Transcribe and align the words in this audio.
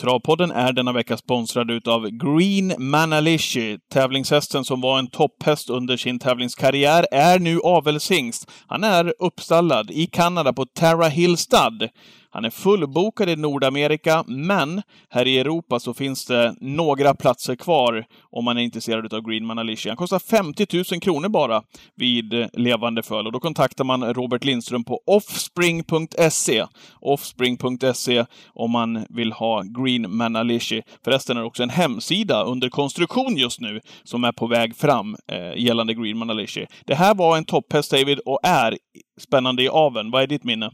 Travpodden 0.00 0.50
är 0.50 0.72
denna 0.72 0.92
vecka 0.92 1.16
sponsrad 1.16 1.70
utav 1.70 2.08
Green 2.10 2.74
Manalishi. 2.78 3.78
Tävlingshästen 3.92 4.64
som 4.64 4.80
var 4.80 4.98
en 4.98 5.06
topphäst 5.06 5.70
under 5.70 5.96
sin 5.96 6.18
tävlingskarriär 6.18 7.06
är 7.12 7.38
nu 7.38 7.60
avelshingst. 7.64 8.50
Han 8.66 8.84
är 8.84 9.14
uppstallad 9.18 9.90
i 9.90 10.06
Kanada 10.06 10.52
på 10.52 10.66
Terra 10.66 11.08
Hill 11.08 11.36
Stud. 11.36 11.88
Han 12.30 12.44
är 12.44 12.50
fullbokad 12.50 13.28
i 13.28 13.36
Nordamerika, 13.36 14.24
men 14.26 14.82
här 15.10 15.26
i 15.26 15.38
Europa 15.38 15.80
så 15.80 15.94
finns 15.94 16.26
det 16.26 16.54
några 16.60 17.14
platser 17.14 17.56
kvar 17.56 18.04
om 18.30 18.44
man 18.44 18.58
är 18.58 18.62
intresserad 18.62 19.14
av 19.14 19.20
Greenman 19.20 19.58
Alicia. 19.58 19.90
Han 19.90 19.96
kostar 19.96 20.18
50 20.18 20.66
000 20.92 21.00
kronor 21.00 21.28
bara 21.28 21.62
vid 21.96 22.48
levande 22.52 23.02
föl 23.02 23.26
och 23.26 23.32
då 23.32 23.40
kontaktar 23.40 23.84
man 23.84 24.14
Robert 24.14 24.44
Lindström 24.44 24.84
på 24.84 25.00
offspring.se. 25.06 26.64
Offspring.se 27.00 28.24
om 28.46 28.70
man 28.70 29.06
vill 29.08 29.32
ha 29.32 29.62
Greenman 29.62 30.36
Alicia. 30.36 30.82
Förresten 31.04 31.36
är 31.36 31.40
det 31.40 31.46
också 31.46 31.62
en 31.62 31.70
hemsida 31.70 32.42
under 32.42 32.68
konstruktion 32.68 33.36
just 33.36 33.60
nu 33.60 33.80
som 34.04 34.24
är 34.24 34.32
på 34.32 34.46
väg 34.46 34.76
fram 34.76 35.16
eh, 35.32 35.62
gällande 35.64 35.94
Greenman 35.94 36.30
Alicia. 36.30 36.66
Det 36.84 36.94
här 36.94 37.14
var 37.14 37.36
en 37.36 37.44
topphäst, 37.44 37.90
David, 37.90 38.18
och 38.18 38.40
är 38.42 38.78
spännande 39.20 39.62
i 39.62 39.68
aven. 39.68 40.10
Vad 40.10 40.22
är 40.22 40.26
ditt 40.26 40.44
minne? 40.44 40.70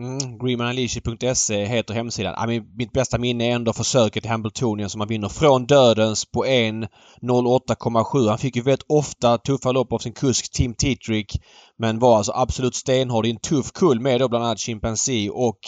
Mm, 0.00 0.38
greenmanalishi.se 0.38 1.64
heter 1.64 1.94
hemsidan. 1.94 2.50
I 2.50 2.60
mitt 2.60 2.92
bästa 2.92 3.18
minne 3.18 3.44
är 3.44 3.50
ändå 3.54 3.72
försöket 3.72 4.24
i 4.24 4.28
Hambletonian 4.28 4.90
som 4.90 4.98
man 4.98 5.08
vinner 5.08 5.28
från 5.28 5.66
dödens 5.66 6.24
på 6.24 6.44
1.08,7. 6.44 8.28
Han 8.28 8.38
fick 8.38 8.56
ju 8.56 8.62
väldigt 8.62 8.86
ofta 8.88 9.38
tuffa 9.38 9.72
lopp 9.72 9.92
av 9.92 9.98
sin 9.98 10.12
kusk 10.12 10.52
Tim 10.52 10.74
Titrick 10.74 11.42
men 11.80 11.98
var 11.98 12.16
alltså 12.16 12.32
absolut 12.34 12.74
stenhård 12.74 13.26
i 13.26 13.30
en 13.30 13.38
tuff 13.38 13.72
kull 13.72 14.00
med 14.00 14.20
då 14.20 14.28
bland 14.28 14.44
annat 14.44 14.58
Chimpanzee 14.58 15.30
och 15.30 15.58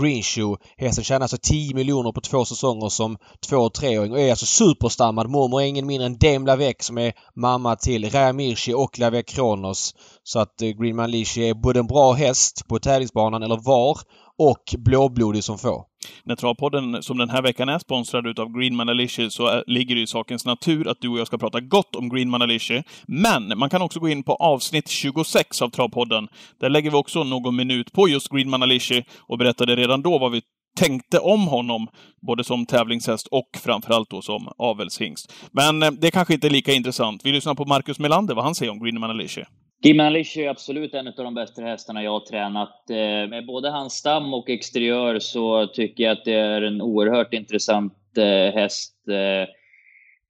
Greenshoe. 0.00 0.56
Hästen 0.76 1.04
tjänar 1.04 1.20
alltså 1.20 1.38
10 1.42 1.74
miljoner 1.74 2.12
på 2.12 2.20
två 2.20 2.44
säsonger 2.44 2.88
som 2.88 3.16
två 3.48 3.56
och 3.56 3.74
treåring 3.74 4.12
och 4.12 4.20
är 4.20 4.30
alltså 4.30 4.46
superstammad. 4.46 5.30
Mormor 5.30 5.62
är 5.62 5.66
ingen 5.66 5.86
mindre 5.86 6.06
än 6.06 6.18
Dame 6.18 6.46
Lavec 6.46 6.76
som 6.80 6.98
är 6.98 7.12
mamma 7.36 7.76
till 7.76 8.10
Raya 8.10 8.32
Mirchi 8.32 8.74
och 8.74 8.98
Lavec 8.98 9.24
Kronos. 9.26 9.94
Så 10.22 10.38
att 10.38 10.62
eh, 10.62 10.68
Greenman 10.68 11.10
Lishi 11.10 11.48
är 11.48 11.54
både 11.54 11.80
en 11.80 11.86
bra 11.86 12.12
häst 12.12 12.68
på 12.68 12.78
tävlingsbanan, 12.78 13.42
eller 13.42 13.56
var, 13.56 13.98
och 14.38 14.74
blåblodig 14.78 15.44
som 15.44 15.58
få. 15.58 15.86
När 16.24 16.36
Travpodden, 16.36 17.02
som 17.02 17.18
den 17.18 17.30
här 17.30 17.42
veckan 17.42 17.68
är 17.68 17.78
sponsrad 17.78 18.26
utav 18.26 18.52
Green 18.58 18.76
Manalishi, 18.76 19.30
så 19.30 19.46
är, 19.46 19.64
ligger 19.66 19.94
det 19.94 20.00
i 20.00 20.06
sakens 20.06 20.44
natur 20.44 20.88
att 20.88 21.00
du 21.00 21.08
och 21.08 21.18
jag 21.18 21.26
ska 21.26 21.38
prata 21.38 21.60
gott 21.60 21.96
om 21.96 22.08
Green 22.08 22.30
Manalishi. 22.30 22.82
Men 23.06 23.58
man 23.58 23.70
kan 23.70 23.82
också 23.82 24.00
gå 24.00 24.08
in 24.08 24.22
på 24.22 24.34
avsnitt 24.34 24.88
26 24.88 25.62
av 25.62 25.70
Travpodden. 25.70 26.28
Där 26.60 26.68
lägger 26.68 26.90
vi 26.90 26.96
också 26.96 27.24
någon 27.24 27.56
minut 27.56 27.92
på 27.92 28.08
just 28.08 28.28
Green 28.28 28.50
Manalishi 28.50 29.04
och 29.18 29.38
berättade 29.38 29.76
redan 29.76 30.02
då 30.02 30.18
vad 30.18 30.32
vi 30.32 30.42
tänkte 30.76 31.18
om 31.18 31.48
honom, 31.48 31.88
både 32.26 32.44
som 32.44 32.66
tävlingshäst 32.66 33.26
och 33.26 33.48
framförallt 33.64 34.10
då 34.10 34.22
som 34.22 34.48
avelshingst. 34.58 35.32
Men 35.50 35.82
eh, 35.82 35.90
det 35.90 36.10
kanske 36.10 36.34
inte 36.34 36.46
är 36.46 36.50
lika 36.50 36.72
intressant. 36.72 37.20
Vi 37.24 37.32
lyssnar 37.32 37.54
på 37.54 37.64
Marcus 37.64 37.98
Melander, 37.98 38.34
vad 38.34 38.44
han 38.44 38.54
säger 38.54 38.72
om 38.72 38.84
Green 38.84 39.00
Manalishi. 39.00 39.44
Gimalish 39.82 40.38
är 40.38 40.48
absolut 40.48 40.94
en 40.94 41.06
av 41.06 41.14
de 41.14 41.34
bästa 41.34 41.62
hästarna 41.62 42.02
jag 42.02 42.10
har 42.10 42.20
tränat. 42.20 42.90
Eh, 42.90 43.30
med 43.30 43.46
både 43.46 43.70
hans 43.70 43.92
stam 43.92 44.34
och 44.34 44.50
exteriör 44.50 45.18
så 45.18 45.66
tycker 45.66 46.04
jag 46.04 46.12
att 46.12 46.24
det 46.24 46.34
är 46.34 46.62
en 46.62 46.82
oerhört 46.82 47.34
intressant 47.34 47.92
eh, 48.16 48.54
häst 48.54 48.94
eh, 49.08 49.48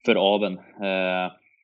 för 0.04 0.34
aven. 0.34 0.58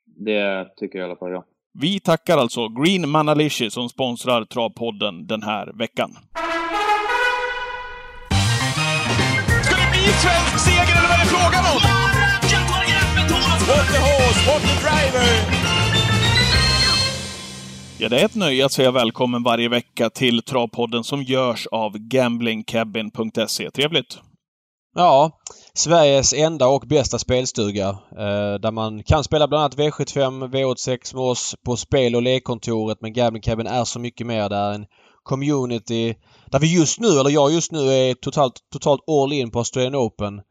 Det 0.06 0.68
tycker 0.76 0.98
jag 0.98 1.06
i 1.06 1.10
alla 1.10 1.18
fall 1.18 1.30
jag. 1.30 1.44
Vi 1.80 2.00
tackar 2.00 2.38
alltså 2.38 2.68
Green 2.68 3.08
Manalishi 3.08 3.70
som 3.70 3.88
sponsrar 3.88 4.44
Travpodden 4.44 5.26
den 5.26 5.42
här 5.42 5.78
veckan. 5.78 6.10
Ska 9.64 9.76
det 9.76 9.90
bli 9.92 10.04
svensk 10.22 10.58
seger 10.64 10.96
eller 10.98 11.08
vad 11.08 11.16
är 11.16 11.24
det 11.24 11.30
frågan 11.36 11.64
om? 11.72 11.80
What 13.68 13.86
the 13.92 13.98
horse, 13.98 14.40
what 14.50 14.62
the 14.62 14.74
driver! 14.84 16.01
Ja, 18.02 18.08
det 18.08 18.20
är 18.20 18.24
ett 18.24 18.34
nöje 18.34 18.66
att 18.66 18.72
säga 18.72 18.90
välkommen 18.90 19.42
varje 19.42 19.68
vecka 19.68 20.10
till 20.10 20.42
Travpodden 20.42 21.04
som 21.04 21.22
görs 21.22 21.66
av 21.66 21.98
gamblingcabin.se. 21.98 23.70
Trevligt! 23.70 24.18
Ja, 24.94 25.30
Sveriges 25.74 26.32
enda 26.32 26.68
och 26.68 26.84
bästa 26.86 27.18
spelstuga. 27.18 27.88
Eh, 28.10 28.54
där 28.62 28.70
man 28.70 29.02
kan 29.02 29.24
spela 29.24 29.48
bland 29.48 29.62
annat 29.64 29.76
V75, 29.76 30.50
V86 30.50 31.14
med 31.14 31.24
oss 31.24 31.54
på 31.64 31.76
spel 31.76 32.16
och 32.16 32.22
lekkontoret. 32.22 32.98
Men 33.00 33.12
Gambling 33.12 33.42
Cabin 33.42 33.66
är 33.66 33.84
så 33.84 33.98
mycket 33.98 34.26
mer. 34.26 34.48
där. 34.48 34.72
en 34.72 34.86
community 35.22 36.14
där 36.46 36.58
vi 36.58 36.78
just 36.78 37.00
nu, 37.00 37.08
eller 37.08 37.30
jag 37.30 37.52
just 37.52 37.72
nu, 37.72 37.78
är 37.78 38.14
totalt, 38.14 38.54
totalt 38.72 39.00
all 39.08 39.32
in 39.32 39.50
på 39.50 39.58
Australian 39.58 39.96
Open. 39.96 40.36
Där 40.36 40.42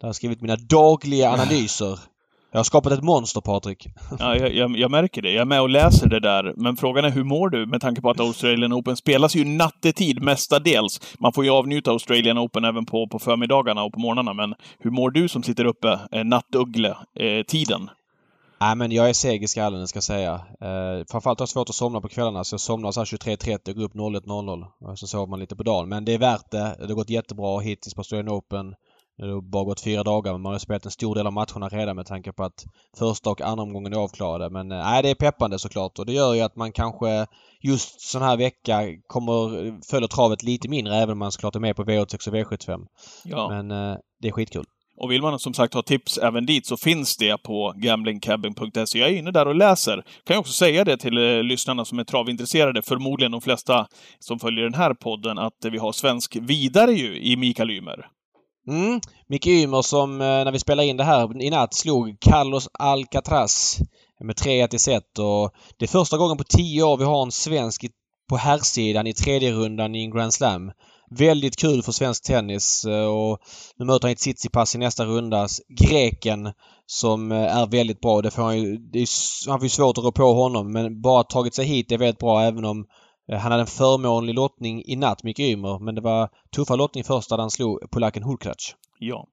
jag 0.00 0.08
har 0.08 0.12
skrivit 0.12 0.40
mina 0.40 0.56
dagliga 0.56 1.30
analyser. 1.32 1.98
Jag 2.54 2.58
har 2.58 2.64
skapat 2.64 2.92
ett 2.92 3.02
monster, 3.02 3.40
Patrik. 3.40 3.86
Ja, 4.18 4.36
jag, 4.36 4.54
jag, 4.54 4.76
jag, 4.76 4.90
märker 4.90 5.22
det. 5.22 5.30
Jag 5.30 5.40
är 5.40 5.44
med 5.44 5.60
och 5.60 5.68
läser 5.68 6.08
det 6.08 6.20
där. 6.20 6.54
Men 6.56 6.76
frågan 6.76 7.04
är 7.04 7.10
hur 7.10 7.24
mår 7.24 7.48
du? 7.48 7.66
Med 7.66 7.80
tanke 7.80 8.00
på 8.00 8.10
att 8.10 8.20
Australian 8.20 8.72
Open 8.72 8.96
spelas 8.96 9.36
ju 9.36 9.44
nattetid 9.44 10.22
mestadels. 10.22 11.00
Man 11.18 11.32
får 11.32 11.44
ju 11.44 11.50
avnjuta 11.50 11.90
Australian 11.90 12.38
Open 12.38 12.64
även 12.64 12.86
på, 12.86 13.08
på 13.08 13.18
förmiddagarna 13.18 13.82
och 13.82 13.92
på 13.92 14.00
morgnarna. 14.00 14.32
Men 14.32 14.54
hur 14.78 14.90
mår 14.90 15.10
du 15.10 15.28
som 15.28 15.42
sitter 15.42 15.64
uppe 15.64 15.98
eh, 16.12 16.24
nattugle-tiden? 16.24 17.82
Eh, 17.82 17.94
Nej 18.60 18.76
men 18.76 18.92
jag 18.92 19.08
är 19.08 19.12
seg 19.12 19.42
i 19.42 19.48
skallen 19.48 19.88
ska 19.88 19.96
jag 19.96 20.04
säga. 20.04 20.34
Eh, 20.60 21.04
framförallt 21.10 21.38
har 21.38 21.42
jag 21.42 21.48
svårt 21.48 21.68
att 21.68 21.74
somna 21.74 22.00
på 22.00 22.08
kvällarna 22.08 22.44
så 22.44 22.54
jag 22.54 22.60
somnar 22.60 22.92
så 22.92 23.04
23.30 23.04 23.68
och 23.68 23.76
går 23.76 23.84
upp 23.84 23.94
01.00. 23.94 24.96
Så 24.96 25.06
sover 25.06 25.26
man 25.26 25.40
lite 25.40 25.56
på 25.56 25.62
dagen. 25.62 25.88
Men 25.88 26.04
det 26.04 26.14
är 26.14 26.18
värt 26.18 26.50
det. 26.50 26.76
Det 26.78 26.86
har 26.86 26.94
gått 26.94 27.10
jättebra 27.10 27.60
hittills 27.60 27.94
på 27.94 28.00
Australian 28.00 28.28
Open. 28.28 28.74
Det 29.18 29.26
har 29.26 29.40
bara 29.40 29.64
gått 29.64 29.80
fyra 29.80 30.02
dagar 30.02 30.32
men 30.32 30.40
man 30.40 30.52
har 30.52 30.58
spelat 30.58 30.84
en 30.84 30.90
stor 30.90 31.14
del 31.14 31.26
av 31.26 31.32
matcherna 31.32 31.68
redan 31.68 31.96
med 31.96 32.06
tanke 32.06 32.32
på 32.32 32.44
att 32.44 32.64
första 32.98 33.30
och 33.30 33.40
andra 33.40 33.62
omgången 33.62 33.92
är 33.92 33.96
avklarade. 33.96 34.50
Men 34.50 34.72
eh, 34.72 34.78
nej, 34.78 35.02
det 35.02 35.10
är 35.10 35.14
peppande 35.14 35.58
såklart 35.58 35.98
och 35.98 36.06
det 36.06 36.12
gör 36.12 36.34
ju 36.34 36.40
att 36.40 36.56
man 36.56 36.72
kanske 36.72 37.26
just 37.60 38.00
sån 38.00 38.22
här 38.22 38.36
vecka 38.36 38.80
kommer 39.06 39.90
följa 39.90 40.08
travet 40.08 40.42
lite 40.42 40.68
mindre 40.68 40.96
även 40.96 41.12
om 41.12 41.18
man 41.18 41.32
såklart 41.32 41.56
är 41.56 41.60
med 41.60 41.76
på 41.76 41.84
V86 41.84 42.28
och 42.28 42.34
V75. 42.34 42.86
Ja. 43.24 43.48
Men 43.48 43.70
eh, 43.70 43.96
det 44.20 44.28
är 44.28 44.32
skitkul. 44.32 44.64
Och 44.96 45.10
vill 45.10 45.22
man 45.22 45.38
som 45.38 45.54
sagt 45.54 45.74
ha 45.74 45.82
tips 45.82 46.18
även 46.18 46.46
dit 46.46 46.66
så 46.66 46.76
finns 46.76 47.16
det 47.16 47.42
på 47.42 47.72
gamblingcabin.se. 47.76 48.98
Jag 48.98 49.08
är 49.08 49.18
inne 49.18 49.30
där 49.30 49.48
och 49.48 49.54
läser. 49.54 49.96
Kan 49.96 50.34
jag 50.34 50.40
också 50.40 50.52
säga 50.52 50.84
det 50.84 50.96
till 50.96 51.18
eh, 51.18 51.42
lyssnarna 51.42 51.84
som 51.84 51.98
är 51.98 52.04
travintresserade, 52.04 52.82
förmodligen 52.82 53.32
de 53.32 53.40
flesta 53.40 53.86
som 54.18 54.38
följer 54.38 54.64
den 54.64 54.74
här 54.74 54.94
podden, 54.94 55.38
att 55.38 55.64
vi 55.70 55.78
har 55.78 55.92
svensk 55.92 56.36
vidare 56.36 56.92
ju 56.92 57.18
i 57.18 57.36
Mikael 57.36 57.70
Ymer. 57.70 58.06
Mm. 58.68 59.00
Micke 59.28 59.46
Ymer 59.46 59.82
som 59.82 60.20
eh, 60.20 60.26
när 60.26 60.52
vi 60.52 60.58
spelade 60.58 60.88
in 60.88 60.96
det 60.96 61.04
här 61.04 61.42
i 61.42 61.50
natt 61.50 61.74
slog 61.74 62.16
Carlos 62.20 62.68
Alcatraz 62.72 63.78
med 64.20 64.36
3-1 64.36 64.74
i 64.74 64.78
set 64.78 65.18
och 65.18 65.54
det 65.78 65.84
är 65.84 65.88
första 65.88 66.18
gången 66.18 66.36
på 66.36 66.44
10 66.44 66.82
år 66.82 66.96
vi 66.96 67.04
har 67.04 67.22
en 67.22 67.32
svensk 67.32 67.84
på 68.28 68.36
herrsidan 68.36 69.06
i 69.06 69.12
tredje 69.12 69.52
rundan 69.52 69.94
i 69.94 70.04
en 70.04 70.10
Grand 70.10 70.34
Slam. 70.34 70.70
Väldigt 71.10 71.56
kul 71.56 71.82
för 71.82 71.92
svensk 71.92 72.24
tennis 72.24 72.84
eh, 72.84 73.06
och 73.06 73.38
nu 73.76 73.84
möter 73.84 74.08
han 74.08 74.16
Tsitsipas 74.16 74.74
i 74.74 74.78
nästa 74.78 75.04
runda. 75.04 75.48
Greken 75.80 76.52
som 76.86 77.32
eh, 77.32 77.56
är 77.56 77.66
väldigt 77.66 78.00
bra. 78.00 78.22
Det 78.22 78.30
får 78.30 78.42
han, 78.42 78.60
ju, 78.60 78.76
det 78.76 78.98
är, 78.98 79.08
han 79.50 79.58
får 79.58 79.64
ju 79.64 79.70
svårt 79.70 79.98
att 79.98 80.04
rå 80.04 80.12
på 80.12 80.34
honom 80.34 80.72
men 80.72 81.00
bara 81.00 81.22
tagit 81.22 81.54
sig 81.54 81.66
hit 81.66 81.92
är 81.92 81.98
väldigt 81.98 82.18
bra 82.18 82.42
även 82.42 82.64
om 82.64 82.86
Eh, 83.32 83.38
han 83.38 83.52
hade 83.52 83.62
en 83.62 83.66
förmånlig 83.66 84.34
lottning 84.34 84.82
i 84.86 84.96
natt, 84.96 85.22
Micke 85.22 85.40
Ymer, 85.40 85.78
men 85.78 85.94
det 85.94 86.00
var 86.00 86.28
tuffa 86.56 86.76
lottning 86.76 87.04
först 87.04 87.28
där 87.28 87.38
han 87.38 87.50
slog 87.50 87.90
polacken 87.90 88.22
Hulkrac. 88.22 88.74
Ja. 88.98 89.26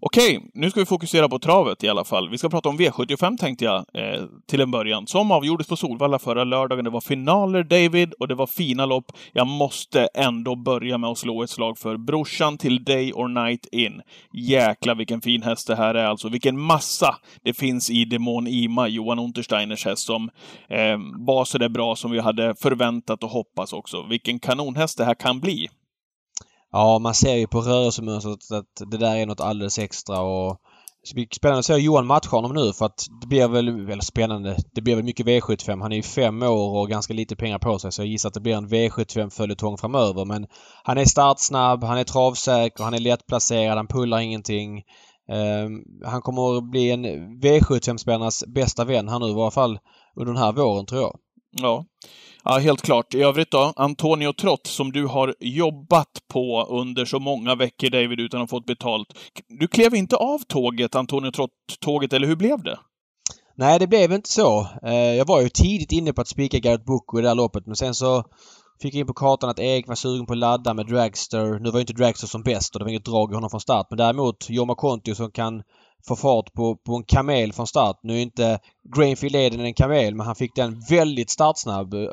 Okej, 0.00 0.50
nu 0.54 0.70
ska 0.70 0.80
vi 0.80 0.86
fokusera 0.86 1.28
på 1.28 1.38
travet 1.38 1.84
i 1.84 1.88
alla 1.88 2.04
fall. 2.04 2.28
Vi 2.28 2.38
ska 2.38 2.48
prata 2.48 2.68
om 2.68 2.78
V75 2.78 3.36
tänkte 3.36 3.64
jag 3.64 3.84
eh, 3.94 4.24
till 4.48 4.60
en 4.60 4.70
början, 4.70 5.06
som 5.06 5.30
avgjordes 5.30 5.66
på 5.66 5.76
Solvalla 5.76 6.18
förra 6.18 6.44
lördagen. 6.44 6.84
Det 6.84 6.90
var 6.90 7.00
finaler, 7.00 7.62
David, 7.62 8.12
och 8.12 8.28
det 8.28 8.34
var 8.34 8.46
fina 8.46 8.86
lopp. 8.86 9.12
Jag 9.32 9.46
måste 9.46 10.08
ändå 10.14 10.56
börja 10.56 10.98
med 10.98 11.10
att 11.10 11.18
slå 11.18 11.42
ett 11.42 11.50
slag 11.50 11.78
för 11.78 11.96
brorsan 11.96 12.58
till 12.58 12.84
Day 12.84 13.12
or 13.12 13.28
Night 13.28 13.66
In. 13.72 14.02
Jäklar 14.32 14.94
vilken 14.94 15.20
fin 15.20 15.42
häst 15.42 15.66
det 15.66 15.76
här 15.76 15.94
är 15.94 16.04
alltså. 16.04 16.28
Vilken 16.28 16.60
massa 16.60 17.16
det 17.42 17.54
finns 17.54 17.90
i 17.90 18.04
Demon 18.04 18.46
Ima, 18.46 18.88
Johan 18.88 19.18
Untersteiners 19.18 19.84
häst, 19.84 20.06
som 20.06 20.30
eh, 20.68 20.98
var 21.18 21.44
så 21.44 21.58
där 21.58 21.68
bra 21.68 21.96
som 21.96 22.10
vi 22.10 22.18
hade 22.18 22.54
förväntat 22.54 23.22
och 23.22 23.30
hoppats 23.30 23.72
också. 23.72 24.06
Vilken 24.10 24.38
kanonhäst 24.38 24.98
det 24.98 25.04
här 25.04 25.14
kan 25.14 25.40
bli. 25.40 25.68
Ja, 26.72 26.98
man 26.98 27.14
ser 27.14 27.34
ju 27.34 27.46
på 27.46 27.60
rörelsemönstret 27.60 28.52
att 28.52 28.90
det 28.90 28.98
där 28.98 29.16
är 29.16 29.26
något 29.26 29.40
alldeles 29.40 29.78
extra 29.78 30.20
och 30.20 30.60
det 31.08 31.14
blir 31.14 31.28
spännande 31.32 31.58
att 31.58 31.64
se 31.64 31.74
Johan 31.76 32.06
matcha 32.06 32.36
honom 32.36 32.54
nu 32.54 32.72
för 32.72 32.86
att 32.86 33.06
det 33.20 33.26
blir 33.26 33.48
väl, 33.48 33.68
eller 33.68 34.02
spännande, 34.02 34.56
det 34.72 34.80
blir 34.80 34.94
väl 34.94 35.04
mycket 35.04 35.26
V75. 35.26 35.82
Han 35.82 35.92
är 35.92 35.96
ju 35.96 36.02
fem 36.02 36.42
år 36.42 36.78
och 36.80 36.88
ganska 36.88 37.14
lite 37.14 37.36
pengar 37.36 37.58
på 37.58 37.78
sig 37.78 37.92
så 37.92 38.02
jag 38.02 38.08
gissar 38.08 38.28
att 38.28 38.34
det 38.34 38.40
blir 38.40 38.56
en 38.56 38.68
V75-följetong 38.68 39.78
framöver. 39.78 40.24
Men 40.24 40.46
han 40.84 40.98
är 40.98 41.04
startsnabb, 41.04 41.84
han 41.84 41.98
är 41.98 42.04
travsäker, 42.04 42.84
han 42.84 42.94
är 42.94 42.98
lättplacerad, 42.98 43.76
han 43.76 43.86
pullar 43.86 44.18
ingenting. 44.18 44.82
Um, 45.32 45.84
han 46.04 46.22
kommer 46.22 46.58
att 46.58 46.70
bli 46.70 46.90
en 46.90 47.04
V75-spelarnas 47.40 48.44
bästa 48.46 48.84
vän 48.84 49.08
här 49.08 49.18
nu 49.18 49.26
i 49.26 49.34
varje 49.34 49.50
fall 49.50 49.78
under 50.16 50.32
den 50.32 50.42
här 50.42 50.52
våren 50.52 50.86
tror 50.86 51.00
jag. 51.00 51.18
Ja 51.50 51.84
ja, 52.48 52.58
helt 52.58 52.82
klart. 52.82 53.14
I 53.14 53.22
övrigt 53.22 53.50
då, 53.50 53.72
Antonio 53.76 54.32
Trott, 54.32 54.66
som 54.66 54.92
du 54.92 55.06
har 55.06 55.34
jobbat 55.40 56.12
på 56.32 56.66
under 56.70 57.04
så 57.04 57.18
många 57.18 57.54
veckor, 57.54 57.90
David, 57.90 58.20
utan 58.20 58.40
att 58.40 58.50
ha 58.50 58.58
fått 58.58 58.66
betalt. 58.66 59.06
Du 59.60 59.68
klev 59.68 59.94
inte 59.94 60.16
av 60.16 60.38
tåget, 60.38 60.94
Antonio 60.94 61.30
Trott-tåget, 61.30 62.12
eller 62.12 62.26
hur 62.26 62.36
blev 62.36 62.62
det? 62.62 62.78
Nej, 63.56 63.78
det 63.78 63.86
blev 63.86 64.12
inte 64.12 64.28
så. 64.28 64.66
Eh, 64.82 64.94
jag 64.94 65.26
var 65.26 65.40
ju 65.40 65.48
tidigt 65.48 65.92
inne 65.92 66.12
på 66.12 66.20
att 66.20 66.28
spika 66.28 66.58
Garrett 66.58 66.84
Boko 66.84 67.18
i 67.18 67.22
det 67.22 67.28
här 67.28 67.34
loppet, 67.34 67.66
men 67.66 67.76
sen 67.76 67.94
så 67.94 68.24
fick 68.82 68.94
jag 68.94 69.00
in 69.00 69.06
på 69.06 69.14
kartan 69.14 69.50
att 69.50 69.58
Erik 69.58 69.88
var 69.88 69.94
sugen 69.94 70.26
på 70.26 70.32
att 70.32 70.38
ladda 70.38 70.74
med 70.74 70.86
Dragster. 70.86 71.58
Nu 71.58 71.70
var 71.70 71.78
ju 71.78 71.80
inte 71.80 71.92
Dragster 71.92 72.26
som 72.26 72.42
bäst 72.42 72.74
och 72.74 72.78
det 72.78 72.84
var 72.84 72.90
inget 72.90 73.04
drag 73.04 73.32
i 73.32 73.34
honom 73.34 73.50
från 73.50 73.60
start. 73.60 73.86
Men 73.90 73.98
däremot 73.98 74.50
Jorma 74.50 74.74
Kontio 74.74 75.14
som 75.14 75.30
kan 75.30 75.62
få 76.06 76.16
fart 76.16 76.52
på, 76.52 76.76
på 76.76 76.94
en 76.94 77.04
kamel 77.04 77.52
från 77.52 77.66
start. 77.66 78.00
Nu 78.02 78.16
är 78.16 78.22
inte 78.22 78.58
Grainfield 78.96 79.36
Eden 79.36 79.60
en 79.60 79.74
kamel 79.74 80.14
men 80.14 80.26
han 80.26 80.34
fick 80.34 80.54
den 80.54 80.80
väldigt 80.90 81.30
startsnabb. 81.30 81.94
Eh, 81.94 82.08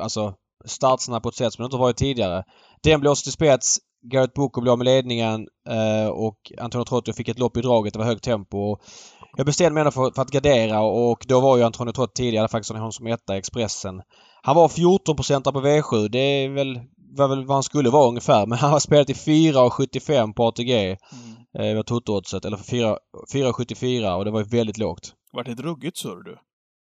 alltså 0.00 0.34
startsnabb 0.64 1.22
på 1.22 1.28
ett 1.28 1.34
sätt 1.34 1.52
som 1.52 1.62
det 1.62 1.66
inte 1.66 1.76
varit 1.76 1.96
tidigare. 1.96 2.44
Den 2.82 3.00
blåste 3.00 3.24
till 3.24 3.32
spets. 3.32 3.78
Garrett 4.12 4.34
Boko 4.34 4.60
blev 4.60 4.72
av 4.72 4.78
med 4.78 4.84
ledningen 4.84 5.46
eh, 5.68 6.08
och 6.08 6.52
Antonio 6.58 6.84
Trotti 6.84 7.12
fick 7.12 7.28
ett 7.28 7.38
lopp 7.38 7.56
i 7.56 7.60
draget. 7.60 7.92
Det 7.92 7.98
var 7.98 8.06
högt 8.06 8.24
tempo. 8.24 8.58
Och 8.58 8.80
jag 9.36 9.46
bestämde 9.46 9.74
mig 9.74 9.80
ändå 9.80 9.90
för, 9.90 10.10
för 10.14 10.22
att 10.22 10.30
gardera 10.30 10.80
och 10.80 11.24
då 11.28 11.40
var 11.40 11.56
ju 11.56 11.62
Antonio 11.62 11.92
Trotti 11.92 12.22
tidigare 12.22 12.48
faktiskt 12.48 12.72
honom 12.72 12.92
som 12.92 13.06
etta 13.06 13.34
i 13.34 13.38
Expressen. 13.38 14.02
Han 14.42 14.56
var 14.56 14.68
14 14.68 15.16
på 15.16 15.22
V7. 15.22 16.08
Det 16.08 16.18
är 16.18 16.48
väl, 16.48 16.80
var 17.16 17.28
väl 17.28 17.46
vad 17.46 17.56
han 17.56 17.62
skulle 17.62 17.90
vara 17.90 18.08
ungefär. 18.08 18.46
Men 18.46 18.58
han 18.58 18.70
har 18.70 18.80
spelat 18.80 19.10
i 19.10 19.12
4,75 19.12 20.32
på 20.32 20.46
ATG. 20.46 20.86
Mm. 20.86 21.29
Eh, 21.58 21.74
var 21.76 21.82
Toto-oddset. 21.82 22.44
Eller 22.46 22.56
för 22.56 22.64
4 22.64 22.96
4,74 23.34 24.14
och 24.16 24.24
det 24.24 24.30
var 24.30 24.40
ju 24.40 24.46
väldigt 24.46 24.78
lågt. 24.78 25.12
Vart 25.32 25.48
ett 25.48 25.60
ruggigt 25.60 25.96
surr 25.98 26.22
du. 26.24 26.38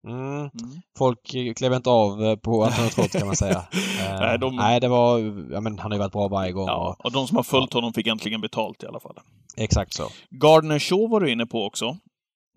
Mm. 0.09 0.29
Mm. 0.39 0.51
Folk 0.99 1.19
klev 1.57 1.73
inte 1.73 1.91
av 1.91 2.25
eh, 2.25 2.37
på 2.37 2.65
Antonio 2.65 2.91
Trott 2.91 3.13
kan 3.13 3.27
man 3.27 3.37
säga. 3.37 3.65
Eh, 4.01 4.21
Nej, 4.21 4.39
de- 4.39 4.57
Nej, 4.57 4.81
det 4.81 4.89
var... 4.89 5.19
Ja, 5.53 5.61
men 5.61 5.79
han 5.79 5.91
har 5.91 5.97
ju 5.97 5.99
varit 5.99 6.13
bra 6.13 6.29
varje 6.29 6.53
gång. 6.53 6.67
Ja, 6.67 6.97
Och, 6.99 7.05
och 7.05 7.13
de 7.13 7.27
som 7.27 7.37
har 7.37 7.43
följt 7.45 7.73
honom 7.73 7.93
fick 7.93 8.07
äntligen 8.07 8.41
betalt 8.41 8.83
i 8.83 8.87
alla 8.87 9.01
fall. 9.01 9.17
exakt 9.57 9.95
så. 9.95 10.09
Gardner 10.31 10.79
Shaw 10.79 11.09
var 11.11 11.21
du 11.21 11.33
inne 11.33 11.47
på 11.47 11.65
också. 11.67 11.97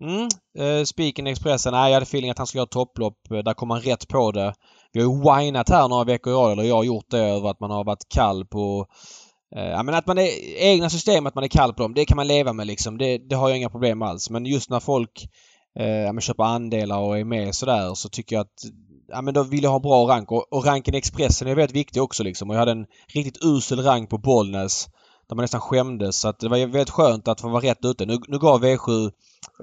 Mm. 0.04 0.28
Eh, 0.58 0.84
Spiken 0.84 1.26
i 1.26 1.30
Expressen. 1.30 1.72
Nej, 1.72 1.90
jag 1.90 1.94
hade 1.96 2.02
feeling 2.04 2.30
att 2.30 2.38
han 2.38 2.46
skulle 2.46 2.58
göra 2.58 2.66
topplopp. 2.66 3.30
Eh, 3.30 3.38
Där 3.38 3.54
kom 3.54 3.70
han 3.70 3.80
rätt 3.80 4.08
på 4.08 4.32
det. 4.32 4.54
Vi 4.92 5.00
har 5.02 5.08
ju 5.14 5.20
whinat 5.44 5.68
här 5.68 5.88
några 5.88 6.04
veckor 6.04 6.32
i 6.32 6.36
rad, 6.36 6.52
eller 6.52 6.62
jag 6.62 6.76
har 6.76 6.84
gjort 6.84 7.10
det, 7.10 7.18
över 7.18 7.50
att 7.50 7.60
man 7.60 7.70
har 7.70 7.84
varit 7.84 8.08
kall 8.14 8.46
på 8.46 8.86
Eh, 9.56 9.70
ja 9.70 9.82
men 9.82 9.94
att 9.94 10.06
man 10.06 10.18
är 10.18 10.30
egna 10.56 10.90
system, 10.90 11.26
att 11.26 11.34
man 11.34 11.44
är 11.44 11.48
kall 11.48 11.74
på 11.74 11.82
dem, 11.82 11.94
det 11.94 12.04
kan 12.04 12.16
man 12.16 12.26
leva 12.26 12.52
med 12.52 12.66
liksom. 12.66 12.98
Det, 12.98 13.18
det 13.18 13.36
har 13.36 13.48
jag 13.48 13.58
inga 13.58 13.70
problem 13.70 14.02
alls. 14.02 14.30
Men 14.30 14.46
just 14.46 14.70
när 14.70 14.80
folk 14.80 15.28
eh, 15.78 15.88
ja, 15.88 16.12
men 16.12 16.20
köper 16.20 16.44
andelar 16.44 16.98
och 16.98 17.18
är 17.18 17.24
med 17.24 17.54
sådär 17.54 17.94
så 17.94 18.08
tycker 18.08 18.36
jag 18.36 18.40
att 18.40 18.64
Ja 19.08 19.22
men 19.22 19.34
då 19.34 19.42
vill 19.42 19.64
jag 19.64 19.70
ha 19.70 19.78
bra 19.78 20.08
rank 20.08 20.32
och, 20.32 20.52
och 20.52 20.64
ranken 20.64 20.94
i 20.94 20.98
Expressen 20.98 21.48
är 21.48 21.54
väldigt 21.54 21.76
viktig 21.76 22.02
också 22.02 22.22
liksom. 22.22 22.50
Och 22.50 22.56
jag 22.56 22.60
hade 22.60 22.72
en 22.72 22.86
riktigt 23.14 23.44
usel 23.44 23.82
rank 23.82 24.10
på 24.10 24.18
Bollnäs. 24.18 24.88
Där 25.28 25.36
man 25.36 25.42
nästan 25.42 25.60
skämdes. 25.60 26.16
Så 26.16 26.28
att 26.28 26.38
det 26.38 26.48
var 26.48 26.58
väldigt 26.58 26.90
skönt 26.90 27.28
att 27.28 27.40
få 27.40 27.48
vara 27.48 27.62
rätt 27.62 27.84
ute. 27.84 28.06
Nu, 28.06 28.18
nu 28.28 28.38
gav 28.38 28.64
V7 28.64 29.10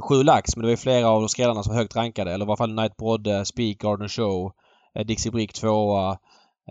sju 0.01 0.23
lax 0.23 0.55
men 0.55 0.61
det 0.61 0.67
var 0.67 0.71
ju 0.71 0.77
flera 0.77 1.09
av 1.09 1.27
skrällarna 1.27 1.63
som 1.63 1.73
var 1.73 1.81
högt 1.81 1.95
rankade. 1.95 2.31
Eller 2.33 2.45
i 2.45 2.47
varje 2.47 2.57
fall 2.57 2.73
Night 2.73 2.97
Brodde, 2.97 3.45
Speak, 3.45 3.77
Garden 3.77 4.09
Show, 4.09 4.51
eh, 4.95 5.05
Dixie 5.05 5.31
Brick 5.31 5.53
tvåa 5.53 6.17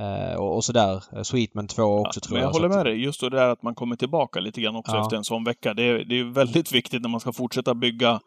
eh, 0.01 0.37
och, 0.41 0.57
och 0.57 0.65
sådär. 0.65 1.03
Eh, 1.17 1.23
Sweetman 1.23 1.67
tvåa 1.69 2.01
också 2.01 2.21
tror 2.21 2.33
Men 2.35 2.43
jag. 2.43 2.49
jag 2.49 2.53
håller 2.53 2.69
med 2.69 2.87
dig. 2.87 3.03
Just 3.05 3.21
det 3.21 3.31
där 3.31 3.49
att 3.49 3.63
man 3.63 3.75
kommer 3.75 3.97
tillbaka 3.97 4.41
lite 4.41 4.61
grann 4.61 4.77
också 4.77 4.93
Ja. 4.97 5.03
efter 5.03 5.17
en 5.17 5.25
sån 5.25 5.45
vecka. 5.45 5.75
Det 5.75 5.83
är, 5.83 6.05
det 6.05 6.19
är 6.21 6.25
väldigt 6.25 6.73
viktigt 6.79 7.03
när 7.03 7.09
man 7.09 7.21
ska 7.21 7.33
fortsätta 7.33 7.75
bygga 7.75 8.21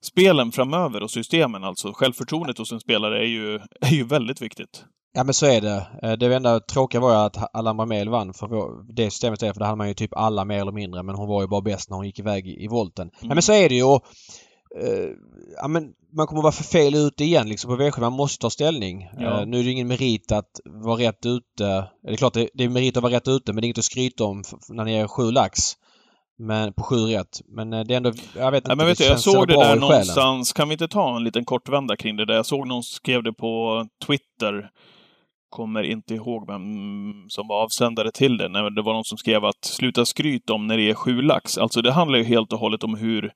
spelen 0.00 0.52
framöver 0.52 1.02
och 1.02 1.10
systemen 1.10 1.64
alltså. 1.64 1.92
Självförtroendet 1.92 2.58
hos 2.58 2.72
en 2.72 2.80
spelare 2.80 3.18
är 3.18 3.26
ju, 3.28 3.54
är 3.80 3.90
ju 3.94 4.04
väldigt 4.04 4.42
viktigt. 4.42 4.84
Ja 5.14 5.24
men 5.24 5.34
så 5.34 5.46
är 5.46 5.60
det. 5.60 5.86
Eh, 6.02 6.12
Det 6.12 6.34
enda 6.36 6.60
tråkiga 6.60 7.00
var 7.00 7.10
ju 7.10 7.16
att 7.16 7.56
Allan 7.56 7.76
Bramell 7.76 8.08
vann 8.08 8.34
för 8.34 8.48
det 8.94 9.10
systemet 9.10 9.42
är 9.42 9.52
för 9.52 9.58
det 9.60 9.64
hade 9.66 9.76
man 9.78 9.88
ju 9.88 9.94
typ 9.94 10.16
alla 10.16 10.44
mer 10.44 10.60
eller 10.60 10.72
mindre 10.72 11.02
men 11.02 11.14
hon 11.14 11.28
var 11.28 11.40
ju 11.42 11.48
bara 11.48 11.60
bäst 11.60 11.90
när 11.90 11.96
hon 11.96 12.06
gick 12.06 12.18
iväg 12.18 12.46
i, 12.48 12.68
volten. 12.68 13.10
Ja 13.20 13.34
men 13.34 13.42
så 13.42 13.52
är 13.52 13.68
det 13.68 13.74
ju 13.74 13.82
och 13.84 14.02
eh, 14.76 15.10
ja, 15.56 15.68
men 15.68 15.92
man 16.12 16.26
kommer 16.26 16.42
vara 16.42 16.52
för 16.52 16.64
fel 16.64 16.94
ute 16.94 17.24
igen 17.24 17.48
liksom 17.48 17.76
på 17.76 17.82
V7. 17.82 18.00
Man 18.00 18.12
måste 18.12 18.42
ta 18.42 18.50
ställning. 18.50 19.08
Ja. 19.18 19.40
Eh, 19.40 19.46
nu 19.46 19.58
är 19.58 19.64
det 19.64 19.70
ingen 19.70 19.88
merit 19.88 20.32
att 20.32 20.60
vara 20.64 21.00
rätt 21.00 21.26
ute. 21.26 21.88
Det 22.02 22.12
är 22.12 22.16
klart 22.16 22.34
det, 22.34 22.48
det 22.54 22.64
är 22.64 22.68
merit 22.68 22.96
att 22.96 23.02
vara 23.02 23.12
rätt 23.12 23.28
ute 23.28 23.52
men 23.52 23.60
det 23.60 23.64
är 23.64 23.68
inget 23.68 23.78
att 23.78 23.84
skryta 23.84 24.24
om 24.24 24.42
när 24.68 24.84
ni 24.84 24.94
är 24.94 25.06
sju 25.06 25.30
lax. 25.30 25.60
Men 26.38 26.72
på 26.72 26.82
sju 26.82 26.96
rätt. 26.96 27.40
Men 27.48 27.72
eh, 27.72 27.84
det 27.84 27.94
är 27.94 27.96
ändå, 27.96 28.12
jag 28.36 28.50
vet 28.50 28.64
inte. 28.64 28.70
Ja, 28.70 28.76
men 28.76 28.86
vet 28.86 28.98
du, 28.98 29.04
jag 29.04 29.20
såg 29.20 29.48
det 29.48 29.54
där 29.54 29.76
någonstans. 29.76 30.52
Kan 30.52 30.68
vi 30.68 30.74
inte 30.74 30.88
ta 30.88 31.16
en 31.16 31.24
liten 31.24 31.44
kortvända 31.44 31.96
kring 31.96 32.16
det 32.16 32.24
där? 32.24 32.34
Jag 32.34 32.46
såg 32.46 32.66
någon 32.66 32.82
skrev 32.82 33.22
det 33.22 33.32
på 33.32 33.86
Twitter. 34.06 34.70
Kommer 35.50 35.82
inte 35.82 36.14
ihåg 36.14 36.46
vem 36.46 36.62
som 37.28 37.48
var 37.48 37.62
avsändare 37.62 38.10
till 38.10 38.36
det. 38.36 38.48
Nej, 38.48 38.70
det 38.70 38.82
var 38.82 38.92
någon 38.92 39.04
som 39.04 39.18
skrev 39.18 39.44
att 39.44 39.64
sluta 39.64 40.04
skryt 40.04 40.50
om 40.50 40.66
när 40.66 40.76
det 40.76 40.90
är 40.90 40.94
sju 40.94 41.22
lax. 41.22 41.58
Alltså 41.58 41.82
det 41.82 41.92
handlar 41.92 42.18
ju 42.18 42.24
helt 42.24 42.52
och 42.52 42.58
hållet 42.58 42.84
om 42.84 42.94
hur 42.94 43.24
eh, 43.24 43.30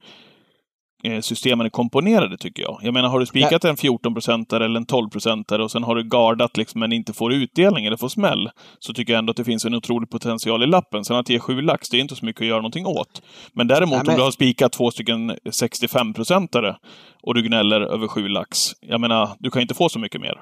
systemen 1.22 1.66
är 1.66 1.70
komponerade, 1.70 2.36
tycker 2.36 2.62
jag. 2.62 2.78
Jag 2.82 2.94
menar, 2.94 3.08
har 3.08 3.20
du 3.20 3.26
spikat 3.26 3.64
en 3.64 3.76
14-procentare 3.76 4.64
eller 4.64 4.80
en 4.80 4.86
12-procentare 4.86 5.62
och 5.62 5.70
sen 5.70 5.82
har 5.84 5.94
du 5.94 6.02
gardat 6.02 6.56
liksom, 6.56 6.80
men 6.80 6.92
inte 6.92 7.12
får 7.12 7.32
utdelning 7.32 7.86
eller 7.86 7.96
får 7.96 8.08
smäll, 8.08 8.50
så 8.78 8.92
tycker 8.94 9.12
jag 9.12 9.18
ändå 9.18 9.30
att 9.30 9.36
det 9.36 9.44
finns 9.44 9.64
en 9.64 9.74
otrolig 9.74 10.10
potential 10.10 10.62
i 10.62 10.66
lappen. 10.66 11.04
Sen 11.04 11.16
att 11.16 11.28
ge 11.28 11.38
sju 11.38 11.60
lax, 11.60 11.88
det 11.88 11.96
är 11.96 12.00
inte 12.00 12.16
så 12.16 12.24
mycket 12.26 12.40
att 12.42 12.48
göra 12.48 12.58
någonting 12.58 12.86
åt. 12.86 13.22
Men 13.52 13.66
däremot 13.66 13.90
Nej, 13.90 14.02
men- 14.04 14.14
om 14.14 14.16
du 14.16 14.22
har 14.22 14.30
spikat 14.30 14.72
två 14.72 14.90
stycken 14.90 15.30
65-procentare 15.30 16.76
och 17.22 17.34
du 17.34 17.42
gnäller 17.42 17.80
över 17.80 18.08
sju 18.08 18.28
lax, 18.28 18.58
jag 18.80 19.00
menar, 19.00 19.28
du 19.38 19.50
kan 19.50 19.62
inte 19.62 19.74
få 19.74 19.88
så 19.88 19.98
mycket 19.98 20.20
mer. 20.20 20.34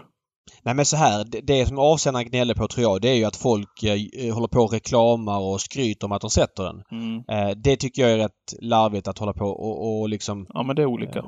Nej 0.64 0.74
men 0.74 0.86
så 0.86 0.96
här, 0.96 1.24
det, 1.24 1.40
det 1.40 1.66
som 1.66 1.78
avsändaren 1.78 2.26
gnäller 2.30 2.54
på 2.54 2.68
tror 2.68 2.82
jag, 2.82 3.00
det 3.00 3.08
är 3.08 3.14
ju 3.14 3.24
att 3.24 3.36
folk 3.36 3.82
eh, 3.82 4.34
håller 4.34 4.48
på 4.48 4.60
och 4.60 4.72
reklamar 4.72 5.38
och 5.40 5.60
skryter 5.60 6.04
om 6.06 6.12
att 6.12 6.20
de 6.20 6.30
sätter 6.30 6.62
den. 6.62 6.82
Mm. 6.92 7.16
Eh, 7.28 7.56
det 7.56 7.76
tycker 7.76 8.02
jag 8.02 8.10
är 8.10 8.18
rätt 8.18 8.54
larvigt 8.62 9.08
att 9.08 9.18
hålla 9.18 9.32
på 9.32 9.44
och, 9.46 10.00
och 10.00 10.08
liksom 10.08 10.46
Ja, 10.48 10.62
men 10.62 10.76
det 10.76 10.82
är 10.82 10.86
olika. 10.86 11.18
eh, 11.18 11.24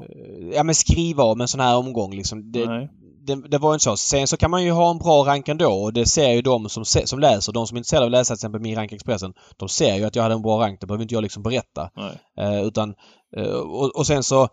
Ja 0.55 0.62
men 0.62 0.75
skriva 0.75 1.25
om 1.25 1.40
en 1.40 1.49
sån 1.49 1.61
här 1.61 1.76
omgång 1.76 2.14
liksom. 2.17 2.52
Det, 2.52 2.67
Nej. 2.67 2.88
det, 3.26 3.49
det 3.49 3.58
var 3.58 3.75
inte 3.75 3.84
så. 3.84 3.96
Sen 3.96 4.26
så 4.26 4.37
kan 4.37 4.50
man 4.50 4.64
ju 4.64 4.70
ha 4.70 4.90
en 4.90 4.99
bra 4.99 5.25
rank 5.26 5.49
ändå 5.49 5.73
och 5.73 5.93
det 5.93 6.06
ser 6.06 6.32
ju 6.32 6.43
de 6.43 6.69
som, 6.69 6.85
se, 6.85 7.06
som 7.06 7.19
läser. 7.19 7.52
De 7.52 7.67
som 7.67 7.76
är 7.76 7.78
intresserade 7.78 8.05
av 8.06 8.08
att 8.08 8.12
läsa 8.12 8.35
till 8.35 8.38
exempel 8.38 8.61
min 8.61 8.75
rank 8.76 8.93
Expressen. 8.93 9.32
De 9.56 9.69
ser 9.69 9.96
ju 9.96 10.05
att 10.05 10.17
jag 10.17 10.23
hade 10.23 10.35
en 10.35 10.43
bra 10.43 10.61
rank. 10.61 10.81
Det 10.81 10.87
behöver 10.87 11.02
inte 11.02 11.14
jag 11.14 11.23
liksom 11.23 11.43
berätta. 11.43 11.90
Eh, 12.38 12.62
utan, 12.67 12.94
eh, 13.37 13.52
och, 13.52 13.96
och 13.96 14.06
sen 14.06 14.23
så 14.23 14.49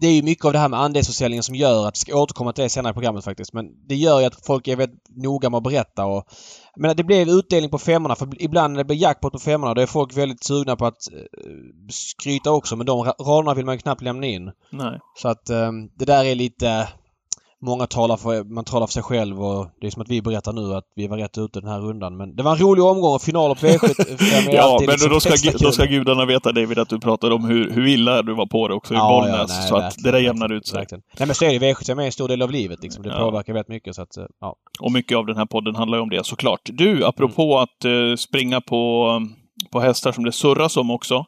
det 0.00 0.06
är 0.06 0.12
ju 0.12 0.22
mycket 0.22 0.44
av 0.44 0.52
det 0.52 0.58
här 0.58 0.68
med 0.68 0.80
andelsförsäljningen 0.80 1.42
som 1.42 1.54
gör 1.54 1.88
att, 1.88 1.94
vi 1.94 1.98
ska 1.98 2.16
återkomma 2.16 2.52
till 2.52 2.62
det 2.62 2.70
senare 2.70 2.90
i 2.90 2.94
programmet 2.94 3.24
faktiskt, 3.24 3.52
men 3.52 3.86
det 3.88 3.94
gör 3.94 4.20
ju 4.20 4.26
att 4.26 4.46
folk 4.46 4.68
är 4.68 4.76
väldigt 4.76 5.00
noga 5.08 5.50
med 5.50 5.58
att 5.58 5.64
berätta 5.64 6.04
och 6.04 6.24
menar, 6.76 6.94
det 6.94 7.04
blev 7.04 7.28
utdelning 7.28 7.70
på 7.70 7.78
femmorna 7.78 8.16
för 8.16 8.42
ibland 8.42 8.72
när 8.72 8.78
det 8.78 8.84
blir 8.84 8.96
jackpot 8.96 9.32
på 9.32 9.38
femmorna 9.38 9.74
då 9.74 9.82
är 9.82 9.86
folk 9.86 10.16
väldigt 10.16 10.44
sugna 10.44 10.76
på 10.76 10.86
att 10.86 11.12
eh, 11.12 11.48
skryta 11.90 12.50
också 12.50 12.76
men 12.76 12.86
de 12.86 12.98
ra- 12.98 13.24
raderna 13.24 13.54
vill 13.54 13.64
man 13.64 13.74
ju 13.74 13.78
knappt 13.78 14.02
lämna 14.02 14.26
in. 14.26 14.50
Nej. 14.70 15.00
Så 15.16 15.28
att 15.28 15.50
eh, 15.50 15.72
det 15.98 16.04
där 16.04 16.24
är 16.24 16.34
lite... 16.34 16.88
Många 17.62 17.86
talar 17.86 18.16
för, 18.16 18.44
man 18.44 18.64
talar 18.64 18.86
för 18.86 18.92
sig 18.92 19.02
själv 19.02 19.42
och 19.44 19.66
det 19.80 19.86
är 19.86 19.90
som 19.90 20.02
att 20.02 20.08
vi 20.08 20.22
berättar 20.22 20.52
nu 20.52 20.74
att 20.74 20.84
vi 20.96 21.06
var 21.08 21.16
rätt 21.16 21.38
ute 21.38 21.60
den 21.60 21.68
här 21.70 21.80
rundan. 21.80 22.16
Men 22.16 22.36
det 22.36 22.42
var 22.42 22.52
en 22.52 22.58
rolig 22.58 22.84
omgång 22.84 23.14
och 23.14 23.22
final 23.22 23.56
på 23.56 23.66
V75 23.66 24.48
är 24.50 24.54
Ja, 24.54 24.62
alltid 24.62 24.88
men 24.88 24.92
liksom 24.92 25.10
då 25.12 25.20
ska, 25.20 25.50
då 25.58 25.72
ska 25.72 25.84
gudarna 25.84 26.24
veta 26.24 26.52
David 26.52 26.78
att 26.78 26.88
du 26.88 27.00
pratade 27.00 27.34
om 27.34 27.44
hur, 27.44 27.70
hur 27.70 27.86
illa 27.86 28.22
du 28.22 28.34
var 28.34 28.46
på 28.46 28.68
det 28.68 28.74
också 28.74 28.94
i 28.94 28.98
Bollnäs. 28.98 29.48
nej, 29.58 29.68
så 29.68 29.76
att 29.76 29.94
det 30.04 30.10
där 30.10 30.18
jämnar 30.18 30.52
ut 30.52 30.66
sig. 30.66 30.78
verkligen. 30.78 31.02
Nej 31.18 31.26
men 31.26 31.34
så 31.34 31.44
är 31.44 31.58
det. 31.58 31.72
V75 31.72 32.00
är 32.02 32.06
en 32.06 32.12
stor 32.12 32.28
del 32.28 32.42
av 32.42 32.50
livet 32.50 32.82
liksom. 32.82 33.02
Det 33.02 33.08
Ja. 33.08 33.18
påverkar 33.18 33.52
väldigt 33.52 33.68
mycket 33.68 33.94
så 33.94 34.02
att, 34.02 34.16
eh, 34.16 34.24
ja. 34.40 34.54
Och 34.80 34.92
mycket 34.92 35.18
av 35.18 35.26
den 35.26 35.36
här 35.36 35.46
podden 35.46 35.74
handlar 35.76 35.98
ju 35.98 36.02
om 36.02 36.10
det 36.10 36.26
såklart. 36.26 36.60
Du, 36.64 37.04
apropå 37.04 37.58
att 37.58 37.84
eh, 37.84 38.16
springa 38.18 38.60
på, 38.60 39.06
på 39.72 39.80
hästar 39.80 40.12
som 40.12 40.24
det 40.24 40.32
surras 40.32 40.76
om 40.76 40.90
också. 40.90 41.24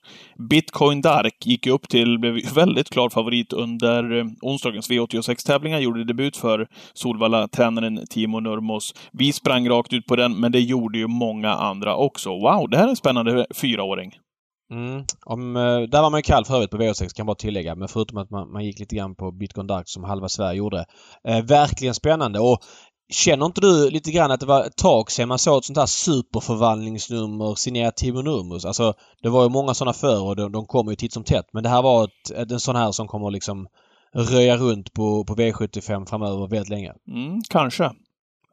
Bitcoin 0.51 1.01
Dark 1.01 1.47
gick 1.47 1.67
ju 1.67 1.73
upp 1.73 1.89
till, 1.89 2.19
blev 2.19 2.35
väldigt 2.55 2.91
klar 2.91 3.09
favorit 3.09 3.53
under 3.53 4.19
eh, 4.19 4.25
onsdagens 4.43 4.91
V86-tävlingar. 4.91 5.79
Gjorde 5.79 6.05
debut 6.05 6.37
för 6.37 6.69
Solvalla-tränaren 6.95 8.07
Timo 8.11 8.41
Nurmos. 8.41 8.95
Vi 9.12 9.33
sprang 9.33 9.69
rakt 9.69 9.93
ut 9.93 10.07
på 10.07 10.17
den, 10.17 10.41
men 10.41 10.53
det 10.53 10.61
gjorde 10.61 10.99
ju 10.99 11.07
många 11.07 11.55
andra 11.55 11.97
också. 11.97 12.31
Wow, 12.31 12.71
det 12.71 12.77
här 12.77 12.85
är 12.85 12.91
en 12.91 12.97
spännande 12.97 13.47
fyraåring. 13.55 14.12
Mm. 14.73 15.05
Om, 15.25 15.57
eh, 15.57 15.81
där 15.81 16.03
var 16.03 16.11
man 16.11 16.19
ju 16.19 16.23
kall 16.23 16.45
för 16.45 16.55
övrigt 16.55 16.71
på 16.71 16.77
V86 16.77 16.99
kan 16.99 17.09
jag 17.17 17.27
bara 17.27 17.35
tillägga. 17.35 17.75
Men 17.75 17.89
förutom 17.89 18.19
att 18.19 18.31
man, 18.31 18.53
man 18.53 18.65
gick 18.65 18.79
lite 18.79 18.97
grann 18.97 19.15
på 19.15 19.33
Bitcoin 19.33 19.67
Dark 19.67 19.89
som 19.89 20.05
halva 20.05 20.29
Sverige 20.29 20.59
gjorde. 20.59 20.85
Eh, 21.29 21.45
verkligen 21.45 21.95
spännande. 21.95 22.41
Och 22.41 22.59
Känner 23.12 23.47
inte 23.47 23.61
du 23.61 23.90
lite 23.90 24.11
grann 24.11 24.31
att 24.31 24.40
det 24.40 24.47
var 24.47 24.64
ett 24.64 24.76
tag 24.76 25.11
sedan 25.11 25.28
man 25.28 25.38
såg 25.38 25.59
ett 25.59 25.64
sånt 25.64 25.78
här 25.78 25.87
superförvandlingsnummer 25.87 27.54
signerat 27.54 27.97
Timo 27.97 28.23
Nurmos? 28.23 28.64
Alltså 28.64 28.95
det 29.23 29.28
var 29.28 29.42
ju 29.42 29.49
många 29.49 29.75
sådana 29.75 29.92
förr 29.92 30.23
och 30.23 30.37
de, 30.37 30.52
de 30.52 30.66
kommer 30.66 30.92
ju 30.92 30.97
titt 30.97 31.12
som 31.12 31.25
tätt. 31.25 31.47
Men 31.52 31.62
det 31.62 31.69
här 31.69 31.83
var 31.83 32.04
ett, 32.04 32.31
ett, 32.37 32.50
en 32.50 32.61
sån 32.61 32.76
här 32.76 32.92
som 32.92 33.09
kommer 33.09 33.31
liksom 33.31 33.66
röja 34.14 34.57
runt 34.57 34.92
på, 34.92 35.25
på 35.25 35.35
V75 35.35 36.07
framöver 36.07 36.47
väldigt 36.47 36.69
länge. 36.69 36.92
Mm, 37.09 37.40
kanske. 37.50 37.90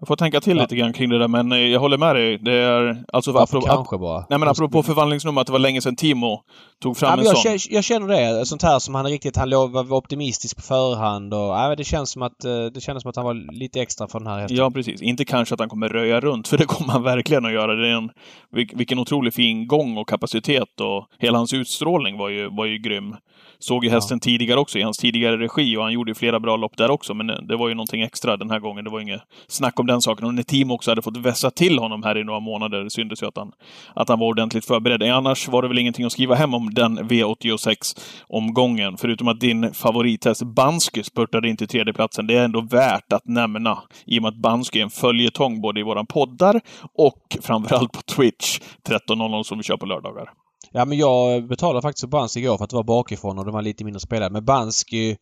Jag 0.01 0.07
får 0.07 0.15
tänka 0.15 0.41
till 0.41 0.57
Ja. 0.57 0.63
lite 0.63 0.75
grann 0.75 0.93
kring 0.93 1.09
det 1.09 1.19
där, 1.19 1.27
men 1.27 1.51
eh, 1.51 1.57
jag 1.57 1.79
håller 1.79 1.97
med 1.97 2.15
dig. 2.15 2.37
Det 2.37 2.53
är 2.53 3.03
alltså... 3.13 3.31
Varför 3.31 3.57
apropå- 3.57 3.75
kanske 3.75 3.97
bara? 3.97 4.25
Nej 4.29 4.39
men 4.39 4.47
apropå 4.49 4.83
förvandlingsnummer, 4.83 5.41
att 5.41 5.47
det 5.47 5.53
var 5.53 5.59
länge 5.59 5.81
sedan 5.81 5.95
Timo 5.95 6.41
tog 6.81 6.97
fram 6.97 7.09
Ja, 7.09 7.17
en 7.19 7.25
jag, 7.25 7.37
sån. 7.37 7.51
kä- 7.51 7.67
jag 7.71 7.83
känner 7.83 8.07
det. 8.07 8.45
Sånt 8.45 8.63
här 8.63 8.79
som 8.79 8.95
han 8.95 9.05
riktigt... 9.05 9.37
Han 9.37 9.49
var 9.49 9.93
optimistisk 9.93 10.55
på 10.55 10.61
förhand 10.61 11.33
och... 11.33 11.39
Ja, 11.39 11.75
det 11.75 11.83
känns 11.83 12.11
som 12.11 12.21
att... 12.21 12.45
eh, 12.45 12.65
Det 12.73 12.81
kändes 12.81 13.01
som 13.01 13.09
att 13.09 13.15
han 13.15 13.25
var 13.25 13.53
lite 13.59 13.81
extra 13.81 14.07
för 14.07 14.19
den 14.19 14.27
här 14.27 14.39
hästen. 14.39 14.57
Ja, 14.57 14.71
precis. 14.71 15.01
Inte 15.01 15.25
kanske 15.25 15.53
att 15.53 15.59
han 15.59 15.69
kommer 15.69 15.89
röja 15.89 16.19
runt, 16.19 16.47
för 16.47 16.57
det 16.57 16.65
kommer 16.65 16.91
han 16.91 17.03
verkligen 17.03 17.45
att 17.45 17.53
göra. 17.53 17.75
Det 17.75 17.87
är 17.87 17.91
en, 17.93 18.09
vil- 18.55 18.77
vilken 18.77 18.99
otrolig 18.99 19.33
fin 19.33 19.67
gång 19.67 19.97
och 19.97 20.09
kapacitet 20.09 20.81
och 20.81 21.07
hela 21.19 21.37
hans 21.37 21.53
utstrålning 21.53 22.17
var 22.17 22.29
ju, 22.29 22.49
var 22.49 22.65
ju 22.65 22.77
grym. 22.77 23.15
Såg 23.61 23.83
ju 23.85 23.89
hästen 23.91 24.19
tidigare 24.19 24.59
också, 24.59 24.79
i 24.79 24.81
hans 24.81 24.97
tidigare 24.97 25.37
regi, 25.37 25.77
och 25.77 25.83
han 25.83 25.93
gjorde 25.93 26.11
ju 26.11 26.15
flera 26.15 26.39
bra 26.39 26.55
lopp 26.57 26.77
där 26.77 26.91
också, 26.91 27.13
men 27.13 27.27
det, 27.27 27.45
det 27.47 27.55
var 27.57 27.69
ju 27.69 27.75
någonting 27.75 28.01
extra 28.01 28.37
den 28.37 28.49
här 28.49 28.59
gången. 28.59 28.83
Det 28.83 28.89
var 28.89 28.99
inget 28.99 29.21
snack 29.47 29.79
om 29.79 29.85
den 29.89 30.01
saken. 30.01 30.25
Och 30.25 30.33
när 30.33 30.43
team 30.43 30.71
också 30.71 30.91
hade 30.91 31.01
fått 31.01 31.17
vässa 31.17 31.51
till 31.51 31.79
honom 31.79 32.03
här 32.03 32.17
i 32.17 32.23
några 32.23 32.39
månader, 32.39 32.83
det 32.83 32.89
syntes 32.89 33.23
ju 33.23 33.27
att 33.27 33.37
han, 33.37 33.51
att 33.95 34.09
han 34.09 34.19
var 34.19 34.27
ordentligt 34.27 34.65
förberedd. 34.65 35.03
Annars 35.03 35.47
var 35.47 35.61
det 35.61 35.67
väl 35.67 35.77
ingenting 35.77 36.05
att 36.05 36.11
skriva 36.11 36.35
hem 36.35 36.53
om 36.53 36.73
den 36.73 36.99
V86-omgången, 36.99 38.97
förutom 38.97 39.27
att 39.27 39.39
din 39.39 39.73
favorithäst 39.73 40.43
Bansky 40.43 41.03
spurtade 41.03 41.49
in 41.49 41.57
till 41.57 41.67
tredjeplatsen. 41.67 42.27
Det 42.27 42.37
är 42.37 42.45
ändå 42.45 42.61
värt 42.61 43.13
att 43.13 43.27
nämna, 43.27 43.77
i 44.05 44.19
och 44.19 44.21
med 44.21 44.29
att 44.29 44.41
Bansky 44.41 44.79
är 44.79 44.83
en 44.83 44.89
följetong 44.89 45.61
både 45.61 45.79
i 45.79 45.83
våran 45.83 46.05
poddar 46.05 46.61
och 46.93 47.37
framförallt 47.41 47.91
på 47.91 48.01
Twitch 48.01 48.59
13.00 48.87 49.43
som 49.43 49.57
vi 49.57 49.63
kör 49.63 49.77
på 49.77 49.85
lördagar. 49.85 50.29
Ja, 50.71 50.85
men 50.85 50.97
jag 50.97 51.47
betalade 51.47 51.81
faktiskt 51.81 52.01
för 52.01 52.07
Bansky 52.07 52.39
igår 52.39 52.57
för 52.57 52.63
att 52.63 52.69
det 52.69 52.75
var 52.75 52.83
bakifrån 52.83 53.39
och 53.39 53.45
det 53.45 53.51
var 53.51 53.61
lite 53.61 53.83
mindre 53.83 53.99
spelare. 53.99 54.29
Men 54.29 54.45
Bansky... 54.45 55.15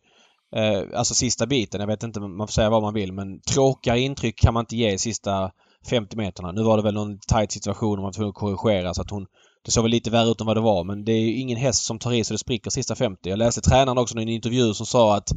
Eh, 0.56 0.98
alltså 0.98 1.14
sista 1.14 1.46
biten, 1.46 1.80
jag 1.80 1.88
vet 1.88 2.02
inte, 2.02 2.20
man 2.20 2.46
får 2.46 2.52
säga 2.52 2.70
vad 2.70 2.82
man 2.82 2.94
vill 2.94 3.12
men 3.12 3.40
tråkiga 3.40 3.96
intryck 3.96 4.38
kan 4.38 4.54
man 4.54 4.62
inte 4.62 4.76
ge 4.76 4.92
i 4.92 4.98
sista 4.98 5.50
50 5.90 6.16
meterna. 6.16 6.52
Nu 6.52 6.62
var 6.62 6.76
det 6.76 6.82
väl 6.82 6.94
någon 6.94 7.18
tight 7.18 7.52
situation 7.52 7.92
och 7.92 8.02
man 8.02 8.04
var 8.04 8.12
tvungen 8.12 8.28
att 8.28 8.34
korrigera 8.34 8.94
så 8.94 9.02
att 9.02 9.10
hon... 9.10 9.26
Det 9.64 9.70
såg 9.70 9.84
väl 9.84 9.90
lite 9.90 10.10
värre 10.10 10.30
ut 10.30 10.40
än 10.40 10.46
vad 10.46 10.56
det 10.56 10.60
var 10.60 10.84
men 10.84 11.04
det 11.04 11.12
är 11.12 11.20
ju 11.20 11.34
ingen 11.34 11.58
häst 11.58 11.84
som 11.84 11.98
tar 11.98 12.12
i 12.12 12.24
så 12.24 12.34
det 12.34 12.38
spricker 12.38 12.70
sista 12.70 12.94
50. 12.94 13.28
Jag 13.28 13.38
läste 13.38 13.60
tränaren 13.60 13.98
också 13.98 14.18
i 14.18 14.22
en 14.22 14.28
intervju 14.28 14.74
som 14.74 14.86
sa 14.86 15.16
att 15.16 15.32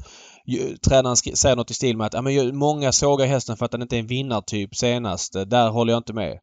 ju, 0.46 0.78
tränaren 0.78 1.16
säger 1.16 1.56
något 1.56 1.72
i 1.72 1.74
stil 1.74 1.98
med 1.98 2.08
att 2.08 2.14
ja, 2.14 2.22
men 2.22 2.58
många 2.58 2.92
sågar 2.92 3.26
hästen 3.26 3.58
för 3.58 3.66
att 3.66 3.72
den 3.72 3.82
inte 3.82 3.96
är 3.96 4.00
en 4.00 4.08
vinnartyp 4.08 4.76
senast. 4.76 5.34
Där 5.34 5.70
håller 5.70 5.94
jag 5.94 6.00
inte 6.00 6.14
med. 6.14 6.40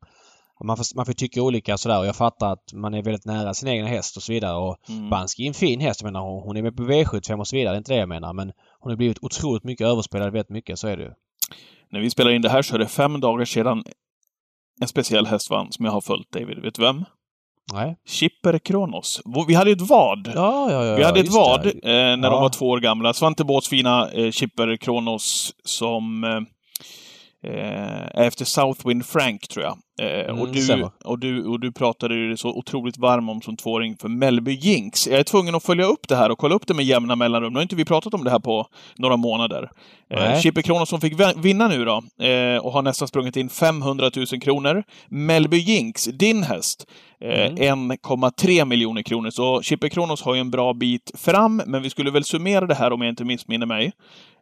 Man 0.64 0.76
får, 0.76 0.96
man 0.96 1.06
får 1.06 1.12
tycka 1.12 1.42
olika 1.42 1.78
sådär 1.78 1.98
och 1.98 2.06
jag 2.06 2.16
fattar 2.16 2.52
att 2.52 2.72
man 2.72 2.94
är 2.94 3.02
väldigt 3.02 3.24
nära 3.24 3.54
sin 3.54 3.68
egen 3.68 3.86
häst 3.86 4.16
och 4.16 4.22
så 4.22 4.32
vidare. 4.32 4.56
Och 4.56 4.76
Mm. 4.88 5.10
Bansky 5.10 5.42
är 5.42 5.48
en 5.48 5.54
fin 5.54 5.80
häst. 5.80 6.00
Jag 6.02 6.12
menar 6.12 6.20
hon, 6.20 6.42
hon 6.42 6.56
är 6.56 6.62
med 6.62 6.76
på 6.76 6.82
V75 6.82 7.38
och 7.38 7.48
så 7.48 7.56
vidare. 7.56 7.72
Det 7.72 7.76
är 7.76 7.78
inte 7.78 7.92
det 7.92 7.98
jag 7.98 8.08
menar. 8.08 8.32
Men 8.32 8.52
hon 8.80 8.92
har 8.92 8.96
blivit 8.96 9.18
otroligt 9.22 9.64
mycket 9.64 9.86
överspelad 9.86 10.32
väldigt 10.32 10.50
mycket. 10.50 10.78
Så 10.78 10.88
är 10.88 10.96
det 10.96 11.02
ju. 11.02 11.10
När 11.90 12.00
vi 12.00 12.10
spelar 12.10 12.30
in 12.30 12.42
det 12.42 12.48
här 12.48 12.62
så 12.62 12.74
är 12.74 12.78
det 12.78 12.86
fem 12.88 13.20
dagar 13.20 13.44
sedan 13.44 13.84
en 14.80 14.88
speciell 14.88 15.26
häst 15.26 15.50
vann 15.50 15.72
som 15.72 15.84
jag 15.84 15.92
har 15.92 16.00
följt, 16.00 16.32
David. 16.32 16.58
Vet 16.58 16.74
du 16.74 16.82
vem? 16.82 17.04
Nej. 17.72 17.96
Chipper 18.08 18.58
Kronos. 18.58 19.20
Vi 19.48 19.54
hade 19.54 19.70
ett 19.70 19.80
vad. 19.80 20.32
Ja, 20.34 20.72
ja, 20.72 20.84
ja. 20.84 20.96
Vi 20.96 21.02
hade 21.04 21.20
ett 21.20 21.32
vad 21.32 21.66
eh, 21.66 21.72
när 21.82 22.30
de 22.30 22.40
var 22.40 22.48
två 22.48 22.68
år 22.68 22.80
gamla. 22.80 23.12
Svante 23.14 23.44
Båths 23.44 23.68
fina 23.68 24.10
eh, 24.10 24.30
Chipper 24.30 24.76
Kronos 24.76 25.52
som 25.64 26.24
eh, 26.24 26.40
eh, 27.46 28.24
efter 28.26 28.44
Southwind 28.44 29.06
Frank, 29.06 29.48
tror 29.48 29.64
jag. 29.64 29.78
Eh, 30.00 30.28
Mm, 30.28 30.40
och, 30.40 30.48
du, 30.48 30.60
och, 31.04 31.18
du, 31.18 31.44
och 31.44 31.60
du 31.60 31.72
pratade 31.72 32.14
ju 32.14 32.36
så 32.36 32.48
otroligt 32.48 32.98
varm 32.98 33.28
om 33.28 33.42
som 33.42 33.56
tvååring 33.56 33.96
för 33.96 34.08
Mellby 34.08 34.52
Jinx. 34.52 35.06
Jag 35.06 35.20
är 35.20 35.24
tvungen 35.24 35.54
att 35.54 35.62
följa 35.64 35.84
upp 35.84 36.08
det 36.08 36.16
här 36.16 36.30
och 36.30 36.38
kolla 36.38 36.54
upp 36.54 36.66
det 36.66 36.74
med 36.74 36.84
jämna 36.84 37.16
mellanrum. 37.16 37.52
Nu 37.52 37.58
har 37.58 37.62
inte 37.62 37.76
vi 37.76 37.84
pratat 37.84 38.14
om 38.14 38.24
det 38.24 38.30
här 38.30 38.38
på 38.38 38.66
några 38.96 39.16
månader. 39.16 39.70
Eh, 40.10 40.18
Nej. 40.20 40.42
Chipper 40.42 40.62
Kronos 40.62 40.88
som 40.88 41.00
fick 41.00 41.14
vinna 41.36 41.68
nu 41.68 41.84
då, 41.84 42.24
eh, 42.26 42.56
och 42.58 42.72
har 42.72 42.82
nästan 42.82 43.08
sprungit 43.08 43.36
in 43.36 43.48
500 43.48 44.10
000 44.16 44.26
kronor. 44.26 44.84
Mellby 45.08 45.56
Jinx, 45.58 46.04
din 46.04 46.42
häst, 46.42 46.86
Mm. 47.20 47.56
1,3 47.90 48.64
miljoner 48.64 49.02
kronor. 49.02 49.30
Så 49.30 49.62
Chipper 49.62 49.88
Kronos 49.88 50.22
har 50.22 50.34
ju 50.34 50.40
en 50.40 50.50
bra 50.50 50.74
bit 50.74 51.10
fram, 51.14 51.62
men 51.66 51.82
vi 51.82 51.90
skulle 51.90 52.10
väl 52.10 52.24
summera 52.24 52.66
det 52.66 52.74
här, 52.74 52.92
om 52.92 53.00
jag 53.02 53.08
inte 53.12 53.24
missminner 53.24 53.66
mig, 53.66 53.92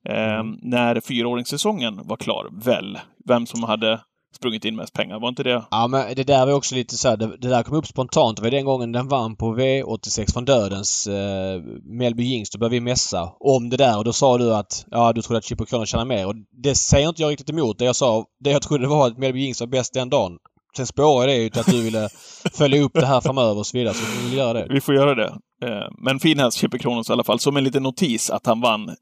eh, 0.08 0.14
Mm. 0.38 0.58
när 0.62 1.00
fyraåringssäsongen 1.00 2.00
var 2.04 2.16
klar, 2.16 2.48
väl? 2.64 2.98
Vem 3.28 3.46
som 3.46 3.62
hade 3.62 4.00
sprungit 4.36 4.64
in 4.64 4.76
mest 4.76 4.92
pengar, 4.92 5.20
var 5.20 5.28
inte 5.28 5.42
det? 5.42 5.62
Ja 5.70 5.86
men 5.88 6.14
det 6.14 6.24
där 6.24 6.46
var 6.46 6.52
också 6.52 6.74
lite 6.74 6.96
så 6.96 7.08
här, 7.08 7.16
det, 7.16 7.36
det 7.36 7.48
där 7.48 7.62
kom 7.62 7.76
upp 7.76 7.86
spontant. 7.86 8.36
Det 8.36 8.42
var 8.42 8.50
den 8.50 8.64
gången 8.64 8.92
den 8.92 9.08
vann 9.08 9.36
på 9.36 9.54
V86 9.56 10.32
från 10.32 10.44
Dödens 10.44 11.06
eh, 11.06 11.62
Mellby 11.84 12.22
Jinx. 12.24 12.50
Då 12.50 12.58
började 12.58 12.74
vi 12.74 12.80
mässa 12.80 13.32
om 13.40 13.70
det 13.70 13.76
där 13.76 13.98
och 13.98 14.04
då 14.04 14.12
sa 14.12 14.38
du 14.38 14.54
att 14.54 14.84
ja 14.90 15.12
du 15.12 15.22
trodde 15.22 15.38
att 15.38 15.44
Chipper 15.44 15.64
Kronos 15.64 15.88
tjänade 15.88 16.08
mer. 16.08 16.26
Och 16.26 16.34
det 16.62 16.74
säger 16.74 17.08
inte 17.08 17.22
jag 17.22 17.30
riktigt 17.30 17.50
emot. 17.50 17.78
Det 17.78 17.84
jag 17.84 17.96
sa, 17.96 18.24
det 18.44 18.50
jag 18.50 18.62
trodde 18.62 18.86
var 18.88 19.06
att 19.06 19.18
Mellby 19.18 19.40
Jinx 19.40 19.60
var 19.60 19.66
bäst 19.66 19.94
den 19.94 20.10
dagen. 20.10 20.38
Sen 20.76 20.86
spårade 20.86 21.32
det 21.32 21.38
ju 21.42 21.50
till 21.50 21.60
att 21.60 21.66
du 21.66 21.82
ville 21.82 22.08
följa 22.52 22.82
upp 22.82 22.92
det 22.94 23.06
här 23.06 23.20
framöver 23.20 23.58
och 23.58 23.66
så 23.66 23.78
vidare. 23.78 23.94
Så 23.94 24.04
vi 24.20 24.28
vill 24.28 24.38
göra 24.38 24.52
det. 24.52 24.66
Vi 24.74 24.80
får 24.80 24.94
göra 24.94 25.14
det. 25.14 25.28
Eh, 25.64 25.88
Men 25.98 26.20
fin 26.20 26.38
häst, 26.38 26.58
Chipper 26.58 26.78
Kronos 26.78 27.10
i 27.10 27.12
alla 27.12 27.24
fall. 27.24 27.38
Som 27.38 27.56
en 27.56 27.64
liten 27.64 27.82
notis 27.82 28.30
att 28.30 28.46
han 28.46 28.60
vann. 28.60 28.88
Eh, 28.88 28.94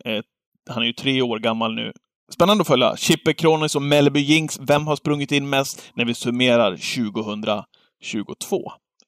Han 0.70 0.82
är 0.82 0.86
ju 0.86 0.92
tre 0.92 1.22
år 1.22 1.38
gammal 1.38 1.74
nu. 1.74 1.92
Spännande 2.34 2.60
att 2.60 2.66
följa. 2.68 2.96
Chipper 2.96 3.32
Kronos 3.32 3.76
och 3.76 3.82
Mellby 3.82 4.20
Jinx. 4.20 4.58
Vem 4.60 4.86
har 4.86 4.96
sprungit 4.96 5.32
in 5.32 5.48
mest 5.48 5.82
när 5.96 6.04
vi 6.04 6.14
summerar 6.14 6.70
2022? 6.76 8.62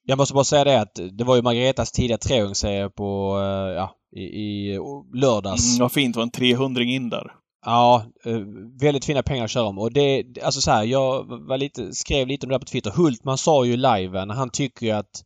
Jag 0.08 0.18
måste 0.18 0.34
bara 0.34 0.44
säga 0.44 0.64
det 0.64 0.80
att 0.80 0.94
det 1.18 1.24
var 1.24 1.36
ju 1.36 1.42
Margaretas 1.42 1.92
tidiga 1.92 2.18
treåringsserie 2.18 2.88
på, 2.88 3.38
eh, 3.40 3.74
ja, 3.74 3.90
i, 4.16 4.20
i 4.20 4.78
lördags. 5.14 5.68
Mm, 5.70 5.80
vad 5.82 5.92
fint, 5.92 6.14
det 6.14 6.18
var 6.18 6.22
en 6.22 6.30
300 6.30 6.82
in 6.82 7.10
där. 7.10 7.32
Ja, 7.68 8.04
eh, 8.24 8.40
väldigt 8.80 9.04
fina 9.04 9.22
pengar 9.22 9.44
att 9.44 9.50
köra 9.50 9.64
om. 9.64 9.78
Och 9.78 9.92
det, 9.92 10.24
alltså 10.42 10.60
så 10.60 10.70
här, 10.70 10.84
jag 10.84 11.24
var 11.48 11.58
lite, 11.58 11.94
skrev 11.94 12.26
lite 12.26 12.46
om 12.46 12.48
det 12.48 12.54
här 12.54 12.60
på 12.60 12.66
Twitter. 12.66 12.90
Hultman 12.90 13.38
sa 13.38 13.64
ju 13.64 13.72
i 13.72 13.76
liven, 13.76 14.30
han 14.30 14.50
tycker 14.50 14.86
ju 14.86 14.92
att 14.92 15.24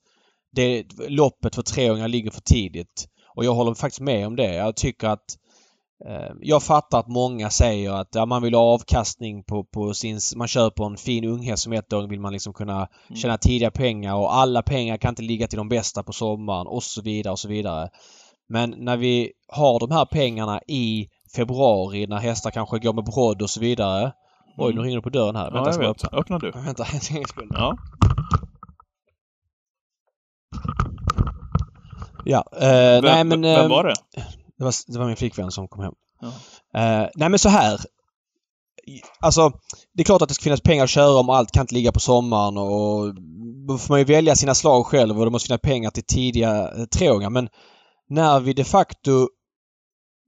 det, 0.53 0.85
loppet 1.09 1.55
för 1.55 1.63
treåringar 1.63 2.09
ligger 2.09 2.31
för 2.31 2.41
tidigt. 2.41 3.09
Och 3.37 3.45
jag 3.45 3.55
håller 3.55 3.75
faktiskt 3.75 4.01
med 4.01 4.27
om 4.27 4.37
det. 4.37 4.55
Jag 4.55 4.77
tycker 4.77 5.09
att 5.09 5.37
eh, 6.09 6.35
jag 6.41 6.63
fattar 6.63 7.01
att 7.01 7.09
många 7.09 7.51
säger 7.51 7.91
att 7.93 8.15
ja, 8.15 8.27
man 8.27 8.43
vill 8.43 8.55
ha 8.55 8.63
avkastning 8.63 9.45
på, 9.45 9.65
på 9.65 9.95
sin... 9.95 10.21
Man 10.37 10.49
köper 10.49 10.87
en 10.87 10.97
fin 10.97 11.25
unghäst 11.25 11.63
som 11.63 11.73
ettåring 11.73 12.09
vill 12.09 12.21
man 12.21 12.33
liksom 12.33 12.53
kunna 12.53 12.89
tjäna 13.15 13.39
tidiga 13.39 13.71
pengar 13.71 14.15
och 14.15 14.35
alla 14.35 14.63
pengar 14.63 14.97
kan 14.97 15.13
inte 15.13 15.23
ligga 15.23 15.47
till 15.47 15.59
de 15.59 15.69
bästa 15.69 16.03
på 16.03 16.13
sommaren 16.13 16.67
och 16.67 16.83
så 16.83 17.03
vidare 17.03 17.33
och 17.33 17.39
så 17.39 17.49
vidare. 17.49 17.89
Men 18.49 18.75
när 18.79 18.97
vi 18.97 19.33
har 19.49 19.81
de 19.81 19.91
här 19.91 20.05
pengarna 20.05 20.61
i 20.67 21.09
februari 21.37 22.07
när 22.07 22.19
hästar 22.19 22.51
kanske 22.51 22.79
går 22.79 22.93
med 22.93 23.05
brodd 23.05 23.43
och 23.43 23.51
så 23.51 23.61
vidare. 23.61 24.13
Oj, 24.57 24.75
nu 24.75 24.81
ringer 24.81 24.97
det 24.97 25.03
på 25.03 25.11
dörren 25.11 25.37
här. 25.37 25.45
Ja, 25.45 25.51
Vänta, 25.51 25.69
jag 25.69 25.75
ska 25.75 25.85
jag 25.85 25.91
öppna. 25.91 26.19
Öppna 26.19 26.39
du. 26.39 26.51
Vänta 26.65 26.85
en 26.93 27.01
sekund. 27.01 27.53
Ja. 27.55 27.77
Ja, 32.25 32.45
eh, 32.53 33.03
Vem, 33.03 33.05
nej 33.05 33.25
men... 33.25 33.43
vem 33.43 33.65
eh, 33.65 33.69
var 33.69 33.85
det? 33.85 33.95
Det 34.59 34.65
var, 34.65 34.93
det 34.93 34.99
var 34.99 35.07
min 35.07 35.17
flickvän 35.17 35.51
som 35.51 35.69
kom 35.69 35.85
hem. 35.85 35.95
Ja. 36.21 36.29
Eh, 36.81 37.09
nej 37.15 37.29
men 37.29 37.39
så 37.39 37.49
här. 37.49 37.81
Alltså, 39.21 39.53
det 39.95 40.03
är 40.03 40.05
klart 40.05 40.23
att 40.23 40.29
det 40.29 40.35
ska 40.35 40.43
finnas 40.43 40.61
pengar 40.61 40.85
att 40.85 40.91
köra 40.91 41.21
om 41.21 41.31
allt 41.31 41.51
kan 41.51 41.61
inte 41.61 41.75
ligga 41.75 41.93
på 41.93 42.01
sommaren 42.01 42.59
och 42.59 43.15
då 43.69 43.79
får 43.79 43.93
man 43.93 43.99
ju 43.99 44.05
välja 44.05 44.37
sina 44.37 44.55
slag 44.55 44.87
själv 44.87 45.19
och 45.19 45.25
det 45.25 45.31
måste 45.31 45.47
finnas 45.47 45.61
pengar 45.61 45.91
till 45.91 46.05
tidiga 46.05 46.73
eh, 46.73 46.85
treåringar. 46.85 47.31
Men 47.31 47.49
när 48.09 48.41
vi 48.41 48.53
de 48.53 48.65
facto 48.65 49.29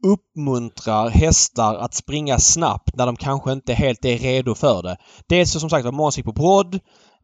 uppmuntrar 0.02 1.09
hästar 1.09 1.75
att 1.75 1.94
springa 1.94 2.38
snabbt 2.38 2.97
när 2.97 3.06
de 3.06 3.16
kanske 3.16 3.52
inte 3.52 3.75
helt 3.75 4.04
är 4.04 4.18
redo 4.18 4.54
för 4.54 4.82
det. 4.82 4.97
Dels 5.28 5.52
så 5.52 5.61
som 5.61 5.71
sagt 5.71 5.87
att 5.87 5.94
Måns 5.94 6.16
gick 6.16 6.26
på 6.26 6.32
brodd. 6.32 6.75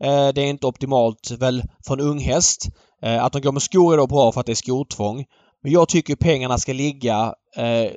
Eh, 0.01 0.29
det 0.35 0.43
är 0.43 0.47
inte 0.47 0.67
optimalt 0.67 1.31
väl 1.31 1.63
för 1.87 1.95
en 1.95 2.01
ung 2.01 2.19
häst. 2.19 2.69
Eh, 3.03 3.25
att 3.25 3.33
de 3.33 3.41
går 3.41 3.53
med 3.53 3.63
skor 3.63 3.93
är 3.93 3.99
då 3.99 4.07
bra 4.07 4.33
för 4.33 4.41
att 4.41 4.47
det 4.47 4.53
är 4.53 4.55
skotvång. 4.55 5.25
Men 5.63 5.73
jag 5.73 5.89
tycker 5.89 6.17
pengarna 6.17 6.59
ska 6.59 6.73
ligga... 6.73 7.35
Eh, 7.57 7.91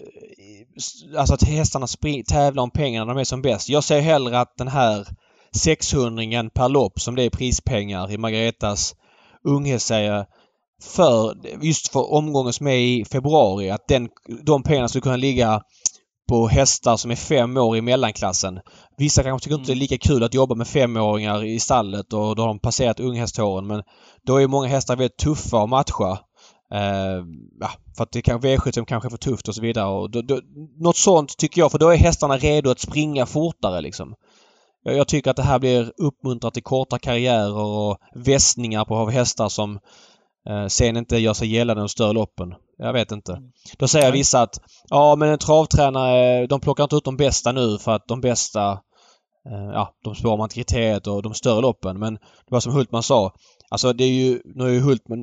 alltså 1.18 1.34
att 1.34 1.44
hästarna 1.44 1.88
spring, 1.88 2.24
tävlar 2.24 2.64
om 2.64 2.72
pengarna 2.72 3.06
när 3.06 3.14
de 3.14 3.20
är 3.20 3.24
som 3.24 3.42
bäst. 3.42 3.70
Jag 3.70 3.84
ser 3.84 4.00
hellre 4.00 4.40
att 4.40 4.58
den 4.58 4.68
här 4.68 5.08
600 5.56 6.50
per 6.54 6.70
lopp 6.70 7.00
som 7.00 7.16
det 7.16 7.24
är 7.24 7.30
prispengar 7.30 8.12
i 8.12 8.18
Margaretas 8.18 8.96
unghästserie 9.44 10.26
för 10.82 11.36
just 11.62 11.88
för 11.88 12.14
omgången 12.14 12.54
som 12.54 12.68
är 12.68 12.78
i 12.78 13.06
februari 13.12 13.70
att 13.70 13.88
den, 13.88 14.10
de 14.44 14.64
pengarna 14.64 14.88
skulle 14.88 15.02
kunna 15.02 15.16
ligga 15.16 15.62
på 16.30 16.48
hästar 16.48 16.98
som 16.98 17.12
är 17.12 17.16
fem 17.16 17.58
år 17.58 17.78
i 17.78 17.82
mellanklassen. 17.82 18.60
Vissa 18.98 19.24
kanske 19.24 19.44
tycker 19.44 19.56
inte 19.56 19.72
det 19.72 19.74
är 19.74 19.76
lika 19.76 19.98
kul 19.98 20.24
att 20.24 20.34
jobba 20.34 20.56
med 20.56 20.68
femåringar 20.68 21.44
i 21.44 21.60
stallet 21.60 22.14
och 22.14 22.36
då 22.36 22.42
har 22.42 22.48
de 22.48 22.60
passerat 22.60 23.00
unghästhåren 23.00 23.68
men 23.68 23.84
då 24.26 24.42
är 24.42 24.48
många 24.48 24.68
hästar 24.68 24.96
väldigt 24.96 25.18
tuffa 25.18 25.64
att 25.64 25.70
matcha. 25.70 26.12
Eh, 26.74 27.26
ja, 27.60 27.70
för 27.98 28.04
att 28.04 28.12
det 28.12 28.22
kan 28.22 28.40
V75 28.40 28.86
kanske 28.86 29.08
är 29.08 29.10
för 29.10 29.18
tufft 29.18 29.48
och 29.48 29.56
så 29.56 29.62
vidare. 29.62 29.88
Och 29.88 30.12
då, 30.12 30.22
då, 30.22 30.40
något 30.80 30.98
sånt 30.98 31.38
tycker 31.38 31.62
jag 31.62 31.72
för 31.72 31.80
då 31.80 31.90
är 31.90 31.98
hästarna 31.98 32.38
redo 32.38 32.70
att 32.70 32.80
springa 32.80 33.26
fortare 33.26 33.82
liksom. 33.82 34.16
Jag, 34.84 34.96
jag 34.96 35.08
tycker 35.08 35.32
att 35.32 35.38
det 35.38 35.44
här 35.44 35.60
blir 35.60 35.94
uppmuntrat 35.98 36.54
till 36.54 36.64
korta 36.64 37.00
karriärer 37.00 37.58
och 37.58 37.98
västningar 38.16 38.86
på 38.86 39.10
hästar 39.10 39.50
som 39.50 39.80
sen 40.70 40.98
inte 40.98 41.18
gör 41.18 41.34
sig 41.34 41.48
gällande 41.48 41.82
de 41.82 41.90
större 41.90 42.14
loppen. 42.14 42.54
Jag 42.78 42.94
vet 42.94 43.12
inte. 43.12 43.42
Då 43.78 43.88
säger 43.88 44.12
vissa 44.12 44.42
att 44.42 44.60
ja 44.90 45.16
men 45.16 45.30
en 45.30 45.38
travtränare, 45.38 46.48
de 46.48 46.60
plockar 46.60 46.84
inte 46.84 46.96
ut 46.96 47.06
de 47.06 47.18
bästa 47.18 47.52
nu 47.52 47.78
för 47.78 47.92
att 47.92 48.08
de 48.08 48.22
bästa 48.22 48.72
eh, 49.50 49.70
ja, 49.74 49.94
de 50.04 50.16
spår 50.16 50.38
man 50.38 50.50
kriteriet 50.50 51.08
och 51.08 51.24
de 51.24 51.34
större 51.34 51.62
loppen. 51.62 52.00
Men 52.00 52.14
det 52.14 52.52
var 52.52 52.60
som 52.60 52.74
Hultman 52.74 53.04
sa. 53.04 53.34
Alltså 53.70 53.94
det 53.94 54.04
är 54.04 54.12
ju, 54.12 54.42
nu 54.46 54.64
är 54.64 54.70
ju 54.70 54.80
Hultman 54.80 55.20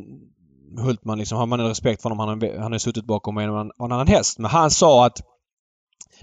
Hultman 0.77 1.19
liksom, 1.19 1.39
har 1.39 1.47
man 1.47 1.61
respekt 1.61 2.03
för 2.03 2.11
honom. 2.11 2.29
Han 2.29 2.41
har, 2.41 2.59
han 2.59 2.73
har 2.73 2.79
suttit 2.79 3.05
bakom 3.05 3.39
en, 3.39 3.51
en 3.51 3.71
annan 3.79 4.07
häst. 4.07 4.39
Men 4.39 4.51
han 4.51 4.71
sa 4.71 5.07
att 5.07 5.23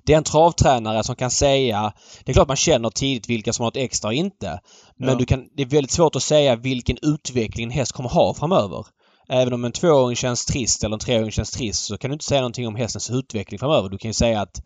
det 0.03 0.13
är 0.13 0.17
en 0.17 0.23
travtränare 0.23 1.03
som 1.03 1.15
kan 1.15 1.31
säga... 1.31 1.93
Det 2.23 2.31
är 2.31 2.33
klart 2.33 2.47
man 2.47 2.57
känner 2.57 2.89
tidigt 2.89 3.29
vilka 3.29 3.53
som 3.53 3.63
har 3.63 3.71
ett 3.71 3.77
extra 3.77 4.07
och 4.07 4.13
inte. 4.13 4.59
Men 4.97 5.09
Ja. 5.09 5.15
du 5.15 5.25
kan, 5.25 5.47
det 5.57 5.63
är 5.63 5.67
väldigt 5.67 5.91
svårt 5.91 6.15
att 6.15 6.23
säga 6.23 6.55
vilken 6.55 6.97
utveckling 7.01 7.63
en 7.63 7.71
häst 7.71 7.91
kommer 7.91 8.09
ha 8.09 8.33
framöver. 8.33 8.85
Även 9.29 9.53
om 9.53 9.65
en 9.65 9.71
tvååring 9.71 10.15
känns 10.15 10.45
trist 10.45 10.83
eller 10.83 10.93
en 10.93 10.99
treåring 10.99 11.31
känns 11.31 11.51
trist 11.51 11.85
så 11.85 11.97
kan 11.97 12.09
du 12.09 12.13
inte 12.13 12.25
säga 12.25 12.41
någonting 12.41 12.67
om 12.67 12.75
hästens 12.75 13.09
utveckling 13.09 13.59
framöver. 13.59 13.89
Du 13.89 13.97
kan 13.97 14.09
ju 14.09 14.13
säga 14.13 14.41
att 14.41 14.61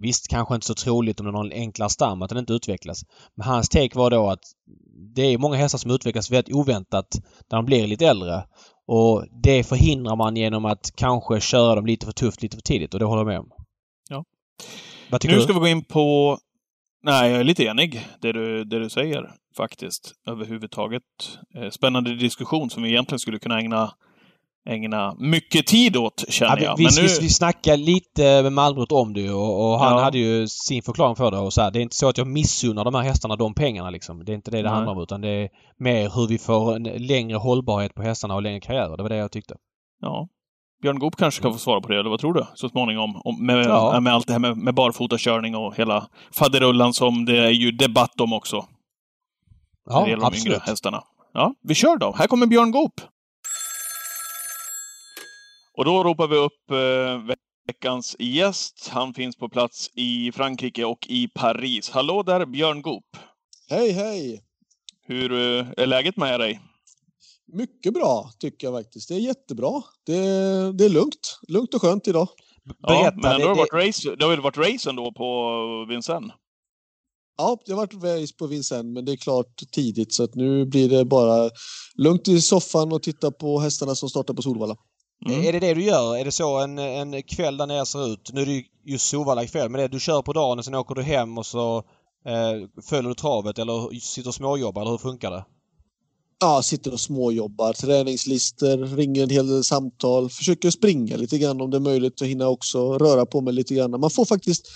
visst, 0.00 0.28
kanske 0.28 0.54
inte 0.54 0.66
så 0.66 0.74
troligt 0.74 1.20
om 1.20 1.26
den 1.26 1.34
har 1.34 1.44
en 1.44 1.52
enklare 1.52 1.90
stam 1.90 2.22
att 2.22 2.28
den 2.28 2.38
inte 2.38 2.52
utvecklas. 2.52 3.02
Men 3.36 3.46
hans 3.46 3.68
take 3.68 3.98
var 3.98 4.10
då 4.10 4.30
att 4.30 4.40
det 5.16 5.22
är 5.22 5.38
många 5.38 5.56
hästar 5.56 5.78
som 5.78 5.90
utvecklas 5.90 6.30
väldigt 6.30 6.54
oväntat 6.54 7.06
när 7.50 7.58
de 7.58 7.64
blir 7.64 7.86
lite 7.86 8.06
äldre. 8.06 8.44
Och 8.86 9.24
det 9.42 9.64
förhindrar 9.64 10.16
man 10.16 10.36
genom 10.36 10.64
att 10.64 10.90
kanske 10.96 11.40
köra 11.40 11.74
dem 11.74 11.86
lite 11.86 12.06
för 12.06 12.12
tufft 12.12 12.42
lite 12.42 12.56
för 12.56 12.62
tidigt 12.62 12.94
och 12.94 13.00
det 13.00 13.06
håller 13.06 13.20
jag 13.20 13.26
med 13.26 13.38
om. 13.38 13.48
Nu 15.24 15.34
du? 15.34 15.40
ska 15.40 15.52
vi 15.52 15.58
gå 15.58 15.68
in 15.68 15.84
på... 15.84 16.38
Nej, 17.02 17.30
jag 17.30 17.40
är 17.40 17.44
lite 17.44 17.64
enig 17.64 18.06
det 18.20 18.32
du, 18.32 18.64
det 18.64 18.78
du 18.78 18.90
säger 18.90 19.30
faktiskt. 19.56 20.12
Överhuvudtaget. 20.26 21.02
Eh, 21.56 21.70
Spännande 21.70 22.16
diskussion 22.16 22.70
som 22.70 22.82
vi 22.82 22.88
egentligen 22.90 23.18
skulle 23.18 23.38
kunna 23.38 23.58
ägna, 23.58 23.90
ägna 24.68 25.14
mycket 25.18 25.66
tid 25.66 25.96
åt, 25.96 26.24
känner 26.28 26.56
Ja, 26.56 26.62
jag. 26.62 26.76
vi, 26.76 26.84
vi, 26.96 27.02
nu... 27.02 27.08
vi, 27.20 27.28
snackade 27.28 27.76
lite 27.76 28.42
med 28.42 28.52
Malmrot 28.52 28.92
om 28.92 29.12
det 29.14 29.30
och, 29.30 29.72
och 29.72 29.78
han 29.78 29.96
Ja. 29.96 30.02
hade 30.02 30.18
ju 30.18 30.48
sin 30.48 30.82
förklaring 30.82 31.16
för 31.16 31.30
det. 31.30 31.38
Och 31.38 31.52
så 31.52 31.62
här, 31.62 31.70
det 31.70 31.78
är 31.78 31.82
inte 31.82 31.96
så 31.96 32.08
att 32.08 32.18
jag 32.18 32.26
missunnar 32.26 32.84
de 32.84 32.94
här 32.94 33.02
hästarna 33.02 33.36
de 33.36 33.54
pengarna 33.54 33.90
liksom. 33.90 34.24
Det 34.24 34.32
är 34.32 34.34
inte 34.34 34.50
det 34.50 34.56
det 34.56 34.62
Nej. 34.62 34.72
handlar 34.72 34.92
om 34.92 35.02
utan 35.02 35.20
det 35.20 35.28
är 35.28 35.48
mer 35.78 36.10
hur 36.14 36.28
vi 36.28 36.38
får 36.38 36.76
en 36.76 36.82
längre 36.82 37.36
hållbarhet 37.36 37.94
på 37.94 38.02
hästarna 38.02 38.34
och 38.34 38.42
längre 38.42 38.60
karriärer. 38.60 38.96
Det 38.96 39.02
var 39.02 39.10
det 39.10 39.16
jag 39.16 39.32
tyckte. 39.32 39.54
Ja. 40.00 40.28
Björn 40.82 40.98
Goop 40.98 41.16
kanske 41.16 41.42
kan 41.42 41.52
få 41.52 41.58
svara 41.58 41.80
på 41.80 41.88
det, 41.88 41.98
eller 41.98 42.10
vad 42.10 42.20
tror 42.20 42.34
du? 42.34 42.46
Så 42.54 42.68
småningom. 42.68 43.20
Om, 43.24 43.46
med, 43.46 43.66
Ja. 43.66 44.00
med 44.00 44.12
allt 44.14 44.26
det 44.26 44.32
här 44.32 44.40
med, 44.40 44.56
med 44.56 44.74
barfotakörning 44.74 45.56
och 45.56 45.76
hela 45.76 46.08
faderullan 46.32 46.94
som 46.94 47.24
det 47.24 47.38
är 47.38 47.50
ju 47.50 47.70
debatt 47.72 48.20
om 48.20 48.32
också. 48.32 48.56
när 48.56 49.94
Ja, 49.94 50.04
det 50.04 50.10
gäller 50.10 50.30
de 50.30 50.36
yngre 50.36 50.56
absolut. 50.56 50.62
hästarna. 50.62 51.02
Ja, 51.32 51.54
vi 51.62 51.74
kör 51.74 51.96
då. 51.96 52.12
Här 52.18 52.26
kommer 52.26 52.46
Björn 52.46 52.70
Goop. 52.70 53.00
Och 55.76 55.84
då 55.84 56.04
ropar 56.04 56.26
vi 56.28 56.36
upp 56.36 56.70
eh, 56.70 57.34
veckans 57.66 58.16
gäst. 58.18 58.90
Han 58.92 59.14
finns 59.14 59.36
på 59.36 59.48
plats 59.48 59.90
i 59.94 60.32
Frankrike 60.32 60.84
och 60.84 61.06
i 61.08 61.28
Paris. 61.28 61.90
Hallå 61.90 62.22
där, 62.22 62.46
Björn 62.46 62.82
Goop. 62.82 63.04
Hej, 63.70 63.92
hej! 63.92 64.40
Hur 65.06 65.32
eh, 65.32 65.66
är 65.76 65.86
läget 65.86 66.16
med 66.16 66.40
dig? 66.40 66.60
Mycket 67.52 67.94
bra 67.94 68.30
tycker 68.38 68.66
jag 68.66 68.74
faktiskt. 68.74 69.08
Det 69.08 69.14
är 69.14 69.18
jättebra. 69.18 69.82
Det, 70.06 70.12
det 70.72 70.84
är 70.84 70.88
lugnt. 70.88 71.38
Lugnt 71.48 71.74
och 71.74 71.82
skönt 71.82 72.08
idag. 72.08 72.28
Ja, 72.80 72.88
Berätta. 72.88 73.16
men 73.16 73.32
ändå 73.32 73.48
har 73.48 73.54
det, 73.54 73.60
det, 73.60 73.72
varit 73.72 73.86
race, 73.86 74.16
det 74.16 74.24
har 74.24 74.30
väl 74.30 74.40
varit 74.40 74.58
race 74.58 74.90
ändå 74.90 75.12
på 75.12 75.86
Vincennes? 75.88 76.32
Ja, 77.38 77.58
det 77.66 77.72
har 77.72 77.76
varit 77.76 77.94
race 77.94 78.34
på 78.38 78.46
Vincennes, 78.46 78.94
men 78.94 79.04
det 79.04 79.12
är 79.12 79.16
klart 79.16 79.62
tidigt 79.72 80.14
så 80.14 80.24
att 80.24 80.34
nu 80.34 80.66
blir 80.66 80.88
det 80.88 81.04
bara 81.04 81.50
lugnt 81.94 82.28
i 82.28 82.40
soffan 82.40 82.92
och 82.92 83.02
titta 83.02 83.30
på 83.30 83.60
hästarna 83.60 83.94
som 83.94 84.08
startar 84.08 84.34
på 84.34 84.42
Solvalla. 84.42 84.76
Mm. 85.26 85.44
Är 85.44 85.52
det 85.52 85.60
det 85.60 85.74
du 85.74 85.82
gör? 85.82 86.16
Är 86.16 86.24
det 86.24 86.32
så 86.32 86.58
en, 86.58 86.78
en 86.78 87.22
kväll 87.22 87.56
där 87.56 87.66
nere 87.66 87.86
ser 87.86 88.12
ut? 88.12 88.30
Nu 88.32 88.42
är 88.42 88.46
det 88.46 88.52
ju 88.52 88.64
just 88.84 89.08
Solvalla 89.08 89.44
ikväll 89.44 89.68
men 89.68 89.78
det 89.78 89.84
är 89.84 89.88
du 89.88 90.00
kör 90.00 90.22
på 90.22 90.32
dagen 90.32 90.58
och 90.58 90.64
sen 90.64 90.74
åker 90.74 90.94
du 90.94 91.02
hem 91.02 91.38
och 91.38 91.46
så 91.46 91.76
eh, 92.26 92.82
följer 92.88 93.08
du 93.08 93.14
travet 93.14 93.58
eller 93.58 94.00
sitter 94.00 94.28
och 94.28 94.34
småjobbar 94.34 94.82
eller 94.82 94.90
hur 94.90 94.98
funkar 94.98 95.30
det? 95.30 95.44
Ja, 96.42 96.62
sitter 96.62 96.92
och 96.92 97.00
småjobbar, 97.00 97.72
träningslister, 97.72 98.96
ringer 98.96 99.22
en 99.22 99.30
hel 99.30 99.48
del 99.48 99.64
samtal, 99.64 100.30
försöker 100.30 100.70
springa 100.70 101.16
lite 101.16 101.38
grann 101.38 101.60
om 101.60 101.70
det 101.70 101.76
är 101.76 101.80
möjligt 101.80 102.20
och 102.20 102.26
hinna 102.26 102.48
också 102.48 102.98
röra 102.98 103.26
på 103.26 103.40
mig 103.40 103.54
lite 103.54 103.74
grann. 103.74 104.00
Man 104.00 104.10
får 104.10 104.24
faktiskt 104.24 104.66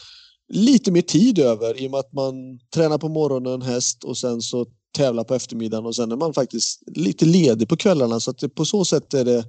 lite 0.52 0.90
mer 0.92 1.02
tid 1.02 1.38
över 1.38 1.80
i 1.80 1.86
och 1.86 1.90
med 1.90 2.00
att 2.00 2.12
man 2.12 2.34
tränar 2.74 2.98
på 2.98 3.08
morgonen 3.08 3.62
häst 3.62 4.04
och 4.04 4.18
sen 4.18 4.40
så 4.40 4.66
tävlar 4.96 5.24
på 5.24 5.34
eftermiddagen 5.34 5.86
och 5.86 5.96
sen 5.96 6.12
är 6.12 6.16
man 6.16 6.34
faktiskt 6.34 6.82
lite 6.96 7.24
ledig 7.24 7.68
på 7.68 7.76
kvällarna 7.76 8.20
så 8.20 8.30
att 8.30 8.38
det, 8.38 8.48
på 8.48 8.64
så 8.64 8.84
sätt 8.84 9.14
är 9.14 9.24
det 9.24 9.44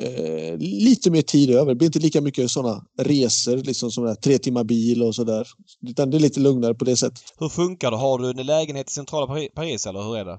eh, 0.00 0.58
lite 0.58 1.10
mer 1.10 1.22
tid 1.22 1.50
över. 1.50 1.66
Det 1.66 1.74
blir 1.74 1.88
inte 1.88 1.98
lika 1.98 2.20
mycket 2.20 2.50
sådana 2.50 2.84
resor, 2.98 3.56
liksom 3.56 3.90
som 3.90 4.04
där, 4.04 4.14
tre 4.14 4.38
timmar 4.38 4.64
bil 4.64 5.02
och 5.02 5.14
sådär. 5.14 5.48
Utan 5.88 6.10
det 6.10 6.16
är 6.16 6.20
lite 6.20 6.40
lugnare 6.40 6.74
på 6.74 6.84
det 6.84 6.96
sättet. 6.96 7.24
Hur 7.38 7.48
funkar 7.48 7.90
det? 7.90 7.96
Har 7.96 8.18
du 8.18 8.30
en 8.30 8.46
lägenhet 8.46 8.90
i 8.90 8.92
centrala 8.92 9.26
Paris 9.54 9.86
eller 9.86 10.02
hur 10.02 10.16
är 10.16 10.24
det? 10.24 10.38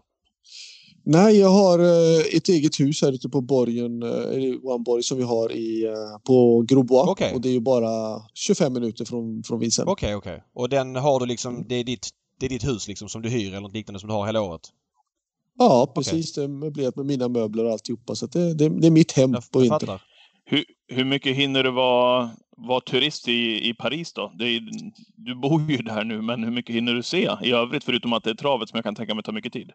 Nej, 1.06 1.40
jag 1.40 1.50
har 1.50 1.80
eh, 1.80 2.38
ett 2.38 2.50
eget 2.50 2.80
hus 2.80 3.02
här 3.02 3.12
ute 3.12 3.30
på 3.30 3.42
borgen, 3.42 4.04
eh, 4.04 4.78
borg 4.80 5.04
som 5.04 5.18
vi 5.18 5.24
har 5.24 5.52
i, 5.52 5.86
eh, 5.86 6.20
på 6.24 6.66
Grosbois. 6.68 7.10
Okej. 7.10 7.34
Och 7.34 7.42
det 7.42 7.50
är 7.50 7.54
ju 7.54 7.60
bara 7.60 8.22
25 8.34 8.74
minuter 8.74 9.06
från, 9.06 9.44
från 9.44 9.60
Vincennes. 9.60 9.92
Okej, 9.92 10.16
okej. 10.16 10.44
Och 10.54 10.70
den 10.70 10.96
har 10.96 11.20
du 11.20 11.26
liksom, 11.26 11.66
det 11.68 11.76
är 11.76 11.84
ditt, 11.84 12.10
det 12.40 12.46
är 12.46 12.50
ditt 12.50 12.68
hus 12.68 12.88
liksom 12.88 13.10
som 13.10 13.22
du 13.22 13.30
hyr 13.30 13.48
eller 13.48 13.62
något 13.62 13.74
liknande 13.74 14.00
som 14.00 14.10
du 14.10 14.16
har 14.16 14.26
hela 14.26 14.42
året? 14.42 14.62
Ja, 15.60 15.92
precis. 15.96 16.34
Det 16.34 16.44
är 16.44 16.48
möblerat 16.48 16.96
med 16.96 17.06
mina 17.06 17.28
möbler 17.28 17.66
och 17.66 17.72
alltihopa. 17.72 18.16
Så 18.16 18.26
att 18.26 18.32
det, 18.32 18.54
det, 18.54 18.70
det 18.70 18.88
är 18.88 18.92
mitt 18.92 19.12
hem 19.12 19.34
Jag, 19.34 19.52
på 19.52 19.60
vintern. 19.60 20.00
Hur, 20.46 20.66
hur 20.88 21.06
mycket 21.06 21.36
hinner 21.36 21.64
du 21.64 21.72
vara, 21.72 22.32
vara 22.58 22.82
turist 22.82 23.28
i, 23.28 23.70
i 23.70 23.74
Paris 23.74 24.14
då? 24.14 24.32
Det 24.40 24.46
är, 24.46 24.62
du 25.16 25.36
bor 25.36 25.72
ju 25.72 25.78
där 25.78 26.04
nu, 26.04 26.22
men 26.22 26.44
hur 26.44 26.52
mycket 26.52 26.76
hinner 26.76 26.94
du 26.94 27.04
se 27.04 27.30
i 27.44 27.52
övrigt? 27.52 27.84
Förutom 27.84 28.14
att 28.14 28.24
det 28.24 28.30
är 28.30 28.36
travet 28.36 28.70
som 28.70 28.78
jag 28.78 28.84
kan 28.84 28.96
tänka 28.96 29.16
mig 29.16 29.24
tar 29.24 29.34
mycket 29.34 29.54
tid. 29.54 29.72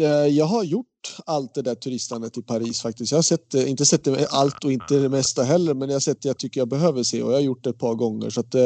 Eh, 0.00 0.06
jag 0.08 0.44
har 0.44 0.64
gjort 0.64 0.86
allt 1.26 1.54
det 1.54 1.62
där 1.62 1.74
turistandet 1.74 2.38
i 2.38 2.42
Paris 2.42 2.82
faktiskt. 2.82 3.12
Jag 3.12 3.18
har 3.18 3.22
sett, 3.22 3.54
eh, 3.54 3.70
inte 3.70 3.84
sett 3.84 4.04
det 4.04 4.26
allt 4.30 4.64
och 4.64 4.72
inte 4.72 4.98
det 4.98 5.08
mesta 5.08 5.42
heller, 5.42 5.74
men 5.74 5.88
jag 5.88 5.94
har 5.94 6.00
sett 6.00 6.22
det 6.22 6.28
jag 6.28 6.38
tycker 6.38 6.60
jag 6.60 6.68
behöver 6.68 7.02
se 7.02 7.22
och 7.22 7.30
jag 7.30 7.36
har 7.36 7.42
gjort 7.42 7.64
det 7.64 7.70
ett 7.70 7.78
par 7.78 7.94
gånger. 7.94 8.30
Så 8.30 8.40
att 8.40 8.54
eh, 8.54 8.60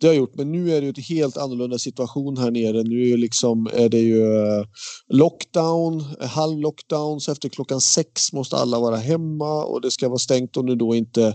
det, 0.00 0.06
har 0.06 0.14
jag 0.14 0.16
gjort. 0.16 0.34
Men 0.34 0.52
nu 0.52 0.76
är 0.76 0.80
det 0.80 0.86
ju 0.86 0.92
en 0.96 1.02
helt 1.02 1.36
annorlunda 1.36 1.78
situation 1.78 2.36
här 2.36 2.50
nere. 2.50 2.82
Nu 2.82 3.10
är, 3.10 3.16
liksom, 3.16 3.68
är 3.72 3.88
det 3.88 4.00
ju 4.00 4.24
lockdown, 5.08 6.00
halv 6.00 6.28
halvlockdown, 6.28 7.20
så 7.20 7.32
efter 7.32 7.48
klockan 7.48 7.80
sex 7.80 8.32
måste 8.32 8.56
alla 8.56 8.80
vara 8.80 8.96
hemma 8.96 9.64
och 9.64 9.80
det 9.80 9.90
ska 9.90 10.08
vara 10.08 10.18
stängt 10.18 10.56
om 10.56 10.66
du 10.66 10.76
då 10.76 10.94
inte 10.94 11.34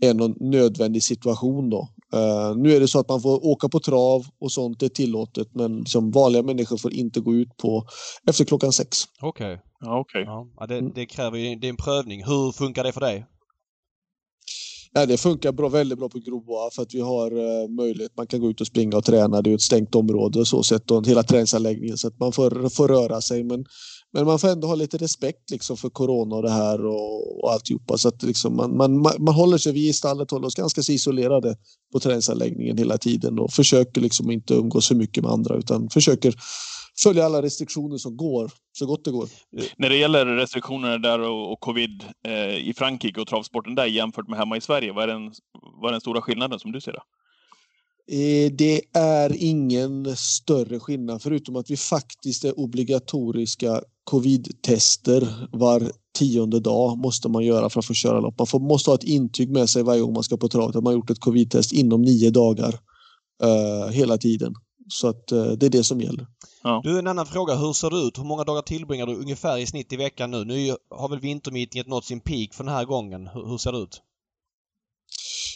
är 0.00 0.14
någon 0.14 0.34
nödvändig 0.40 1.02
situation 1.02 1.70
då. 1.70 1.88
Eh, 2.12 2.56
nu 2.56 2.76
är 2.76 2.80
det 2.80 2.88
så 2.88 2.98
att 2.98 3.08
man 3.08 3.20
får 3.20 3.46
åka 3.46 3.68
på 3.68 3.80
trav 3.80 4.26
och 4.40 4.52
sånt 4.52 4.82
är 4.82 4.88
tillåtet 4.88 5.48
men 5.54 5.78
liksom 5.78 6.10
vanliga 6.10 6.42
människor 6.42 6.76
får 6.76 6.92
inte 6.92 7.20
gå 7.20 7.34
ut 7.34 7.56
på 7.56 7.86
efter 8.28 8.44
klockan 8.44 8.72
sex. 8.72 8.98
Okej. 9.22 9.60
Ja, 9.80 9.98
okej. 9.98 10.24
Ja, 10.56 10.66
det, 10.66 10.80
det 10.94 11.06
kräver 11.06 11.38
ju, 11.38 11.56
det 11.56 11.66
är 11.66 11.70
en 11.70 11.76
prövning. 11.76 12.24
Hur 12.24 12.52
funkar 12.52 12.84
det 12.84 12.92
för 12.92 13.00
dig? 13.00 13.26
Ja, 14.96 15.06
det 15.06 15.16
funkar 15.16 15.52
bra, 15.52 15.68
väldigt 15.68 15.98
bra 15.98 16.08
på 16.08 16.18
Grosbois 16.18 16.74
för 16.74 16.82
att 16.82 16.94
vi 16.94 17.00
har 17.00 17.30
eh, 17.30 17.68
möjlighet. 17.68 18.16
Man 18.16 18.26
kan 18.26 18.40
gå 18.40 18.50
ut 18.50 18.60
och 18.60 18.66
springa 18.66 18.96
och 18.96 19.04
träna. 19.04 19.42
Det 19.42 19.50
är 19.50 19.54
ett 19.54 19.60
stängt 19.60 19.94
område 19.94 20.38
och 20.38 20.46
så 20.46 20.62
sett 20.62 20.90
och 20.90 21.06
hela 21.06 21.22
träningsanläggningen 21.22 21.96
så 21.96 22.08
att 22.08 22.18
man 22.18 22.32
får, 22.32 22.68
får 22.68 22.88
röra 22.88 23.20
sig. 23.20 23.44
Men, 23.44 23.64
men 24.14 24.26
man 24.26 24.38
får 24.38 24.48
ändå 24.48 24.68
ha 24.68 24.74
lite 24.74 24.96
respekt 24.96 25.50
liksom 25.50 25.76
för 25.76 25.88
corona 25.88 26.36
och 26.36 26.42
det 26.42 26.50
här 26.50 26.86
och, 26.86 27.44
och 27.44 27.52
alltihopa. 27.52 27.98
Så 27.98 28.08
att 28.08 28.22
liksom 28.22 28.56
man, 28.56 28.76
man, 28.76 28.92
man, 29.18 29.34
håller 29.34 29.58
sig, 29.58 29.72
vi 29.72 29.88
i 29.88 29.92
stallet 29.92 30.30
håller 30.30 30.46
oss 30.46 30.54
ganska 30.54 30.80
isolerade 30.92 31.56
på 31.92 32.00
träningsanläggningen 32.00 32.78
hela 32.78 32.98
tiden 32.98 33.38
och 33.38 33.52
försöker 33.52 34.00
liksom 34.00 34.30
inte 34.30 34.54
umgås 34.54 34.88
för 34.88 34.94
mycket 34.94 35.22
med 35.22 35.32
andra 35.32 35.56
utan 35.56 35.90
försöker 35.90 36.34
följa 37.02 37.24
alla 37.24 37.42
restriktioner 37.42 37.96
som 37.96 38.16
går 38.16 38.50
så 38.72 38.86
gott 38.86 39.04
det 39.04 39.10
går. 39.10 39.28
När 39.76 39.88
det 39.88 39.96
gäller 39.96 40.26
restriktionerna 40.26 40.98
där 40.98 41.20
och, 41.20 41.52
och 41.52 41.60
covid 41.60 42.04
eh, 42.26 42.68
i 42.68 42.74
Frankrike 42.76 43.20
och 43.20 43.26
travsporten 43.26 43.74
där 43.74 43.86
jämfört 43.86 44.28
med 44.28 44.38
hemma 44.38 44.56
i 44.56 44.60
Sverige, 44.60 44.92
vad 44.92 45.02
är 45.02 45.08
den, 45.08 45.32
vad 45.80 45.88
är 45.88 45.92
den 45.92 46.00
stora 46.00 46.22
skillnaden 46.22 46.58
som 46.58 46.72
du 46.72 46.80
ser 46.80 46.92
det? 46.92 47.02
Eh, 48.10 48.52
Det 48.52 48.80
är 48.94 49.36
ingen 49.38 50.16
större 50.16 50.80
skillnad 50.80 51.22
förutom 51.22 51.56
att 51.56 51.70
vi 51.70 51.76
faktiskt 51.76 52.44
är 52.44 52.60
obligatoriska 52.60 53.82
covid-tester 54.04 55.48
var 55.52 55.92
tionde 56.18 56.60
dag 56.60 56.98
måste 56.98 57.28
man 57.28 57.44
göra 57.44 57.70
för 57.70 57.80
att 57.80 57.86
få 57.86 57.94
köra 57.94 58.20
lopp. 58.20 58.38
Man 58.38 58.46
får, 58.46 58.60
måste 58.60 58.90
ha 58.90 58.94
ett 58.94 59.04
intyg 59.04 59.50
med 59.50 59.70
sig 59.70 59.82
varje 59.82 60.00
gång 60.00 60.12
man 60.12 60.22
ska 60.22 60.36
på 60.36 60.48
travet 60.48 60.76
att 60.76 60.84
man 60.84 60.94
gjort 60.94 61.10
ett 61.10 61.20
covid-test 61.20 61.72
inom 61.72 62.02
nio 62.02 62.30
dagar 62.30 62.78
eh, 63.42 63.92
hela 63.92 64.18
tiden. 64.18 64.54
Så 64.88 65.08
att 65.08 65.32
eh, 65.32 65.46
det 65.46 65.66
är 65.66 65.70
det 65.70 65.84
som 65.84 66.00
gäller. 66.00 66.26
Du, 66.82 66.98
en 66.98 67.06
annan 67.06 67.26
fråga. 67.26 67.54
Hur 67.54 67.72
ser 67.72 67.90
det 67.90 67.96
ut? 67.96 68.18
Hur 68.18 68.24
många 68.24 68.44
dagar 68.44 68.62
tillbringar 68.62 69.06
du 69.06 69.14
ungefär 69.14 69.58
i 69.58 69.66
snitt 69.66 69.92
i 69.92 69.96
veckan 69.96 70.30
nu? 70.30 70.44
Nu 70.44 70.76
har 70.90 71.08
väl 71.08 71.20
vintermeetinget 71.20 71.86
nått 71.86 72.04
sin 72.04 72.20
peak 72.20 72.54
för 72.54 72.64
den 72.64 72.74
här 72.74 72.84
gången. 72.84 73.26
Hur, 73.26 73.46
hur 73.48 73.58
ser 73.58 73.72
det 73.72 73.78
ut? 73.78 74.02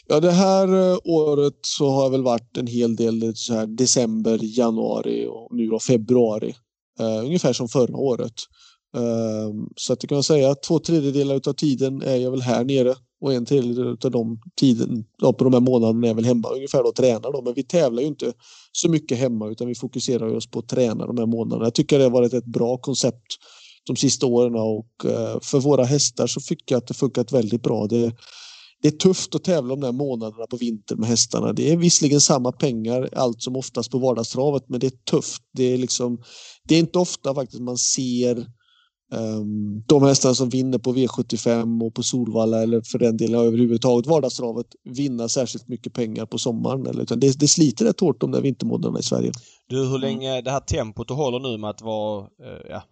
Ja, 0.07 0.21
det 0.21 0.31
här 0.31 0.93
eh, 0.93 0.99
året 1.05 1.59
så 1.63 1.91
har 1.91 2.03
jag 2.03 2.11
väl 2.11 2.23
varit 2.23 2.57
en 2.57 2.67
hel 2.67 2.97
del 2.97 3.37
så 3.37 3.55
här 3.55 3.67
december, 3.67 4.39
januari 4.43 5.27
och 5.27 5.49
nu 5.51 5.67
då 5.67 5.79
februari. 5.79 6.55
Uh, 7.01 7.25
ungefär 7.25 7.53
som 7.53 7.69
förra 7.69 7.97
året. 7.97 8.35
Uh, 8.97 9.65
så 9.77 9.93
att 9.93 10.01
det 10.01 10.07
kan 10.07 10.17
man 10.17 10.23
säga 10.23 10.51
att 10.51 10.63
två 10.63 10.79
tredjedelar 10.79 11.35
av 11.35 11.53
tiden 11.53 12.03
är 12.03 12.17
jag 12.17 12.31
väl 12.31 12.43
här 12.43 12.65
nere 12.65 12.95
och 13.21 13.33
en 13.33 13.45
tredjedel 13.45 13.97
av 14.05 14.11
de 14.11 14.41
tiden, 14.57 15.05
ja, 15.23 15.33
på 15.33 15.45
de 15.45 15.53
här 15.53 15.61
månaderna 15.61 16.07
är 16.07 16.11
jag 16.11 16.15
väl 16.15 16.25
hemma 16.25 16.49
ungefär 16.49 16.87
och 16.87 16.95
tränar 16.95 17.33
då. 17.33 17.43
Men 17.43 17.55
vi 17.55 17.63
tävlar 17.63 18.03
ju 18.03 18.09
inte 18.09 18.33
så 18.73 18.91
mycket 18.91 19.19
hemma 19.19 19.49
utan 19.49 19.69
vi 19.69 19.75
fokuserar 19.75 20.35
oss 20.35 20.51
på 20.51 20.59
att 20.59 20.69
träna 20.69 21.07
de 21.07 21.19
här 21.19 21.27
månaderna. 21.27 21.67
Jag 21.67 21.75
tycker 21.75 21.99
det 21.99 22.05
har 22.05 22.11
varit 22.11 22.35
ett 22.35 22.45
bra 22.45 22.79
koncept 22.79 23.27
de 23.87 23.97
sista 23.97 24.27
åren 24.27 24.55
och 24.55 24.89
uh, 25.05 25.41
för 25.43 25.61
våra 25.61 25.85
hästar 25.85 26.27
så 26.27 26.41
tycker 26.41 26.75
jag 26.75 26.79
att 26.79 26.87
det 26.87 26.95
funkat 26.95 27.33
väldigt 27.33 27.63
bra. 27.63 27.87
Det, 27.87 28.13
det 28.83 28.89
är 28.89 28.93
tufft 28.93 29.35
att 29.35 29.45
tävla 29.45 29.69
de 29.69 29.81
där 29.81 29.93
månaderna 29.93 30.47
på 30.47 30.57
vintern 30.57 31.01
med 31.01 31.09
hästarna. 31.09 31.53
Det 31.53 31.73
är 31.73 31.77
visserligen 31.77 32.21
samma 32.21 32.53
pengar 32.53 33.09
allt 33.13 33.43
som 33.43 33.57
oftast 33.57 33.91
på 33.91 33.99
vardagstravet, 33.99 34.69
men 34.69 34.81
det 34.81 34.87
är 34.87 35.11
tufft. 35.11 35.43
Det 35.53 35.65
är 35.65 35.79
liksom, 35.79 36.23
det 36.65 36.75
är 36.75 36.79
inte 36.79 36.99
ofta 36.99 37.35
faktiskt 37.35 37.63
man 37.63 37.79
ser 37.79 38.47
um, 39.15 39.83
de 39.87 40.03
hästarna 40.03 40.35
som 40.35 40.49
vinner 40.49 40.79
på 40.79 40.93
V75 40.93 41.87
och 41.87 41.95
på 41.95 42.03
Solvalla 42.03 42.63
eller 42.63 42.81
för 42.81 42.99
den 42.99 43.17
delen 43.17 43.41
överhuvudtaget 43.41 44.07
vardagstravet 44.07 44.67
vinna 44.85 45.29
särskilt 45.29 45.69
mycket 45.69 45.93
pengar 45.93 46.27
på 46.27 46.39
sommaren. 46.39 46.87
Eller, 46.87 47.03
utan 47.03 47.21
det, 47.21 47.41
det 47.41 47.49
sliter 47.49 47.85
rätt 47.85 48.01
hårt 48.01 48.21
de 48.21 48.31
där 48.31 48.41
vintermånaderna 48.41 48.99
i 48.99 49.03
Sverige. 49.03 49.33
Du, 49.69 49.89
hur 49.89 49.99
länge 49.99 50.41
det 50.41 50.51
här 50.51 50.61
tempot 50.61 51.09
du 51.09 51.15
håller 51.15 51.39
nu 51.39 51.59
med 51.59 51.71
att 51.71 51.83
vara 51.83 52.21
eh, 52.21 52.71
ja, 52.71 52.83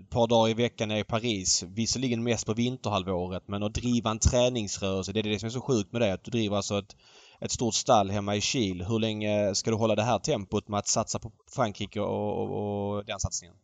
ett 0.00 0.10
par 0.10 0.26
dagar 0.26 0.50
i 0.50 0.54
veckan 0.54 0.90
är 0.90 0.98
i 0.98 1.04
Paris. 1.04 1.64
Visserligen 1.68 2.22
mest 2.22 2.46
på 2.46 2.54
vinterhalvåret 2.54 3.42
men 3.46 3.62
att 3.62 3.74
driva 3.74 4.10
en 4.10 4.18
träningsrörelse. 4.18 5.12
Det 5.12 5.20
är 5.20 5.22
det 5.22 5.38
som 5.38 5.46
är 5.46 5.50
så 5.50 5.60
sjukt 5.60 5.92
med 5.92 6.02
det. 6.02 6.12
Att 6.12 6.24
du 6.24 6.30
driver 6.30 6.56
alltså 6.56 6.78
ett, 6.78 6.96
ett 7.40 7.52
stort 7.52 7.74
stall 7.74 8.10
hemma 8.10 8.36
i 8.36 8.40
Kil. 8.40 8.82
Hur 8.82 8.98
länge 8.98 9.54
ska 9.54 9.70
du 9.70 9.76
hålla 9.76 9.94
det 9.94 10.02
här 10.02 10.18
tempot 10.18 10.68
med 10.68 10.78
att 10.78 10.88
satsa 10.88 11.18
på 11.18 11.32
Frankrike 11.54 12.00
och, 12.00 12.42
och, 12.42 12.96
och 12.96 13.04
den 13.04 13.20
satsningen? 13.20 13.56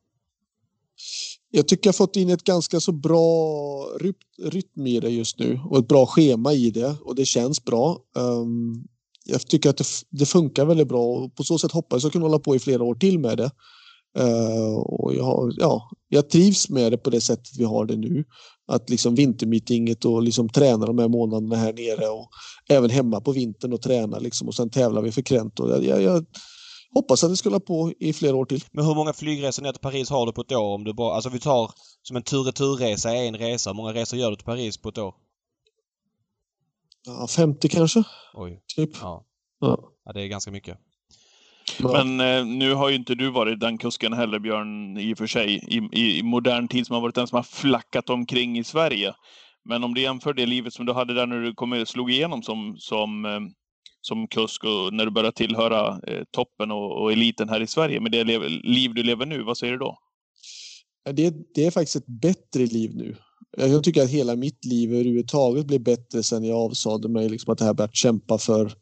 Jag 1.51 1.69
tycker 1.69 1.89
jag 1.89 1.97
fått 1.97 2.17
in 2.17 2.31
ett 2.31 2.45
ganska 2.45 2.81
så 2.81 2.93
bra 2.93 3.87
rytm 4.43 4.87
i 4.87 5.01
det 5.01 5.09
just 5.09 5.39
nu 5.39 5.61
och 5.71 5.79
ett 5.79 5.89
bra 5.89 6.07
schema 6.07 6.53
i 6.53 6.71
det 6.71 6.97
och 7.05 7.15
det 7.15 7.25
känns 7.25 7.65
bra. 7.65 7.99
Um, 8.15 8.89
jag 9.25 9.47
tycker 9.47 9.71
att 9.71 9.77
det, 9.77 9.85
det, 10.11 10.27
funkar 10.27 10.65
väldigt 10.65 10.89
bra 10.89 11.05
och 11.05 11.35
på 11.35 11.45
så 11.45 11.59
sätt 11.59 11.73
hoppas 11.73 12.03
jag 12.03 12.13
kunna 12.13 12.25
hålla 12.25 12.39
på 12.39 12.57
i 12.57 12.59
flera 12.59 12.83
år 12.83 12.95
till 12.95 13.19
med 13.19 13.39
det. 13.39 13.51
Uh, 14.19 14.77
och 14.77 15.15
jag, 15.15 15.53
ja, 15.57 15.91
jag 16.09 16.31
trivs 16.31 16.69
med 16.69 16.93
det 16.93 16.99
på 16.99 17.11
det 17.11 17.21
sättet 17.21 17.57
vi 17.59 17.65
har 17.65 17.87
det 17.87 17.97
nu. 17.97 18.25
Att 18.67 18.91
liksom 18.91 19.15
vintermeetinget 19.15 20.05
och 20.05 20.23
liksom 20.23 20.49
träna 20.49 20.87
de 20.87 20.99
här 20.99 21.09
månaderna 21.09 21.57
här 21.57 21.73
nere 21.73 22.09
och 22.09 22.29
även 22.69 22.91
hemma 22.91 23.21
på 23.21 23.33
vintern 23.33 23.73
och 23.73 23.83
träna 23.83 24.19
liksom 24.19 24.49
och 24.49 24.55
sen 24.55 24.71
tävlar 24.71 25.03
vi 25.03 25.13
för 25.13 25.23
Krent. 25.23 25.61
Och 25.61 25.71
jag, 25.71 25.85
jag, 25.85 26.03
jag 26.03 26.25
hoppas 26.95 27.25
att 27.25 27.31
det 27.31 27.37
ska 27.37 27.49
hålla 27.49 27.61
på 27.61 27.93
i 27.99 28.13
flera 28.13 28.37
år 28.37 28.45
till. 28.45 28.65
Men 28.73 28.85
hur 28.85 28.95
många 28.95 29.13
flygresor 29.13 29.63
ner 29.63 29.73
till 29.73 29.81
Paris 29.81 30.11
har 30.11 30.27
du 30.27 30.33
på 30.33 30.41
ett 30.41 30.53
år? 30.53 30.75
Om 30.75 30.85
du 30.85 30.93
bara, 30.95 31.15
alltså 31.15 31.31
vi 31.31 31.41
tar 31.41 31.71
som 32.03 32.17
en 32.17 32.23
tur-retur-resa 32.23 33.15
en 33.15 33.37
resa. 33.37 33.71
Hur 33.71 33.75
många 33.75 33.95
resor 33.95 34.19
gör 34.19 34.31
du 34.31 34.37
till 34.37 34.45
Paris 34.45 34.77
på 34.77 34.89
ett 34.89 34.99
år? 34.99 35.15
Ja, 37.07 37.27
50 37.27 37.69
kanske. 37.69 38.03
Oj. 38.35 38.63
Typ. 38.77 38.91
Ja. 39.01 39.27
Ja. 39.61 39.93
ja 40.05 40.13
det 40.13 40.23
är 40.23 40.27
ganska 40.27 40.51
mycket. 40.51 40.79
Men 41.93 42.21
eh, 42.21 42.47
nu 42.47 42.75
har 42.75 42.89
ju 42.89 42.95
inte 42.95 43.15
du 43.15 43.31
varit 43.31 43.61
den 43.61 43.79
kusken 43.79 44.13
heller, 44.13 44.39
Björn, 44.39 44.99
i 44.99 45.15
och 45.15 45.19
för 45.19 45.27
sig, 45.27 45.55
i, 45.55 46.01
i, 46.01 46.19
i 46.19 46.23
modern 46.23 46.69
tid 46.69 46.87
som 46.87 46.95
har 46.95 47.01
varit 47.01 47.15
den 47.15 47.27
som 47.27 47.37
har 47.37 47.43
flackat 47.43 48.11
omkring 48.11 48.59
i 48.59 48.65
Sverige. 48.65 49.15
Men 49.69 49.85
om 49.85 49.95
du 49.95 50.01
jämför 50.01 50.35
det 50.35 50.47
livet 50.47 50.73
som 50.73 50.87
du 50.87 50.93
hade 50.93 51.15
där 51.15 51.27
när 51.27 51.41
du 51.41 51.55
kom, 51.55 51.87
slog 51.87 52.11
igenom 52.11 52.43
som, 52.43 52.77
som, 52.79 53.25
eh, 53.25 53.41
som 54.01 54.29
kusk 54.29 54.65
och 54.65 54.93
när 54.93 55.05
du 55.05 55.11
började 55.11 55.37
tillhöra 55.37 56.01
eh, 56.07 56.23
toppen 56.31 56.71
och, 56.71 57.03
och, 57.03 57.13
eliten 57.13 57.49
här 57.49 57.61
i 57.61 57.67
Sverige 57.67 58.01
med 58.01 58.13
det 58.13 58.25
liv 58.49 58.95
du 58.95 59.03
lever 59.03 59.27
nu, 59.27 59.43
vad 59.43 59.59
säger 59.59 59.73
du 59.73 59.79
då? 59.79 59.99
Det, 61.13 61.35
det 61.55 61.67
är 61.67 61.71
faktiskt 61.71 61.97
ett 61.97 62.21
bättre 62.21 62.67
liv 62.67 62.91
nu. 62.95 63.17
Jag 63.57 63.85
tycker 63.85 64.03
att 64.03 64.11
hela 64.11 64.37
mitt 64.37 64.65
liv 64.65 64.95
överhuvudtaget 64.95 65.67
blev 65.67 65.83
bättre 65.83 66.23
sen 66.23 66.45
jag 66.45 66.59
avsade 66.59 67.09
mig 67.09 67.29
liksom 67.29 67.53
att 67.53 67.59
det 67.59 67.65
här 67.65 67.75
börjat 67.75 67.97
kämpa 67.97 68.39
för 68.39 68.73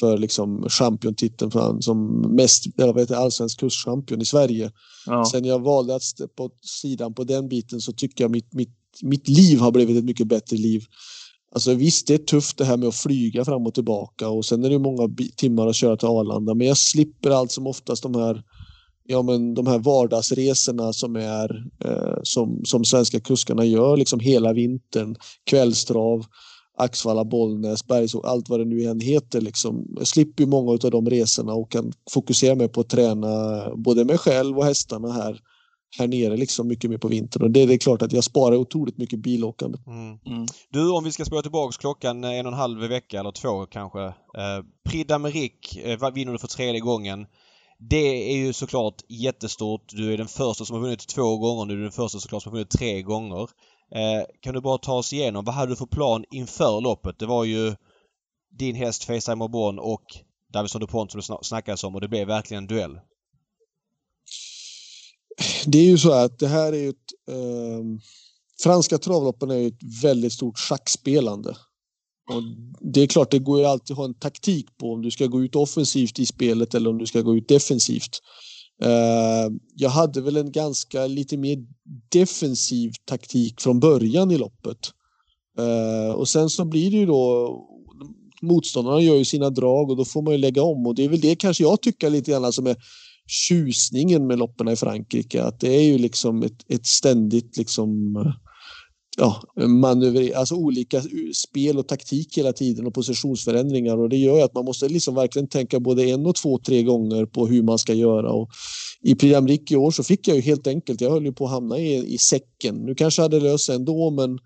för 0.00 0.18
liksom 0.18 0.68
championtiteln 0.68 1.82
som 1.82 2.20
mest, 2.36 2.66
eller 2.78 2.92
vad 2.92 3.02
heter 3.02 3.14
allsvensk 3.14 3.60
kurschampion 3.60 4.22
i 4.22 4.24
Sverige. 4.24 4.70
Ja. 5.06 5.24
Sen 5.24 5.44
jag 5.44 5.58
valde 5.58 5.94
att 5.94 6.02
stå 6.02 6.28
på 6.28 6.50
sidan 6.62 7.14
på 7.14 7.24
den 7.24 7.48
biten 7.48 7.80
så 7.80 7.92
tycker 7.92 8.24
jag 8.24 8.30
mitt, 8.30 8.54
mitt, 8.54 8.76
mitt 9.02 9.28
liv 9.28 9.58
har 9.58 9.72
blivit 9.72 9.96
ett 9.96 10.04
mycket 10.04 10.26
bättre 10.26 10.56
liv. 10.56 10.84
Alltså 11.54 11.74
visst, 11.74 12.06
det 12.06 12.14
är 12.14 12.18
tufft 12.18 12.58
det 12.58 12.64
här 12.64 12.76
med 12.76 12.88
att 12.88 12.94
flyga 12.94 13.44
fram 13.44 13.66
och 13.66 13.74
tillbaka 13.74 14.28
och 14.28 14.44
sen 14.44 14.64
är 14.64 14.70
det 14.70 14.78
många 14.78 15.08
timmar 15.36 15.66
att 15.66 15.76
köra 15.76 15.96
till 15.96 16.08
Arlanda, 16.08 16.54
men 16.54 16.66
jag 16.66 16.78
slipper 16.78 17.30
allt 17.30 17.52
som 17.52 17.66
oftast 17.66 18.02
de 18.02 18.14
här 18.14 18.42
ja, 19.10 19.22
men 19.22 19.54
de 19.54 19.66
här 19.66 19.78
vardagsresorna 19.78 20.92
som 20.92 21.16
är 21.16 21.64
eh, 21.84 22.18
som, 22.22 22.60
som 22.64 22.84
svenska 22.84 23.20
kuskarna 23.20 23.64
gör 23.64 23.96
liksom 23.96 24.20
hela 24.20 24.52
vintern. 24.52 25.16
Kvällstrav, 25.50 26.24
Axvalla, 26.78 27.24
Bollnäs, 27.24 27.86
Bergsåk, 27.86 28.26
allt 28.26 28.48
vad 28.48 28.60
det 28.60 28.64
nu 28.64 28.82
än 28.82 29.00
heter. 29.00 29.40
Liksom. 29.40 29.86
Jag 29.96 30.06
slipper 30.06 30.42
ju 30.42 30.50
många 30.50 30.70
av 30.70 30.90
de 30.90 31.10
resorna 31.10 31.52
och 31.52 31.70
kan 31.70 31.92
fokusera 32.10 32.54
mig 32.54 32.68
på 32.68 32.80
att 32.80 32.88
träna 32.88 33.62
både 33.76 34.04
mig 34.04 34.18
själv 34.18 34.58
och 34.58 34.64
hästarna 34.64 35.12
här 35.12 35.40
här 35.98 36.06
nere 36.06 36.36
liksom 36.36 36.68
mycket 36.68 36.90
mer 36.90 36.98
på 36.98 37.08
vintern. 37.08 37.42
Och 37.42 37.50
det, 37.50 37.66
det 37.66 37.74
är 37.74 37.78
klart 37.78 38.02
att 38.02 38.12
jag 38.12 38.24
sparar 38.24 38.56
otroligt 38.56 38.98
mycket 38.98 39.18
bilåkande. 39.18 39.78
Mm. 39.86 40.18
Mm. 40.26 40.46
Du, 40.70 40.90
om 40.90 41.04
vi 41.04 41.12
ska 41.12 41.24
spåra 41.24 41.42
tillbaks 41.42 41.76
klockan 41.76 42.24
en 42.24 42.46
och 42.46 42.52
en 42.52 42.58
halv 42.58 42.80
vecka 42.80 43.20
eller 43.20 43.32
två 43.32 43.66
kanske. 43.66 44.04
Eh, 44.04 44.64
Prix 44.88 45.10
d'Amérique 45.10 46.04
eh, 46.04 46.14
vinner 46.14 46.32
du 46.32 46.38
för 46.38 46.48
tredje 46.48 46.80
gången. 46.80 47.26
Det 47.90 48.32
är 48.32 48.36
ju 48.36 48.52
såklart 48.52 48.94
jättestort. 49.08 49.84
Du 49.88 50.12
är 50.12 50.18
den 50.18 50.28
första 50.28 50.64
som 50.64 50.76
har 50.76 50.82
vunnit 50.82 51.08
två 51.08 51.38
gånger. 51.38 51.66
Du 51.66 51.78
är 51.78 51.82
den 51.82 51.92
första 51.92 52.18
såklart 52.18 52.42
som 52.42 52.52
har 52.52 52.56
vunnit 52.56 52.70
tre 52.70 53.02
gånger. 53.02 53.48
Eh, 53.94 54.24
kan 54.40 54.54
du 54.54 54.60
bara 54.60 54.78
ta 54.78 54.92
oss 54.92 55.12
igenom, 55.12 55.44
vad 55.44 55.54
hade 55.54 55.72
du 55.72 55.76
för 55.76 55.86
plan 55.86 56.24
inför 56.30 56.80
loppet? 56.80 57.18
Det 57.18 57.26
var 57.26 57.44
ju 57.44 57.74
din 58.50 58.74
häst 58.74 59.04
Facetime 59.04 59.44
Aubon 59.44 59.78
och 59.78 60.04
Davison 60.52 60.80
DuPont 60.80 61.12
som 61.12 61.20
det 61.20 61.38
snackades 61.42 61.84
om 61.84 61.94
och 61.94 62.00
det 62.00 62.08
blev 62.08 62.26
verkligen 62.26 62.64
en 62.64 62.68
duell. 62.68 63.00
Det 65.66 65.78
är 65.78 65.84
ju 65.84 65.98
så 65.98 66.12
att 66.12 66.38
det 66.38 66.48
här 66.48 66.72
är 66.72 66.76
ju 66.76 66.88
ett... 66.88 66.96
Eh, 67.30 67.84
franska 68.62 68.98
travloppen 68.98 69.50
är 69.50 69.56
ju 69.56 69.66
ett 69.66 70.02
väldigt 70.02 70.32
stort 70.32 70.58
schackspelande. 70.58 71.56
Och 72.30 72.42
det 72.80 73.00
är 73.00 73.06
klart, 73.06 73.30
det 73.30 73.38
går 73.38 73.58
ju 73.58 73.64
alltid 73.64 73.94
att 73.94 73.98
ha 73.98 74.04
en 74.04 74.14
taktik 74.14 74.76
på 74.76 74.92
om 74.92 75.02
du 75.02 75.10
ska 75.10 75.26
gå 75.26 75.42
ut 75.42 75.56
offensivt 75.56 76.18
i 76.18 76.26
spelet 76.26 76.74
eller 76.74 76.90
om 76.90 76.98
du 76.98 77.06
ska 77.06 77.20
gå 77.20 77.36
ut 77.36 77.48
defensivt. 77.48 78.18
Uh, 78.84 79.56
jag 79.74 79.90
hade 79.90 80.20
väl 80.20 80.36
en 80.36 80.52
ganska 80.52 81.06
lite 81.06 81.36
mer 81.36 81.58
defensiv 82.08 82.92
taktik 83.04 83.60
från 83.60 83.80
början 83.80 84.30
i 84.30 84.38
loppet. 84.38 84.78
Uh, 85.58 86.14
och 86.14 86.28
sen 86.28 86.48
så 86.50 86.64
blir 86.64 86.90
det 86.90 86.96
ju 86.96 87.06
då 87.06 87.54
motståndarna 88.42 89.00
gör 89.00 89.16
ju 89.16 89.24
sina 89.24 89.50
drag 89.50 89.90
och 89.90 89.96
då 89.96 90.04
får 90.04 90.22
man 90.22 90.32
ju 90.32 90.38
lägga 90.38 90.62
om 90.62 90.86
och 90.86 90.94
det 90.94 91.04
är 91.04 91.08
väl 91.08 91.20
det 91.20 91.36
kanske 91.36 91.62
jag 91.62 91.82
tycker 91.82 92.10
lite 92.10 92.30
grann 92.30 92.52
som 92.52 92.66
är 92.66 92.76
tjusningen 93.26 94.26
med 94.26 94.38
loppen 94.38 94.68
i 94.68 94.76
Frankrike 94.76 95.42
att 95.42 95.60
det 95.60 95.76
är 95.76 95.82
ju 95.82 95.98
liksom 95.98 96.42
ett, 96.42 96.64
ett 96.68 96.86
ständigt 96.86 97.56
liksom 97.56 98.16
ja, 99.18 99.42
manövrera, 99.66 100.38
alltså 100.38 100.54
olika 100.54 101.02
spel 101.34 101.78
och 101.78 101.88
taktik 101.88 102.38
hela 102.38 102.52
tiden 102.52 102.86
och 102.86 102.94
positionsförändringar 102.94 103.96
och 103.96 104.08
det 104.08 104.16
gör 104.16 104.44
att 104.44 104.54
man 104.54 104.64
måste 104.64 104.88
liksom 104.88 105.14
verkligen 105.14 105.48
tänka 105.48 105.80
både 105.80 106.04
en 106.04 106.26
och 106.26 106.34
två, 106.34 106.58
tre 106.58 106.82
gånger 106.82 107.26
på 107.26 107.46
hur 107.46 107.62
man 107.62 107.78
ska 107.78 107.94
göra. 107.94 108.32
Och 108.32 108.50
I 109.02 109.14
Prix 109.14 109.70
i 109.70 109.76
år 109.76 109.90
så 109.90 110.02
fick 110.02 110.28
jag 110.28 110.36
ju 110.36 110.42
helt 110.42 110.66
enkelt, 110.66 111.00
jag 111.00 111.10
höll 111.10 111.24
ju 111.24 111.32
på 111.32 111.44
att 111.44 111.50
hamna 111.50 111.78
i, 111.78 112.14
i 112.14 112.18
säcken. 112.18 112.74
Nu 112.74 112.94
kanske 112.94 113.22
jag 113.22 113.24
hade 113.24 113.40
löst 113.40 113.68
ändå 113.68 114.10
men 114.10 114.38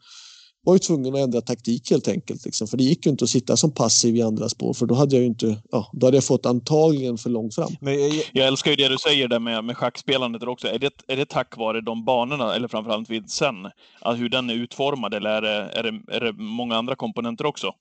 var 0.64 0.74
ju 0.74 0.78
tvungen 0.78 1.14
att 1.14 1.20
ändra 1.20 1.40
taktik 1.40 1.90
helt 1.90 2.08
enkelt. 2.08 2.44
Liksom. 2.44 2.66
För 2.66 2.76
det 2.76 2.84
gick 2.84 3.06
ju 3.06 3.10
inte 3.10 3.24
att 3.24 3.30
sitta 3.30 3.56
som 3.56 3.74
passiv 3.74 4.16
i 4.16 4.22
andra 4.22 4.48
spår 4.48 4.74
för 4.74 4.86
då 4.86 4.94
hade 4.94 5.16
jag 5.16 5.20
ju 5.20 5.26
inte, 5.26 5.62
ja, 5.70 5.90
då 5.92 6.06
hade 6.06 6.16
jag 6.16 6.24
fått 6.24 6.46
antagligen 6.46 7.18
för 7.18 7.30
långt 7.30 7.54
fram. 7.54 7.72
Men 7.80 8.00
jag, 8.00 8.24
jag 8.32 8.46
älskar 8.46 8.70
ju 8.70 8.76
det 8.76 8.88
du 8.88 8.98
säger 8.98 9.28
där 9.28 9.38
med, 9.38 9.64
med 9.64 9.76
schackspelandet 9.76 10.42
också. 10.42 10.68
Är 10.68 10.78
det, 10.78 10.92
är 11.08 11.16
det 11.16 11.28
tack 11.28 11.56
vare 11.56 11.80
de 11.80 12.04
banorna, 12.04 12.54
eller 12.54 12.68
framförallt 12.68 13.10
vid 13.10 13.30
sen, 13.30 13.54
att 14.00 14.18
hur 14.18 14.28
den 14.28 14.50
är 14.50 14.54
utformad 14.54 15.14
eller 15.14 15.30
är 15.30 15.42
det, 15.42 15.70
är 15.72 15.82
det, 15.82 16.16
är 16.16 16.20
det 16.20 16.32
många 16.32 16.76
andra 16.76 16.94
komponenter 16.94 17.46
också? 17.46 17.72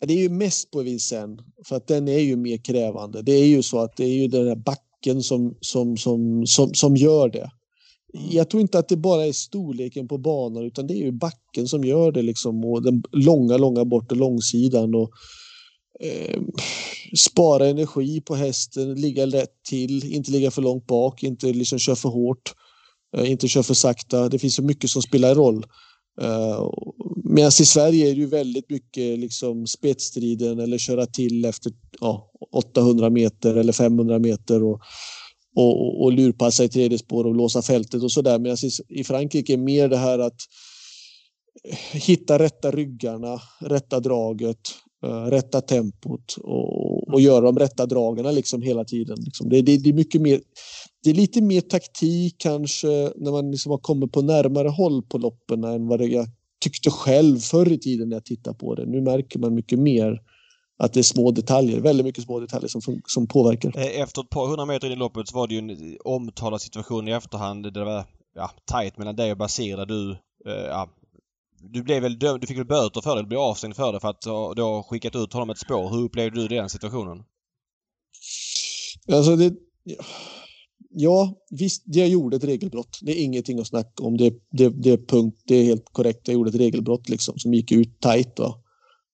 Det 0.00 0.14
är 0.14 0.18
ju 0.18 0.28
mest 0.28 0.70
på 0.70 0.82
Vincennes, 0.82 1.40
för 1.64 1.76
att 1.76 1.86
den 1.86 2.08
är 2.08 2.18
ju 2.18 2.36
mer 2.36 2.56
krävande. 2.56 3.22
Det 3.22 3.32
är 3.32 3.46
ju 3.46 3.62
så 3.62 3.78
att 3.78 3.96
det 3.96 4.04
är 4.04 4.14
ju 4.14 4.28
den 4.28 4.46
där 4.46 4.56
backen 4.56 5.22
som, 5.22 5.54
som, 5.60 5.96
som, 5.96 6.46
som, 6.46 6.74
som 6.74 6.96
gör 6.96 7.28
det. 7.28 7.50
Mm. 8.14 8.30
Jag 8.30 8.50
tror 8.50 8.60
inte 8.60 8.78
att 8.78 8.88
det 8.88 8.96
bara 8.96 9.26
är 9.26 9.32
storleken 9.32 10.08
på 10.08 10.18
banan 10.18 10.64
utan 10.64 10.86
det 10.86 10.94
är 10.94 11.04
ju 11.04 11.12
backen 11.12 11.68
som 11.68 11.84
gör 11.84 12.12
det 12.12 12.22
liksom 12.22 12.64
och 12.64 12.82
den 12.82 13.02
långa, 13.12 13.56
långa 13.56 13.84
bortre 13.84 14.16
långsidan 14.16 14.94
och 14.94 15.10
eh, 16.00 16.40
spara 17.16 17.66
energi 17.66 18.20
på 18.20 18.34
hästen, 18.34 18.94
ligga 18.94 19.26
rätt 19.26 19.62
till, 19.68 20.12
inte 20.14 20.30
ligga 20.30 20.50
för 20.50 20.62
långt 20.62 20.86
bak, 20.86 21.22
inte 21.22 21.52
liksom 21.52 21.78
köra 21.78 21.96
för 21.96 22.08
hårt, 22.08 22.54
eh, 23.16 23.30
inte 23.30 23.48
köra 23.48 23.62
för 23.62 23.74
sakta. 23.74 24.28
Det 24.28 24.38
finns 24.38 24.54
så 24.54 24.62
mycket 24.62 24.90
som 24.90 25.02
spelar 25.02 25.34
roll. 25.34 25.66
Eh, 26.20 26.70
Medan 27.24 27.48
i 27.48 27.66
Sverige 27.66 28.10
är 28.10 28.14
det 28.14 28.20
ju 28.20 28.26
väldigt 28.26 28.70
mycket 28.70 29.18
liksom 29.18 29.66
spetsstriden 29.66 30.58
eller 30.58 30.78
köra 30.78 31.06
till 31.06 31.44
efter 31.44 31.72
ja, 32.00 32.30
800 32.52 33.10
meter 33.10 33.54
eller 33.54 33.72
500 33.72 34.18
meter. 34.18 34.62
Och, 34.62 34.80
och, 35.58 36.02
och 36.02 36.12
lurpassa 36.12 36.64
i 36.64 36.68
tredje 36.68 36.98
spår 36.98 37.24
och 37.24 37.34
låsa 37.34 37.62
fältet 37.62 38.02
och 38.02 38.12
sådär. 38.12 38.38
Medan 38.38 38.56
i, 38.88 39.04
Frankrike 39.04 39.52
är 39.52 39.56
mer 39.56 39.88
det 39.88 39.96
här 39.96 40.18
att 40.18 40.40
eh, 41.64 42.00
hitta 42.00 42.38
rätta 42.38 42.70
ryggarna, 42.70 43.40
rätta 43.60 44.00
draget, 44.00 44.58
uh, 45.06 45.10
rätta 45.10 45.60
tempot 45.60 46.36
och, 46.38 47.08
och 47.08 47.20
göra 47.20 47.40
de 47.40 47.58
rätta 47.58 47.86
dragarna 47.86 48.30
liksom 48.30 48.62
hela 48.62 48.84
tiden. 48.84 49.16
Liksom. 49.20 49.48
Det, 49.48 49.62
det, 49.62 49.76
det, 49.76 49.88
är 49.88 49.94
mycket 49.94 50.20
mer, 50.20 50.40
det 51.04 51.10
är 51.10 51.14
lite 51.14 51.40
mer 51.40 51.60
taktik 51.60 52.34
kanske 52.38 53.12
när 53.16 53.30
man 53.30 53.50
liksom 53.50 53.70
har 53.70 53.78
kommit 53.78 54.12
på 54.12 54.22
närmare 54.22 54.68
håll 54.68 55.02
på 55.02 55.18
loppen 55.18 55.64
än 55.64 55.86
vad 55.86 56.02
jag 56.02 56.26
tyckte 56.60 56.90
själv 56.90 57.38
förr 57.38 57.72
i 57.72 57.78
tiden 57.78 58.08
när 58.08 58.16
jag 58.16 58.24
tittade 58.24 58.58
på 58.58 58.74
det. 58.74 58.86
Nu 58.86 59.00
märker 59.00 59.38
man 59.38 59.54
mycket 59.54 59.78
mer 59.78 60.20
att 60.78 60.92
det 60.92 61.00
är 61.00 61.02
små 61.02 61.30
detaljer, 61.30 61.80
väldigt 61.80 62.06
mycket 62.06 62.24
små 62.24 62.40
detaljer 62.40 62.68
som, 62.68 63.00
som 63.06 63.26
påverkar. 63.26 63.76
Eh, 63.76 64.00
efter 64.00 64.22
ett 64.22 64.30
par 64.30 64.46
hundra 64.46 64.66
meter 64.66 64.86
in 64.86 64.92
i 64.92 64.96
loppet 64.96 65.28
så 65.28 65.36
var 65.36 65.46
det 65.46 65.54
ju 65.54 65.58
en 65.58 65.98
omtalad 66.04 66.60
situation 66.60 67.08
i 67.08 67.10
efterhand. 67.10 67.72
Det 67.72 67.84
var 67.84 68.04
ja, 68.34 68.50
tajt 68.64 68.98
mellan 68.98 69.16
dig 69.16 69.32
och 69.32 69.38
Basir 69.38 69.76
där 69.76 69.86
du 69.86 70.10
eh, 70.46 70.66
ja, 70.68 70.88
du 71.60 71.82
blev 71.82 72.02
väl 72.02 72.18
dömd, 72.18 72.40
du 72.40 72.46
fick 72.46 72.58
väl 72.58 72.64
böter 72.64 73.00
för 73.00 73.16
det, 73.16 73.22
du 73.22 73.28
blev 73.28 73.40
avstängd 73.40 73.76
för 73.76 73.92
det 73.92 74.00
för 74.00 74.08
att 74.08 74.22
du 74.56 74.62
har 74.62 74.82
skickat 74.82 75.16
ut 75.16 75.32
honom 75.32 75.50
ett 75.50 75.58
spår. 75.58 75.90
Hur 75.90 76.04
upplevde 76.04 76.40
du 76.40 76.48
den 76.48 76.68
situationen? 76.68 77.22
Alltså 79.12 79.36
det... 79.36 79.54
Ja, 80.90 81.34
visst, 81.50 81.82
jag 81.86 82.08
gjorde 82.08 82.36
ett 82.36 82.44
regelbrott. 82.44 82.98
Det 83.02 83.12
är 83.12 83.24
ingenting 83.24 83.58
att 83.58 83.66
snacka 83.66 84.04
om. 84.04 84.16
Det, 84.16 84.34
det, 84.50 84.68
det 84.68 84.90
är 84.90 84.96
punkt, 84.96 85.42
det 85.46 85.54
är 85.54 85.64
helt 85.64 85.92
korrekt. 85.92 86.28
Jag 86.28 86.34
gjorde 86.34 86.50
ett 86.50 86.56
regelbrott 86.60 87.08
liksom 87.08 87.38
som 87.38 87.54
gick 87.54 87.72
ut 87.72 88.00
tajt. 88.00 88.36
Då. 88.36 88.64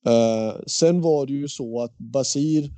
Uh, 0.09 0.63
sen 0.67 1.01
var 1.01 1.27
det 1.27 1.33
ju 1.33 1.49
så 1.49 1.83
att 1.83 1.99
Basir 1.99 2.71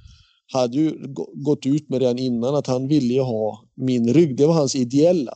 hade 0.53 0.77
ju 0.77 1.15
gått 1.35 1.67
ut 1.67 1.89
med 1.89 2.01
redan 2.01 2.19
innan 2.19 2.55
att 2.55 2.67
han 2.67 2.89
ville 2.89 3.21
ha 3.21 3.65
min 3.75 4.15
rygg. 4.15 4.37
Det 4.37 4.47
var 4.47 4.55
hans 4.55 4.77
ideella. 4.77 5.35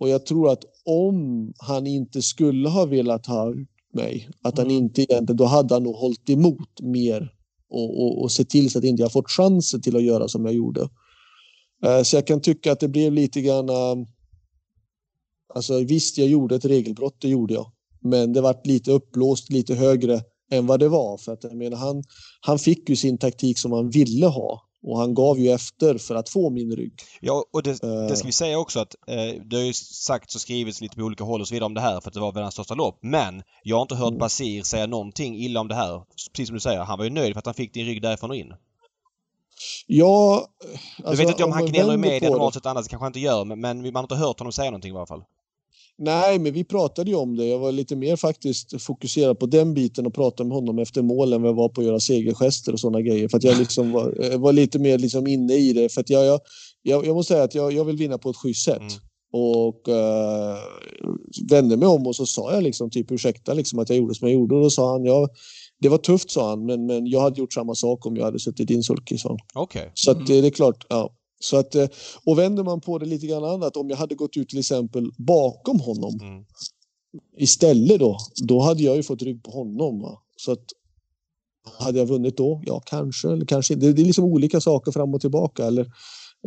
Och 0.00 0.08
jag 0.08 0.26
tror 0.26 0.50
att 0.50 0.64
om 0.84 1.52
han 1.58 1.86
inte 1.86 2.22
skulle 2.22 2.68
ha 2.68 2.84
velat 2.84 3.26
ha 3.26 3.50
ut 3.50 3.68
mig, 3.92 4.28
att 4.42 4.58
han 4.58 4.66
mm. 4.66 4.76
inte 4.76 5.02
egentligen, 5.02 5.36
då 5.36 5.44
hade 5.44 5.74
han 5.74 5.82
nog 5.82 5.94
hållit 5.94 6.30
emot 6.30 6.80
mer 6.82 7.32
och, 7.70 8.02
och, 8.02 8.22
och 8.22 8.32
sett 8.32 8.50
till 8.50 8.70
så 8.70 8.78
att 8.78 8.84
inte 8.84 9.02
jag 9.02 9.12
fått 9.12 9.30
chansen 9.30 9.80
till 9.80 9.96
att 9.96 10.02
göra 10.02 10.28
som 10.28 10.44
jag 10.44 10.54
gjorde. 10.54 10.80
Uh, 11.86 12.02
så 12.02 12.16
jag 12.16 12.26
kan 12.26 12.40
tycka 12.40 12.72
att 12.72 12.80
det 12.80 12.88
blev 12.88 13.12
lite 13.12 13.40
grann, 13.40 13.70
uh, 13.70 14.06
alltså 15.54 15.80
visst 15.80 16.18
jag 16.18 16.28
gjorde 16.28 16.56
ett 16.56 16.64
regelbrott, 16.64 17.16
det 17.20 17.28
gjorde 17.28 17.54
jag. 17.54 17.72
Men 18.00 18.32
det 18.32 18.40
vart 18.40 18.66
lite 18.66 18.92
uppblåst, 18.92 19.50
lite 19.50 19.74
högre 19.74 20.22
än 20.50 20.66
vad 20.66 20.80
det 20.80 20.88
var. 20.88 21.18
För 21.18 21.32
att 21.32 21.44
jag 21.44 21.56
menar, 21.56 21.76
han, 21.76 22.04
han 22.40 22.58
fick 22.58 22.88
ju 22.88 22.96
sin 22.96 23.18
taktik 23.18 23.58
som 23.58 23.72
han 23.72 23.90
ville 23.90 24.26
ha. 24.26 24.64
Och 24.82 24.98
han 24.98 25.14
gav 25.14 25.38
ju 25.38 25.50
efter 25.50 25.98
för 25.98 26.14
att 26.14 26.28
få 26.28 26.50
min 26.50 26.76
rygg. 26.76 26.92
Ja, 27.20 27.44
och 27.52 27.62
det, 27.62 27.78
det 28.08 28.16
ska 28.16 28.26
vi 28.26 28.32
säga 28.32 28.58
också 28.58 28.80
att 28.80 28.94
eh, 29.06 29.42
det 29.44 29.56
har 29.56 29.64
ju 29.64 29.72
sagts 29.72 30.34
och 30.34 30.40
skrivits 30.40 30.80
lite 30.80 30.96
på 30.96 31.02
olika 31.02 31.24
håll 31.24 31.40
och 31.40 31.48
så 31.48 31.54
vidare 31.54 31.66
om 31.66 31.74
det 31.74 31.80
här 31.80 32.00
för 32.00 32.08
att 32.08 32.14
det 32.14 32.20
var 32.20 32.32
världens 32.32 32.54
största 32.54 32.74
lopp. 32.74 32.98
Men 33.02 33.42
jag 33.62 33.76
har 33.76 33.82
inte 33.82 33.94
hört 33.94 34.08
mm. 34.08 34.18
Basir 34.18 34.62
säga 34.62 34.86
någonting 34.86 35.36
illa 35.36 35.60
om 35.60 35.68
det 35.68 35.74
här. 35.74 36.02
Precis 36.32 36.48
som 36.48 36.54
du 36.54 36.60
säger, 36.60 36.80
han 36.80 36.98
var 36.98 37.04
ju 37.04 37.10
nöjd 37.10 37.32
för 37.32 37.38
att 37.38 37.46
han 37.46 37.54
fick 37.54 37.74
din 37.74 37.86
rygg 37.86 38.02
därifrån 38.02 38.30
och 38.30 38.36
in. 38.36 38.52
Ja... 39.86 40.46
Alltså, 40.96 41.10
du 41.10 41.16
vet 41.16 41.28
inte 41.28 41.44
om, 41.44 41.50
om 41.50 41.56
han 41.56 41.66
gnäller 41.66 41.94
i 41.94 41.96
media 41.96 42.30
normalt 42.30 42.54
sett 42.54 42.66
annars 42.66 42.88
kanske 42.88 43.04
han 43.04 43.10
inte 43.10 43.20
gör 43.20 43.44
men, 43.44 43.60
men 43.60 43.82
man 43.82 43.94
har 43.94 44.02
inte 44.02 44.14
hört 44.14 44.38
honom 44.38 44.52
säga 44.52 44.70
någonting 44.70 44.94
i 44.94 44.96
alla 44.96 45.06
fall. 45.06 45.22
Nej, 45.98 46.38
men 46.38 46.52
vi 46.52 46.64
pratade 46.64 47.10
ju 47.10 47.16
om 47.16 47.36
det. 47.36 47.46
Jag 47.46 47.58
var 47.58 47.72
lite 47.72 47.96
mer 47.96 48.16
faktiskt 48.16 48.82
fokuserad 48.82 49.38
på 49.38 49.46
den 49.46 49.74
biten 49.74 50.06
och 50.06 50.14
pratade 50.14 50.48
med 50.48 50.56
honom 50.56 50.78
efter 50.78 51.02
målen 51.02 51.44
jag 51.44 51.54
var 51.54 51.68
på 51.68 51.80
att 51.80 51.86
göra 51.86 52.00
segergester 52.00 52.72
och 52.72 52.80
sådana 52.80 53.00
grejer. 53.00 53.28
För 53.28 53.36
att 53.36 53.44
jag 53.44 53.58
liksom 53.58 53.92
var, 53.92 54.36
var 54.38 54.52
lite 54.52 54.78
mer 54.78 54.98
liksom 54.98 55.26
inne 55.26 55.54
i 55.54 55.72
det. 55.72 55.88
För 55.88 56.00
att 56.00 56.10
jag, 56.10 56.26
jag, 56.26 56.40
jag, 56.82 57.06
jag 57.06 57.14
måste 57.14 57.32
säga 57.32 57.44
att 57.44 57.54
jag, 57.54 57.72
jag 57.72 57.84
vill 57.84 57.96
vinna 57.96 58.18
på 58.18 58.30
ett 58.30 58.36
schysst 58.36 58.64
sätt. 58.64 58.80
Mm. 58.80 58.92
Och 59.32 59.88
uh, 59.88 60.56
vände 61.50 61.76
mig 61.76 61.88
om 61.88 62.06
och 62.06 62.16
så 62.16 62.26
sa 62.26 62.54
jag 62.54 62.62
liksom 62.62 62.90
typ 62.90 63.12
ursäkta 63.12 63.54
liksom 63.54 63.78
att 63.78 63.88
jag 63.88 63.98
gjorde 63.98 64.14
som 64.14 64.28
jag 64.28 64.34
gjorde. 64.34 64.54
Och 64.54 64.62
då 64.62 64.70
sa 64.70 64.92
han, 64.92 65.04
ja, 65.04 65.28
det 65.80 65.88
var 65.88 65.98
tufft 65.98 66.30
sa 66.30 66.48
han, 66.48 66.66
men, 66.66 66.86
men 66.86 67.06
jag 67.06 67.20
hade 67.20 67.40
gjort 67.40 67.52
samma 67.52 67.74
sak 67.74 68.06
om 68.06 68.16
jag 68.16 68.24
hade 68.24 68.38
suttit 68.38 68.60
i 68.60 68.64
din 68.64 68.82
sulky, 68.82 69.18
sa 69.18 69.28
han. 69.28 69.62
Okay. 69.62 69.88
Så 69.94 70.10
att, 70.10 70.16
mm. 70.16 70.26
det 70.26 70.46
är 70.46 70.50
klart, 70.50 70.86
ja. 70.88 71.14
Så 71.38 71.56
att, 71.56 71.74
eh, 71.74 71.88
och 72.24 72.38
vänder 72.38 72.64
man 72.64 72.80
på 72.80 72.98
det 72.98 73.06
lite 73.06 73.26
grann 73.26 73.44
annat, 73.44 73.76
om 73.76 73.90
jag 73.90 73.96
hade 73.96 74.14
gått 74.14 74.36
ut 74.36 74.48
till 74.48 74.58
exempel 74.58 75.10
bakom 75.18 75.80
honom 75.80 76.18
mm. 76.20 76.44
istället 77.36 77.98
då, 77.98 78.18
då 78.48 78.60
hade 78.60 78.82
jag 78.82 78.96
ju 78.96 79.02
fått 79.02 79.22
rygg 79.22 79.42
på 79.42 79.50
honom. 79.50 80.00
Va? 80.00 80.22
Så 80.36 80.52
att 80.52 80.64
hade 81.78 81.98
jag 81.98 82.06
vunnit 82.06 82.36
då? 82.36 82.62
Ja, 82.66 82.82
kanske 82.86 83.28
eller 83.28 83.46
kanske 83.46 83.74
inte. 83.74 83.92
Det 83.92 84.02
är 84.02 84.06
liksom 84.06 84.24
olika 84.24 84.60
saker 84.60 84.92
fram 84.92 85.14
och 85.14 85.20
tillbaka. 85.20 85.64
Eller, 85.64 85.86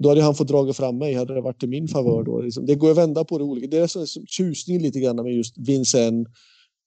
då 0.01 0.10
hade 0.10 0.21
han 0.21 0.36
fått 0.36 0.47
dra 0.47 0.73
fram 0.73 0.97
mig, 0.97 1.13
hade 1.13 1.34
det 1.34 1.41
varit 1.41 1.60
till 1.60 1.69
min 1.69 1.88
favör 1.88 2.23
då. 2.23 2.41
Liksom, 2.41 2.65
det 2.65 2.75
går 2.75 2.91
att 2.91 2.97
vända 2.97 3.23
på 3.23 3.38
det 3.38 3.43
olika. 3.43 3.67
Det 3.67 3.77
är 3.77 3.88
så, 3.88 4.06
tjusningen 4.27 4.82
lite 4.82 4.99
grann 4.99 5.15
med 5.15 5.34
just 5.34 5.58
Vincent 5.58 6.27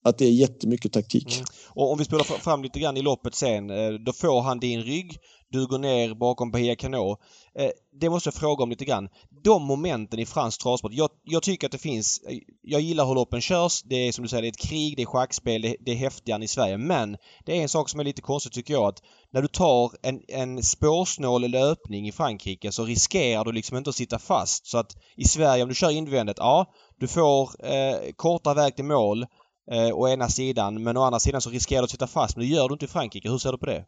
att 0.05 0.19
det 0.19 0.25
är 0.25 0.31
jättemycket 0.31 0.93
taktik. 0.93 1.35
Mm. 1.35 1.47
Och 1.69 1.93
om 1.93 1.99
vi 1.99 2.05
spelar 2.05 2.25
fram 2.25 2.63
lite 2.63 2.81
grann 2.81 2.97
i 2.97 3.03
loppet 3.03 3.35
sen. 3.35 3.71
Eh, 3.71 3.93
då 4.07 4.13
får 4.13 4.43
han 4.43 4.59
din 4.59 4.83
rygg. 4.83 5.19
Du 5.55 5.67
går 5.67 5.79
ner 5.79 6.15
bakom 6.15 6.51
Bahia 6.51 6.77
Cano. 6.77 7.17
Eh, 7.59 7.71
det 8.01 8.11
måste 8.11 8.27
jag 8.27 8.35
fråga 8.35 8.63
om 8.63 8.71
lite 8.71 8.85
grann. 8.85 9.09
De 9.45 9.63
momenten 9.63 10.19
i 10.19 10.27
fransk 10.27 10.63
travsport. 10.63 10.93
Jag, 10.93 11.11
jag, 11.25 11.43
tycker 11.43 11.67
att 11.67 11.73
det 11.73 11.79
finns... 11.79 12.19
Eh, 12.29 12.39
jag 12.63 12.81
gillar 12.81 13.07
hur 13.07 13.15
loppen 13.15 13.41
körs. 13.41 13.83
Det 13.83 13.97
är 13.97 14.13
som 14.13 14.23
du 14.23 14.29
säger, 14.29 14.43
det 14.43 14.49
är 14.49 14.51
ett 14.51 14.69
krig, 14.69 14.97
det 14.97 15.03
är 15.03 15.07
schackspel, 15.07 15.63
det, 15.63 15.77
det 15.81 15.93
är 15.93 15.97
häftigare 15.97 16.37
än 16.37 16.43
i 16.43 16.49
Sverige. 16.49 16.79
Men 16.79 17.17
det 17.45 17.59
är 17.59 17.63
en 17.63 17.69
sak 17.69 17.89
som 17.89 18.01
är 18.01 18.05
lite 18.05 18.23
konstigt 18.23 18.53
tycker 18.53 18.75
jag 18.75 18.85
att 18.85 19.03
när 19.33 19.43
du 19.43 19.49
tar 19.49 19.91
en, 20.03 20.23
en 20.29 20.63
spårsnål 20.63 21.51
löpning 21.51 22.09
i 22.09 22.13
Frankrike 22.13 22.73
så 22.73 22.85
riskerar 22.85 23.45
du 23.45 23.53
liksom 23.53 23.77
inte 23.77 23.91
att 23.91 23.97
sitta 23.97 24.19
fast. 24.19 24.67
Så 24.67 24.79
att 24.79 24.97
i 25.17 25.25
Sverige 25.25 25.63
om 25.63 25.69
du 25.69 25.75
kör 25.75 25.91
invändigt, 25.91 26.39
ja 26.39 26.67
du 26.99 27.09
får 27.09 27.67
eh, 27.67 28.13
kortare 28.17 28.55
väg 28.55 28.77
till 28.77 28.85
mål 28.85 29.27
eh, 29.73 29.95
å 29.95 30.09
ena 30.09 30.29
sidan 30.29 30.83
men 30.83 30.97
å 30.97 31.03
andra 31.03 31.21
sidan 31.21 31.41
så 31.41 31.51
riskerar 31.51 31.81
du 31.81 31.85
att 31.85 31.91
sitta 31.91 32.07
fast. 32.07 32.37
Men 32.37 32.47
det 32.47 32.55
gör 32.55 32.69
du 32.69 32.73
inte 32.73 32.85
i 32.85 32.89
Frankrike. 32.89 33.31
Hur 33.31 33.39
ser 33.39 33.53
du 33.53 33.59
på 33.59 33.67
det? 33.67 33.85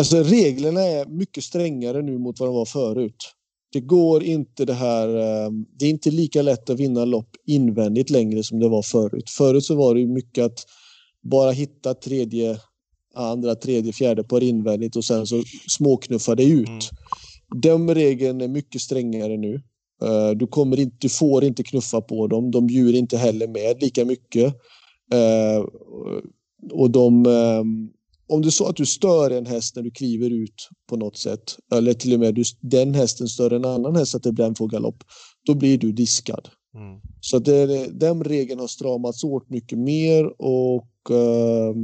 Alltså 0.00 0.22
reglerna 0.22 0.80
är 0.80 1.06
mycket 1.06 1.44
strängare 1.44 2.02
nu 2.02 2.18
mot 2.18 2.40
vad 2.40 2.48
de 2.48 2.54
var 2.54 2.64
förut. 2.64 3.32
Det 3.72 3.80
går 3.80 4.22
inte 4.22 4.64
det 4.64 4.74
här. 4.74 5.08
Ehm, 5.08 5.66
det 5.78 5.84
är 5.84 5.90
inte 5.90 6.10
lika 6.10 6.42
lätt 6.42 6.70
att 6.70 6.80
vinna 6.80 7.04
lopp 7.04 7.28
invändigt 7.46 8.10
längre 8.10 8.42
som 8.42 8.58
det 8.60 8.68
var 8.68 8.82
förut. 8.82 9.30
Förut 9.30 9.64
så 9.64 9.74
var 9.74 9.94
det 9.94 10.06
mycket 10.06 10.44
att 10.44 10.66
bara 11.22 11.50
hitta 11.50 11.94
tredje, 11.94 12.58
andra, 13.14 13.54
tredje, 13.54 13.92
fjärde 13.92 14.24
par 14.24 14.42
invändigt 14.42 14.96
och 14.96 15.04
sen 15.04 15.26
så 15.26 15.42
småknuffa 15.68 16.34
det 16.34 16.44
ut. 16.44 16.68
Mm. 16.68 16.80
Den 17.62 17.94
regeln 17.94 18.40
är 18.40 18.48
mycket 18.48 18.80
strängare 18.80 19.36
nu. 19.36 19.54
Eh, 20.02 20.30
du, 20.30 20.46
kommer 20.46 20.80
inte, 20.80 20.96
du 21.00 21.08
får 21.08 21.44
inte 21.44 21.62
knuffa 21.62 22.00
på 22.00 22.26
dem. 22.26 22.50
De 22.50 22.66
bjuder 22.66 22.98
inte 22.98 23.16
heller 23.16 23.48
med 23.48 23.82
lika 23.82 24.04
mycket. 24.04 24.54
Eh, 25.12 25.64
och 26.72 26.90
de 26.90 27.26
ehm, 27.26 27.90
om 28.30 28.42
du 28.42 28.50
sa 28.50 28.70
att 28.70 28.76
du 28.76 28.86
stör 28.86 29.30
en 29.30 29.46
häst 29.46 29.76
när 29.76 29.82
du 29.82 29.90
kliver 29.90 30.30
ut 30.30 30.68
på 30.88 30.96
något 30.96 31.16
sätt, 31.16 31.56
eller 31.72 31.92
till 31.92 32.14
och 32.14 32.20
med 32.20 32.34
du, 32.34 32.42
den 32.60 32.94
hästen 32.94 33.28
stör 33.28 33.50
en 33.50 33.64
annan 33.64 33.96
häst 33.96 34.14
att 34.14 34.22
det 34.22 34.32
blir 34.32 34.44
en 34.44 34.54
får 34.54 34.68
galopp, 34.68 35.04
då 35.46 35.54
blir 35.54 35.78
du 35.78 35.92
diskad. 35.92 36.48
Mm. 36.74 37.00
Så 37.20 37.38
det, 37.38 37.86
den 38.00 38.24
regeln 38.24 38.60
har 38.60 38.66
stramats 38.66 39.24
åt 39.24 39.50
mycket 39.50 39.78
mer 39.78 40.42
och 40.42 41.10
uh, 41.10 41.74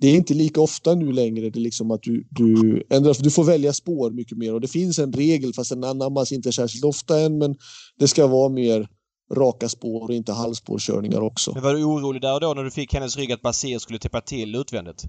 det 0.00 0.08
är 0.08 0.16
inte 0.16 0.34
lika 0.34 0.60
ofta 0.60 0.94
nu 0.94 1.12
längre 1.12 1.50
det 1.50 1.60
liksom 1.60 1.90
att 1.90 2.02
du, 2.02 2.26
du, 2.30 2.82
ändrar, 2.90 3.16
du 3.22 3.30
får 3.30 3.44
välja 3.44 3.72
spår 3.72 4.10
mycket 4.10 4.38
mer 4.38 4.54
och 4.54 4.60
det 4.60 4.68
finns 4.68 4.98
en 4.98 5.12
regel 5.12 5.54
fast 5.54 5.70
den 5.70 5.84
anammas 5.84 6.32
inte 6.32 6.52
särskilt 6.52 6.84
ofta 6.84 7.20
än 7.20 7.38
men 7.38 7.56
det 7.98 8.08
ska 8.08 8.26
vara 8.26 8.48
mer 8.48 8.88
raka 9.34 9.68
spår 9.68 10.08
och 10.08 10.14
inte 10.14 10.32
halvspårkörningar 10.32 11.20
också. 11.20 11.52
Men 11.54 11.62
var 11.62 11.74
du 11.74 11.84
orolig 11.84 12.22
där 12.22 12.34
och 12.34 12.40
då 12.40 12.54
när 12.54 12.64
du 12.64 12.70
fick 12.70 12.94
hennes 12.94 13.16
rygg 13.16 13.32
att 13.32 13.42
Basir 13.42 13.78
skulle 13.78 13.98
täppa 13.98 14.20
till 14.20 14.54
utvändigt? 14.54 15.04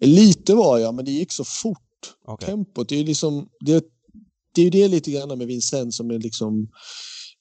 Lite 0.00 0.54
var 0.54 0.78
jag, 0.78 0.94
men 0.94 1.04
det 1.04 1.10
gick 1.10 1.32
så 1.32 1.44
fort. 1.44 1.78
Okay. 2.26 2.48
Tempot, 2.48 2.88
det 2.88 2.94
är 2.94 2.98
ju 2.98 3.04
liksom... 3.04 3.48
Det, 3.60 3.84
det 4.54 4.62
är 4.62 4.70
det 4.70 4.88
lite 4.88 5.10
grann 5.10 5.38
med 5.38 5.46
Vincent 5.46 5.94
som 5.94 6.10
är 6.10 6.18
liksom... 6.18 6.68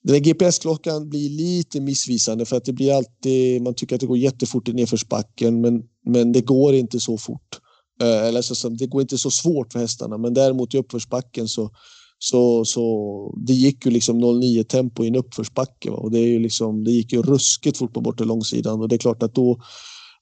Den 0.03 0.21
GPS-klockan 0.21 1.09
blir 1.09 1.29
lite 1.29 1.81
missvisande 1.81 2.45
för 2.45 2.57
att 2.57 2.65
det 2.65 2.73
blir 2.73 2.93
alltid... 2.93 3.61
Man 3.61 3.75
tycker 3.75 3.95
att 3.95 4.01
det 4.01 4.07
går 4.07 4.17
jättefort 4.17 4.69
i 4.69 4.73
nedförsbacken 4.73 5.61
men, 5.61 5.83
men 6.05 6.31
det 6.31 6.41
går 6.41 6.73
inte 6.73 6.99
så 6.99 7.17
fort. 7.17 7.59
Eh, 8.01 8.27
eller 8.27 8.41
så, 8.41 8.69
det 8.69 8.87
går 8.87 9.01
inte 9.01 9.17
så 9.17 9.31
svårt 9.31 9.71
för 9.71 9.79
hästarna 9.79 10.17
men 10.17 10.33
däremot 10.33 10.73
i 10.73 10.77
uppförsbacken 10.77 11.47
så 11.47 11.71
så, 12.19 12.65
så 12.65 13.35
det 13.47 13.53
gick 13.53 13.85
ju 13.85 13.91
liksom 13.91 14.19
09 14.19 14.63
tempo 14.63 15.03
i 15.03 15.07
en 15.07 15.15
uppförsbacke 15.15 15.91
va? 15.91 15.97
och 15.97 16.11
det 16.11 16.19
är 16.19 16.27
ju 16.27 16.39
liksom 16.39 16.83
det 16.83 16.91
gick 16.91 17.13
ju 17.13 17.21
ruskigt 17.21 17.77
fort 17.77 17.93
på 17.93 18.01
bortre 18.01 18.25
långsidan 18.25 18.81
och 18.81 18.89
det 18.89 18.95
är 18.95 18.97
klart 18.97 19.23
att 19.23 19.35
då 19.35 19.61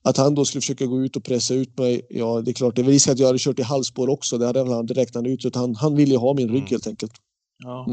att 0.03 0.17
han 0.17 0.35
då 0.35 0.45
skulle 0.45 0.61
försöka 0.61 0.85
gå 0.85 1.01
ut 1.01 1.15
och 1.15 1.23
pressa 1.23 1.53
ut 1.53 1.77
mig, 1.77 2.01
ja 2.09 2.41
det 2.41 2.51
är 2.51 2.53
klart, 2.53 2.75
det 2.75 2.81
är 2.81 2.85
risk 2.85 3.07
att 3.07 3.19
jag 3.19 3.27
hade 3.27 3.39
kört 3.39 3.59
i 3.59 3.63
halvspår 3.63 4.09
också. 4.09 4.37
Det 4.37 4.45
hade 4.45 4.73
han 4.73 4.87
räknat 4.87 5.25
ut. 5.25 5.45
Utan 5.45 5.61
han, 5.61 5.75
han 5.75 5.95
ville 5.95 6.11
ju 6.11 6.17
ha 6.17 6.33
min 6.33 6.47
rygg 6.47 6.57
mm. 6.57 6.69
helt 6.69 6.87
enkelt. 6.87 7.11
Ja. 7.63 7.87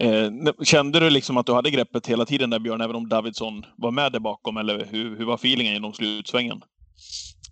Mm. 0.00 0.46
Eh, 0.46 0.52
kände 0.64 1.00
du 1.00 1.10
liksom 1.10 1.36
att 1.36 1.46
du 1.46 1.52
hade 1.52 1.70
greppet 1.70 2.06
hela 2.06 2.26
tiden 2.26 2.50
där 2.50 2.58
Björn, 2.58 2.80
även 2.80 2.96
om 2.96 3.08
Davidsson 3.08 3.62
var 3.76 3.90
med 3.90 4.12
där 4.12 4.20
bakom? 4.20 4.56
Eller 4.56 4.86
hur, 4.90 5.18
hur 5.18 5.24
var 5.24 5.34
feelingen 5.34 5.72
genom 5.72 5.92
slutsvängen? 5.92 6.60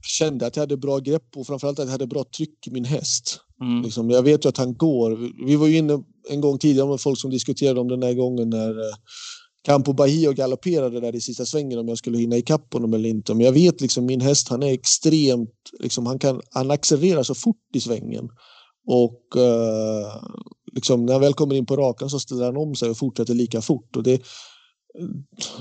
Jag 0.01 0.11
kände 0.29 0.47
att 0.47 0.57
jag 0.57 0.63
hade 0.63 0.77
bra 0.77 0.99
grepp 0.99 1.37
och 1.37 1.47
framförallt 1.47 1.79
att 1.79 1.85
jag 1.85 1.93
hade 1.93 2.07
bra 2.07 2.25
tryck 2.37 2.67
i 2.67 2.71
min 2.71 2.85
häst. 2.85 3.41
Mm. 3.61 3.83
Liksom, 3.83 4.11
jag 4.11 4.23
vet 4.23 4.45
ju 4.45 4.49
att 4.49 4.57
han 4.57 4.75
går. 4.75 5.47
Vi 5.47 5.57
var 5.57 5.67
ju 5.67 5.77
inne 5.77 6.03
en 6.31 6.41
gång 6.41 6.59
tidigare 6.59 6.89
med 6.89 7.01
folk 7.01 7.19
som 7.21 7.31
diskuterade 7.31 7.81
om 7.81 7.89
den 7.89 8.01
där 8.01 8.15
gången 8.15 8.51
när 8.51 8.71
eh, 8.71 8.95
Campo 9.67 9.93
Bahia 9.93 10.29
och 10.29 10.35
galopperade 10.35 11.01
där 11.01 11.15
i 11.15 11.21
sista 11.21 11.45
svängen 11.47 11.79
om 11.79 11.89
jag 11.89 11.99
skulle 11.99 12.19
hinna 12.19 12.37
ikapp 12.37 12.73
honom 12.73 12.95
eller 12.95 13.09
inte. 13.09 13.35
Men 13.35 13.47
jag 13.47 13.53
vet 13.53 13.81
liksom 13.81 14.07
min 14.07 14.21
häst, 14.21 14.49
han 14.49 14.63
är 14.63 14.73
extremt, 14.73 15.51
liksom, 15.81 16.07
han, 16.07 16.19
kan, 16.19 16.41
han 16.51 16.71
accelererar 16.71 17.23
så 17.23 17.35
fort 17.35 17.57
i 17.75 17.81
svängen. 17.81 18.29
Och 18.87 19.37
eh, 19.37 20.23
liksom, 20.73 21.07
när 21.07 21.13
han 21.13 21.23
väl 21.23 21.35
kommer 21.35 21.55
in 21.55 21.67
på 21.67 21.77
rakan 21.77 22.11
så 22.11 22.21
ställer 22.21 22.45
han 22.45 22.57
om 22.57 22.75
sig 22.75 22.91
och 22.91 22.99
fortsätter 22.99 23.35
lika 23.35 23.61
fort. 23.61 23.97
Och 23.97 24.03
det, 24.03 24.23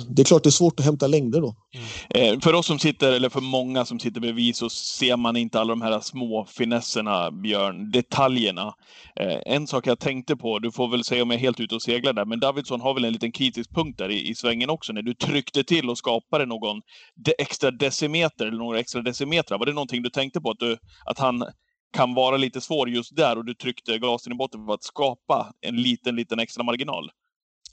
det 0.10 0.22
är 0.22 0.24
klart 0.24 0.44
det 0.44 0.50
är 0.50 0.52
svårt 0.52 0.80
att 0.80 0.86
hämta 0.86 1.08
längder 1.08 1.42
då. 1.42 1.56
Mm. 1.74 2.34
Eh, 2.34 2.40
för 2.40 2.54
oss 2.54 2.66
som 2.66 2.80
sitter, 2.80 3.12
eller 3.12 3.30
för 3.30 3.42
många 3.42 3.86
som 3.86 4.00
sitter 4.00 4.22
bredvid, 4.22 4.56
så 4.56 4.70
ser 4.70 5.18
man 5.18 5.38
inte 5.38 5.60
alla 5.60 5.70
de 5.70 5.82
här 5.82 6.00
små 6.00 6.46
finesserna, 6.46 7.32
Björn. 7.32 7.92
Detaljerna. 7.92 8.74
Eh, 9.20 9.38
en 9.46 9.68
sak 9.68 9.88
jag 9.88 10.00
tänkte 10.00 10.36
på, 10.36 10.60
du 10.60 10.72
får 10.72 10.88
väl 10.88 11.04
säga 11.04 11.24
om 11.24 11.32
jag 11.32 11.38
är 11.38 11.42
helt 11.42 11.60
ute 11.60 11.76
och 11.76 11.82
seglar 11.82 12.14
där, 12.14 12.26
men 12.26 12.40
Davidsson 12.40 12.82
har 12.82 12.94
väl 12.94 13.06
en 13.06 13.14
liten 13.14 13.32
kritisk 13.32 13.76
punkt 13.76 13.98
där 13.98 14.10
i, 14.10 14.30
i 14.30 14.36
svängen 14.36 14.70
också, 14.70 14.94
när 14.94 15.02
du 15.02 15.14
tryckte 15.14 15.64
till 15.64 15.90
och 15.90 15.98
skapade 15.98 16.46
någon 16.46 16.82
de 17.16 17.34
extra 17.38 17.72
decimeter, 17.72 18.46
eller 18.46 18.58
några 18.58 18.80
extra 18.80 19.02
decimeter. 19.02 19.58
Var 19.58 19.66
det 19.66 19.74
någonting 19.74 20.04
du 20.04 20.10
tänkte 20.10 20.42
på, 20.42 20.52
att, 20.52 20.60
du, 20.60 20.78
att 21.06 21.20
han 21.20 21.46
kan 21.94 22.14
vara 22.14 22.38
lite 22.38 22.62
svår 22.62 22.90
just 22.90 23.16
där 23.16 23.38
och 23.38 23.46
du 23.46 23.54
tryckte 23.54 23.98
glasen 23.98 24.34
i 24.34 24.36
botten 24.36 24.66
för 24.66 24.74
att 24.74 24.84
skapa 24.84 25.54
en 25.62 25.76
liten, 25.76 26.16
liten 26.16 26.40
extra 26.40 26.64
marginal? 26.64 27.10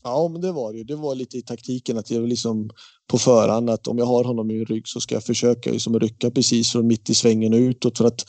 Ja, 0.04 0.28
men 0.28 0.40
det 0.40 0.52
var 0.52 0.72
det. 0.72 0.84
Det 0.84 0.96
var 0.96 1.14
lite 1.14 1.36
i 1.38 1.42
taktiken 1.42 1.98
att 1.98 2.10
jag 2.10 2.28
liksom 2.28 2.70
på 3.06 3.18
förhand 3.18 3.70
att 3.70 3.86
om 3.86 3.98
jag 3.98 4.06
har 4.06 4.24
honom 4.24 4.50
i 4.50 4.64
rygg 4.64 4.88
så 4.88 5.00
ska 5.00 5.14
jag 5.14 5.24
försöka 5.24 5.70
liksom 5.70 6.00
rycka 6.00 6.30
precis 6.30 6.72
från 6.72 6.86
mitt 6.86 7.10
i 7.10 7.14
svängen 7.14 7.52
och 7.52 7.58
utåt 7.58 7.98
för 7.98 8.04
att 8.04 8.24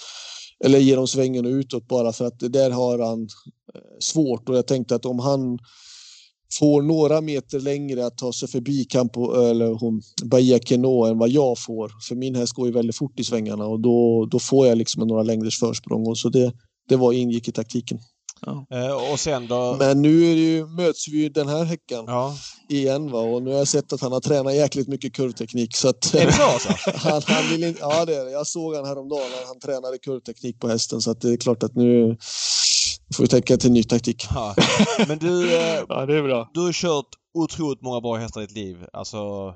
eller 0.65 0.79
genom 0.79 1.07
svängen 1.07 1.45
och 1.45 1.49
utåt 1.49 1.88
bara 1.88 2.13
för 2.13 2.25
att 2.25 2.39
där 2.39 2.71
har 2.71 2.99
han 2.99 3.21
eh, 3.21 3.81
svårt 3.99 4.49
och 4.49 4.57
jag 4.57 4.67
tänkte 4.67 4.95
att 4.95 5.05
om 5.05 5.19
han 5.19 5.59
får 6.59 6.81
några 6.81 7.21
meter 7.21 7.59
längre 7.59 8.05
att 8.05 8.17
ta 8.17 8.33
sig 8.33 8.47
förbi 8.47 8.86
Campo, 8.86 9.33
eller 9.33 9.67
hon, 9.73 10.01
Bahia 10.23 10.59
Keno 10.59 11.05
än 11.05 11.17
vad 11.17 11.29
jag 11.29 11.59
får. 11.59 11.91
För 12.07 12.15
min 12.15 12.36
häst 12.36 12.53
går 12.53 12.67
ju 12.67 12.73
väldigt 12.73 12.97
fort 12.97 13.19
i 13.19 13.23
svängarna 13.23 13.65
och 13.65 13.79
då, 13.79 14.25
då 14.31 14.39
får 14.39 14.67
jag 14.67 14.77
liksom 14.77 15.07
några 15.07 15.23
längders 15.23 15.59
försprång 15.59 16.07
och 16.07 16.17
så 16.17 16.29
det, 16.29 16.53
det 16.89 16.95
var 16.95 17.13
ingick 17.13 17.47
i 17.47 17.51
taktiken. 17.51 17.99
Ja. 18.45 18.65
Eh, 18.71 19.12
och 19.12 19.19
sen 19.19 19.47
då... 19.47 19.75
Men 19.79 20.01
nu 20.01 20.32
är 20.32 20.36
det 20.36 20.41
ju, 20.41 20.67
möts 20.67 21.08
vi 21.08 21.21
ju 21.21 21.29
den 21.29 21.47
här 21.47 21.63
häckan 21.63 22.03
ja. 22.08 22.36
igen 22.69 23.12
va? 23.12 23.19
och 23.19 23.43
nu 23.43 23.51
har 23.51 23.58
jag 23.58 23.67
sett 23.67 23.93
att 23.93 24.01
han 24.01 24.12
har 24.12 24.19
tränat 24.19 24.56
jäkligt 24.56 24.88
mycket 24.88 25.13
kurvteknik. 25.13 25.75
Så 25.75 25.89
att, 25.89 26.13
är 26.13 26.25
det 26.25 26.34
så 26.34 26.43
alltså? 26.43 26.69
han, 27.10 27.21
han 27.25 27.49
vill 27.49 27.63
inte, 27.63 27.79
ja 27.79 28.06
det 28.06 28.15
är 28.15 28.25
det. 28.25 28.32
Jag 28.32 28.47
såg 28.47 28.75
han 28.75 28.86
häromdagen 28.86 29.32
när 29.32 29.47
han 29.47 29.60
tränade 29.60 29.97
kurvteknik 29.97 30.60
på 30.60 30.67
hästen 30.67 31.01
så 31.01 31.12
att 31.12 31.21
det 31.21 31.34
är 31.34 31.38
klart 31.38 31.63
att 31.63 31.75
nu 31.75 32.17
får 33.15 33.23
vi 33.23 33.27
tänka 33.27 33.58
till 33.58 33.71
ny 33.71 33.84
taktik. 33.84 34.27
Ja. 34.34 34.56
Men 35.08 35.19
du, 35.19 35.56
eh, 35.56 35.84
ja, 35.89 36.06
det 36.06 36.17
är 36.17 36.23
bra. 36.23 36.49
du 36.53 36.60
har 36.60 36.73
kört 36.73 37.10
otroligt 37.34 37.82
många 37.82 38.01
bra 38.01 38.15
hästar 38.15 38.41
i 38.41 38.45
ditt 38.45 38.56
liv. 38.56 38.77
Alltså 38.93 39.53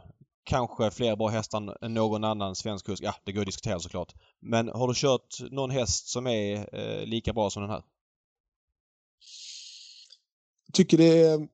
kanske 0.48 0.92
fler 0.92 1.16
bra 1.16 1.28
hästar 1.28 1.86
än 1.86 1.94
någon 1.94 2.24
annan 2.24 2.56
svensk 2.56 2.86
kusk. 2.86 3.04
Ja, 3.04 3.14
det 3.24 3.32
går 3.32 3.42
att 3.42 3.46
diskutera 3.46 3.80
såklart. 3.80 4.14
Men 4.42 4.70
har 4.70 4.88
du 4.88 4.94
kört 4.94 5.52
någon 5.52 5.70
häst 5.70 6.08
som 6.08 6.28
är 6.28 6.76
eh, 6.76 7.06
lika 7.06 7.34
bra 7.34 7.50
som 7.50 7.62
den 7.62 7.72
här? 7.72 7.82
Tycker 10.74 10.98
det 10.98 11.22
är, 11.22 11.48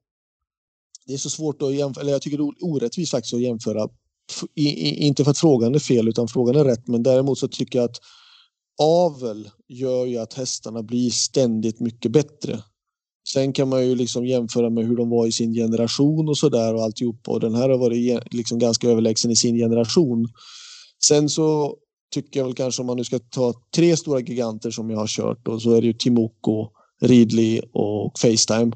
det 1.08 1.14
är 1.14 1.18
så 1.18 1.30
svårt 1.30 1.62
att 1.62 1.76
jämföra, 1.76 2.02
eller 2.02 2.12
jag 2.12 2.22
tycker 2.22 2.38
det 2.38 2.44
är 2.44 2.54
orättvist 2.62 3.12
faktiskt 3.12 3.34
att 3.34 3.42
jämföra. 3.42 3.90
I, 4.56 4.70
i, 4.70 5.06
inte 5.08 5.24
för 5.24 5.32
att 5.32 5.38
frågan 5.38 5.76
är 5.76 5.80
fel 5.80 6.08
utan 6.08 6.28
frågan 6.28 6.56
är 6.56 6.64
rätt 6.64 6.88
men 6.88 7.04
däremot 7.04 7.40
så 7.40 7.48
tycker 7.48 7.80
jag 7.80 7.86
att 7.86 7.98
avel 8.82 9.50
gör 9.68 10.06
ju 10.06 10.18
att 10.18 10.34
hästarna 10.34 10.84
blir 10.84 11.10
ständigt 11.10 11.80
mycket 11.80 12.12
bättre. 12.12 12.64
Sen 13.34 13.54
kan 13.54 13.70
man 13.70 13.88
ju 13.88 13.96
liksom 13.96 14.26
jämföra 14.26 14.70
med 14.70 14.88
hur 14.88 14.96
de 14.96 15.10
var 15.10 15.28
i 15.28 15.32
sin 15.32 15.54
generation 15.54 16.30
och 16.30 16.38
sådär 16.38 16.74
och 16.74 16.84
alltihopa 16.84 17.32
och 17.32 17.40
den 17.40 17.56
här 17.56 17.70
har 17.70 17.78
varit 17.78 18.34
liksom 18.34 18.60
ganska 18.60 18.90
överlägsen 18.90 19.32
i 19.32 19.36
sin 19.36 19.56
generation. 19.56 20.28
Sen 21.04 21.30
så 21.30 21.78
tycker 22.14 22.40
jag 22.40 22.46
väl 22.46 22.56
kanske 22.56 22.82
om 22.82 22.86
man 22.86 22.98
nu 22.98 23.04
ska 23.04 23.20
ta 23.20 23.54
tre 23.76 23.98
stora 23.98 24.20
giganter 24.20 24.72
som 24.72 24.90
jag 24.90 24.98
har 24.98 25.08
kört 25.08 25.48
och 25.48 25.62
så 25.62 25.72
är 25.72 25.82
det 25.82 25.88
ju 25.88 25.94
Timoko, 25.94 26.70
Ridley 27.04 27.62
och 27.74 28.20
Facetime. 28.20 28.72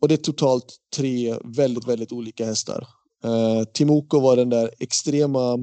Och 0.00 0.08
det 0.08 0.14
är 0.14 0.16
totalt 0.16 0.76
tre 0.96 1.34
väldigt, 1.44 1.88
väldigt 1.88 2.12
olika 2.12 2.46
hästar. 2.46 2.86
Eh, 3.24 3.64
Timoko 3.74 4.20
var 4.20 4.36
den 4.36 4.48
där 4.48 4.70
extrema 4.78 5.58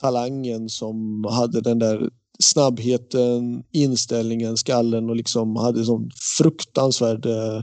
talangen 0.00 0.68
som 0.68 1.24
hade 1.30 1.60
den 1.60 1.78
där 1.78 2.10
snabbheten, 2.38 3.64
inställningen, 3.72 4.56
skallen 4.56 5.10
och 5.10 5.16
liksom 5.16 5.56
hade 5.56 5.84
sån 5.84 6.10
fruktansvärd 6.38 7.26
eh, 7.26 7.62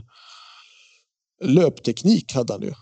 löpteknik 1.44 2.34
hade 2.34 2.52
han 2.52 2.62
ju. 2.62 2.72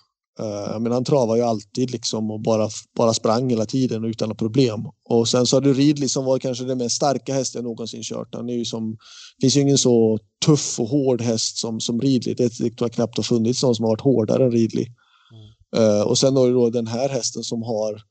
Uh, 0.42 0.80
men 0.80 0.92
han 0.92 1.04
travade 1.04 1.40
ju 1.40 1.46
alltid 1.46 1.90
liksom 1.90 2.30
och 2.30 2.40
bara, 2.40 2.68
bara 2.96 3.14
sprang 3.14 3.50
hela 3.50 3.66
tiden 3.66 4.04
utan 4.04 4.28
några 4.28 4.38
problem. 4.38 4.80
Och 5.08 5.28
sen 5.28 5.46
så 5.46 5.56
hade 5.56 5.68
du 5.68 5.74
Ridley 5.74 6.08
som 6.08 6.24
var 6.24 6.38
kanske 6.38 6.64
den 6.64 6.78
mest 6.78 6.96
starka 6.96 7.34
hästen 7.34 7.58
jag 7.58 7.64
någonsin 7.64 8.02
kört. 8.02 8.34
Han 8.34 8.48
är 8.48 8.54
ju 8.54 8.64
som, 8.64 8.90
det 8.90 9.40
finns 9.40 9.56
ju 9.56 9.60
ingen 9.60 9.78
så 9.78 10.18
tuff 10.46 10.80
och 10.80 10.88
hård 10.88 11.20
häst 11.20 11.58
som, 11.58 11.80
som 11.80 12.00
Ridley. 12.00 12.34
Det 12.34 12.48
tror 12.48 12.72
jag 12.78 12.92
knappt 12.92 13.16
har 13.16 13.24
funnits 13.24 13.62
någon 13.62 13.74
som 13.74 13.84
har 13.84 13.90
varit 13.90 14.00
hårdare 14.00 14.44
än 14.44 14.50
Ridley. 14.50 14.86
Mm. 15.32 15.84
Uh, 15.84 16.02
och 16.02 16.18
sen 16.18 16.36
har 16.36 16.46
du 16.46 16.52
då 16.52 16.70
den 16.70 16.86
här 16.86 17.08
hästen 17.08 17.42
som 17.42 17.62
har 17.62 18.02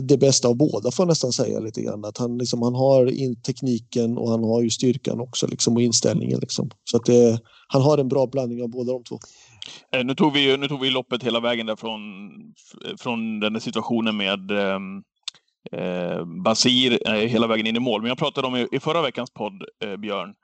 det 0.00 0.16
bästa 0.16 0.48
av 0.48 0.56
båda 0.56 0.90
får 0.90 1.02
jag 1.02 1.08
nästan 1.08 1.32
säga 1.32 1.60
lite 1.60 1.82
grann. 1.82 2.04
Att 2.04 2.18
han, 2.18 2.38
liksom, 2.38 2.62
han 2.62 2.74
har 2.74 3.06
in 3.06 3.40
tekniken 3.40 4.18
och 4.18 4.30
han 4.30 4.44
har 4.44 4.62
ju 4.62 4.70
styrkan 4.70 5.20
också 5.20 5.46
liksom, 5.46 5.76
och 5.76 5.82
inställningen. 5.82 6.40
Liksom. 6.40 6.70
Så 6.90 6.96
att 6.96 7.04
det, 7.04 7.40
han 7.68 7.82
har 7.82 7.98
en 7.98 8.08
bra 8.08 8.26
blandning 8.26 8.62
av 8.62 8.68
båda 8.68 8.92
de 8.92 9.04
två. 9.04 9.18
Eh, 9.92 10.04
nu 10.04 10.14
tog 10.14 10.32
vi, 10.32 10.56
nu 10.56 10.68
tog 10.68 10.80
vi 10.80 10.90
loppet 10.90 11.22
hela 11.22 11.40
vägen 11.40 11.66
där 11.66 11.76
från, 11.76 12.30
från 12.98 13.40
den 13.40 13.60
situationen 13.60 14.16
med 14.16 14.50
ehm, 14.50 15.02
eh, 15.72 16.24
Basir 16.24 17.08
eh, 17.08 17.14
hela 17.14 17.46
vägen 17.46 17.66
in 17.66 17.76
i 17.76 17.80
mål. 17.80 18.00
Men 18.00 18.08
jag 18.08 18.18
pratade 18.18 18.46
om 18.46 18.56
i, 18.56 18.68
i 18.72 18.80
förra 18.80 19.02
veckans 19.02 19.30
podd, 19.30 19.64
eh, 19.84 19.96
Björn, 19.96 20.34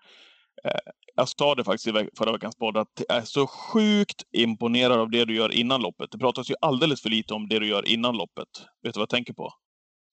eh, 0.64 0.70
jag 1.16 1.28
sa 1.28 1.54
det 1.54 1.64
faktiskt 1.64 1.86
i 1.86 2.08
förra 2.18 2.32
veckans 2.32 2.56
podd, 2.56 2.76
att 2.76 3.02
jag 3.08 3.18
är 3.18 3.22
så 3.22 3.46
sjukt 3.46 4.22
imponerad 4.32 4.98
av 4.98 5.10
det 5.10 5.24
du 5.24 5.34
gör 5.34 5.52
innan 5.52 5.82
loppet. 5.82 6.10
Det 6.10 6.18
pratas 6.18 6.50
ju 6.50 6.54
alldeles 6.60 7.02
för 7.02 7.08
lite 7.08 7.34
om 7.34 7.48
det 7.48 7.58
du 7.58 7.66
gör 7.66 7.88
innan 7.88 8.16
loppet. 8.16 8.48
Vet 8.82 8.94
du 8.94 8.98
vad 8.98 9.02
jag 9.02 9.08
tänker 9.08 9.32
på? 9.32 9.52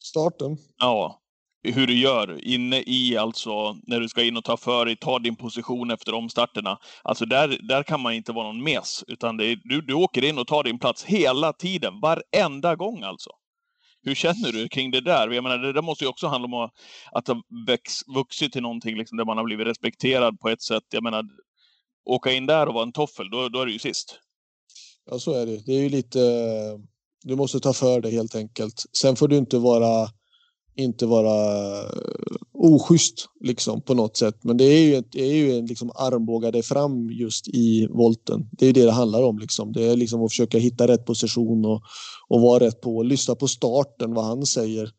Starten? 0.03 0.57
Ja. 0.77 1.21
Hur 1.63 1.87
du 1.87 1.99
gör 1.99 2.47
inne 2.47 2.83
i, 2.85 3.17
alltså, 3.17 3.77
när 3.87 3.99
du 3.99 4.09
ska 4.09 4.23
in 4.23 4.37
och 4.37 4.43
ta 4.43 4.57
för 4.57 4.85
dig, 4.85 4.95
ta 4.95 5.19
din 5.19 5.35
position 5.35 5.91
efter 5.91 6.13
omstarterna. 6.13 6.77
Alltså 7.03 7.25
där, 7.25 7.59
där 7.67 7.83
kan 7.83 8.01
man 8.01 8.13
inte 8.13 8.31
vara 8.31 8.47
någon 8.47 8.63
mes, 8.63 9.03
utan 9.07 9.37
det 9.37 9.45
är, 9.45 9.59
du, 9.63 9.81
du 9.81 9.93
åker 9.93 10.23
in 10.23 10.37
och 10.37 10.47
tar 10.47 10.63
din 10.63 10.79
plats 10.79 11.03
hela 11.03 11.53
tiden, 11.53 11.93
varenda 12.01 12.75
gång 12.75 13.03
alltså. 13.03 13.29
Hur 14.01 14.15
känner 14.15 14.51
du 14.51 14.69
kring 14.69 14.91
det 14.91 15.01
där? 15.01 15.29
Jag 15.29 15.43
menar, 15.43 15.57
det 15.57 15.73
där 15.73 15.81
måste 15.81 16.03
ju 16.03 16.09
också 16.09 16.27
handla 16.27 16.45
om 16.45 16.69
att 17.11 17.27
ha 17.27 17.41
väx, 17.67 17.93
vuxit 18.15 18.53
till 18.53 18.61
någonting 18.61 18.97
liksom, 18.97 19.17
där 19.17 19.25
man 19.25 19.37
har 19.37 19.43
blivit 19.43 19.67
respekterad 19.67 20.39
på 20.39 20.49
ett 20.49 20.61
sätt. 20.61 20.83
Jag 20.89 21.03
menar, 21.03 21.23
åka 22.05 22.31
in 22.31 22.45
där 22.45 22.67
och 22.67 22.73
vara 22.73 22.83
en 22.83 22.91
toffel, 22.91 23.29
då, 23.29 23.49
då 23.49 23.61
är 23.61 23.65
det 23.65 23.71
ju 23.71 23.79
sist. 23.79 24.19
Ja, 25.11 25.19
så 25.19 25.33
är 25.33 25.45
det. 25.45 25.65
Det 25.65 25.71
är 25.71 25.79
ju 25.79 25.89
lite... 25.89 26.19
Du 27.23 27.35
måste 27.35 27.59
ta 27.59 27.73
för 27.73 28.01
dig 28.01 28.11
helt 28.11 28.35
enkelt. 28.35 28.83
Sen 29.01 29.15
får 29.15 29.27
du 29.27 29.37
inte 29.37 29.57
vara 29.57 30.07
inte 30.77 31.05
vara 31.05 31.83
oschysst 32.53 33.25
liksom 33.39 33.81
på 33.81 33.93
något 33.93 34.17
sätt. 34.17 34.43
Men 34.43 34.57
det 34.57 34.63
är 34.63 34.81
ju, 34.81 35.03
det 35.11 35.21
är 35.21 35.35
ju 35.35 35.57
en 35.57 35.65
liksom 35.65 35.91
armbåga 35.95 36.51
dig 36.51 36.63
fram 36.63 37.09
just 37.09 37.47
i 37.47 37.87
volten. 37.87 38.49
Det 38.51 38.65
är 38.67 38.73
det 38.73 38.85
det 38.85 38.91
handlar 38.91 39.23
om 39.23 39.39
liksom. 39.39 39.73
Det 39.73 39.83
är 39.83 39.95
liksom 39.95 40.23
att 40.23 40.31
försöka 40.31 40.57
hitta 40.57 40.87
rätt 40.87 41.05
position 41.05 41.65
och, 41.65 41.81
och 42.27 42.41
vara 42.41 42.65
rätt 42.65 42.81
på. 42.81 43.03
Lyssna 43.03 43.35
på 43.35 43.47
starten, 43.47 44.13
vad 44.13 44.25
han 44.25 44.45
säger. 44.45 44.89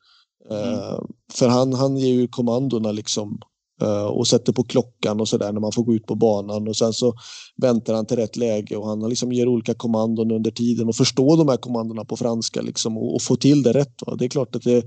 Mm. 0.51 0.75
Uh, 0.75 1.01
för 1.33 1.49
han, 1.49 1.73
han 1.73 1.97
ger 1.97 2.15
ju 2.15 2.29
kommandona 2.29 2.93
liksom. 2.93 3.39
Eh, 3.83 4.07
och 4.07 4.27
sätter 4.27 4.53
på 4.53 4.65
klockan 4.65 5.21
och 5.21 5.29
sådär 5.29 5.53
när 5.53 5.61
man 5.61 5.73
får 5.73 5.83
gå 5.83 5.95
ut 5.95 6.07
på 6.07 6.15
banan 6.15 6.69
och 6.69 6.77
sen 6.77 6.93
så 6.93 7.15
väntar 7.63 7.95
han 7.95 8.07
till 8.07 8.17
rätt 8.17 8.37
läge 8.37 8.77
och 8.77 8.87
han 8.87 9.09
liksom 9.09 9.33
ger 9.33 9.49
olika 9.49 9.75
kommandon 9.75 10.31
under 10.31 10.51
tiden 10.51 10.89
och 10.89 10.97
förstår 10.97 11.37
de 11.37 11.49
här 11.49 11.57
kommandona 11.57 12.05
på 12.05 12.17
franska 12.17 12.61
liksom 12.61 12.99
och, 12.99 13.15
och 13.15 13.23
få 13.23 13.37
till 13.37 13.63
det 13.63 13.73
rätt. 13.73 13.95
Va? 14.07 14.15
Det 14.19 14.25
är 14.25 14.29
klart 14.29 14.57
att 14.57 14.63
det, 14.63 14.85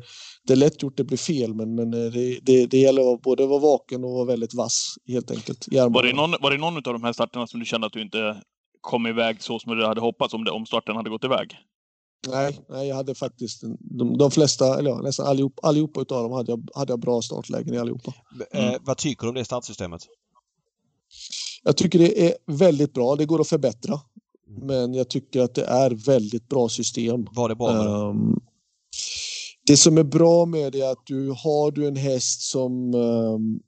det 0.47 0.53
är 0.53 0.57
lätt 0.57 0.83
gjort, 0.83 0.97
det 0.97 1.03
blir 1.03 1.17
fel, 1.17 1.53
men, 1.53 1.75
men 1.75 1.93
eh, 1.93 2.11
det, 2.11 2.39
det, 2.41 2.65
det 2.65 2.77
gäller 2.77 3.13
att 3.13 3.21
både 3.21 3.45
vara 3.45 3.59
vaken 3.59 4.03
och 4.03 4.11
vara 4.11 4.25
väldigt 4.25 4.53
vass 4.53 4.95
helt 5.07 5.31
enkelt. 5.31 5.67
Var 5.71 6.03
det, 6.03 6.13
någon, 6.13 6.35
var 6.41 6.51
det 6.51 6.57
någon 6.57 6.77
av 6.77 6.81
de 6.83 7.03
här 7.03 7.13
starterna 7.13 7.47
som 7.47 7.59
du 7.59 7.65
kände 7.65 7.87
att 7.87 7.93
du 7.93 8.01
inte 8.01 8.41
kom 8.81 9.07
iväg 9.07 9.43
så 9.43 9.59
som 9.59 9.77
du 9.77 9.85
hade 9.85 10.01
hoppats 10.01 10.33
om, 10.33 10.43
det, 10.43 10.51
om 10.51 10.65
starten 10.65 10.95
hade 10.95 11.09
gått 11.09 11.23
iväg? 11.23 11.57
Nej, 12.27 12.59
nej 12.69 12.87
jag 12.87 12.95
hade 12.95 13.15
faktiskt 13.15 13.61
de, 13.79 14.17
de 14.17 14.31
flesta, 14.31 14.79
eller 14.79 14.89
ja, 14.89 15.01
nästan 15.01 15.27
allihop, 15.27 15.59
allihopa 15.61 16.01
utav 16.01 16.23
dem 16.23 16.31
hade 16.31 16.51
jag, 16.51 16.69
hade 16.75 16.91
jag 16.91 16.99
bra 16.99 17.21
startlägen 17.21 17.73
i 17.73 17.77
allihopa. 17.77 18.13
Eh, 18.51 18.61
mm. 18.61 18.73
Eh, 18.73 18.81
vad 18.81 18.97
tycker 18.97 19.21
du 19.23 19.29
om 19.29 19.35
det 19.35 19.45
startsystemet? 19.45 20.01
Jag 21.63 21.77
tycker 21.77 21.99
det 21.99 22.27
är 22.27 22.33
väldigt 22.45 22.93
bra. 22.93 23.15
Det 23.15 23.25
går 23.25 23.41
att 23.41 23.47
förbättra. 23.47 23.99
Mm. 24.49 24.67
Men 24.67 24.93
jag 24.93 25.09
tycker 25.09 25.41
att 25.41 25.55
det 25.55 25.65
är 25.65 25.91
väldigt 25.91 26.49
bra 26.49 26.69
system. 26.69 27.27
Var 27.31 27.49
det 27.49 27.55
bra 27.55 27.73
med 27.73 27.87
um, 27.87 28.39
det 29.65 29.77
som 29.77 29.97
är 29.97 30.03
bra 30.03 30.45
med 30.45 30.71
det 30.71 30.81
är 30.81 30.91
att 30.91 31.05
du 31.05 31.29
har 31.29 31.71
du 31.71 31.87
en 31.87 31.95
häst 31.95 32.41
som... 32.41 32.93
Um, 32.93 33.59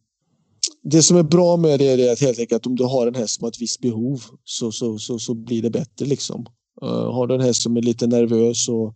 det 0.84 1.04
som 1.04 1.18
är 1.18 1.24
bra 1.24 1.58
med 1.58 1.80
det 1.80 1.86
är 1.86 2.14
att 2.14 2.20
helt 2.20 2.39
enkelt 2.39 2.62
att 2.62 2.68
om 2.68 2.76
du 2.76 2.84
har 2.84 3.08
en 3.08 3.16
häst 3.16 3.36
som 3.36 3.43
har 3.43 3.49
ett 3.49 3.62
visst 3.62 3.82
behov 3.82 4.24
så, 4.43 4.72
så, 4.72 4.97
så, 4.97 5.20
så 5.20 5.34
blir 5.34 5.62
det 5.62 5.70
bättre 5.70 6.06
liksom. 6.06 6.45
Eh, 6.82 7.14
har 7.14 7.28
du 7.28 7.36
en 7.36 7.42
häst 7.42 7.62
som 7.62 7.78
är 7.78 7.82
lite 7.82 8.08
nervös 8.08 8.66
så, 8.66 8.94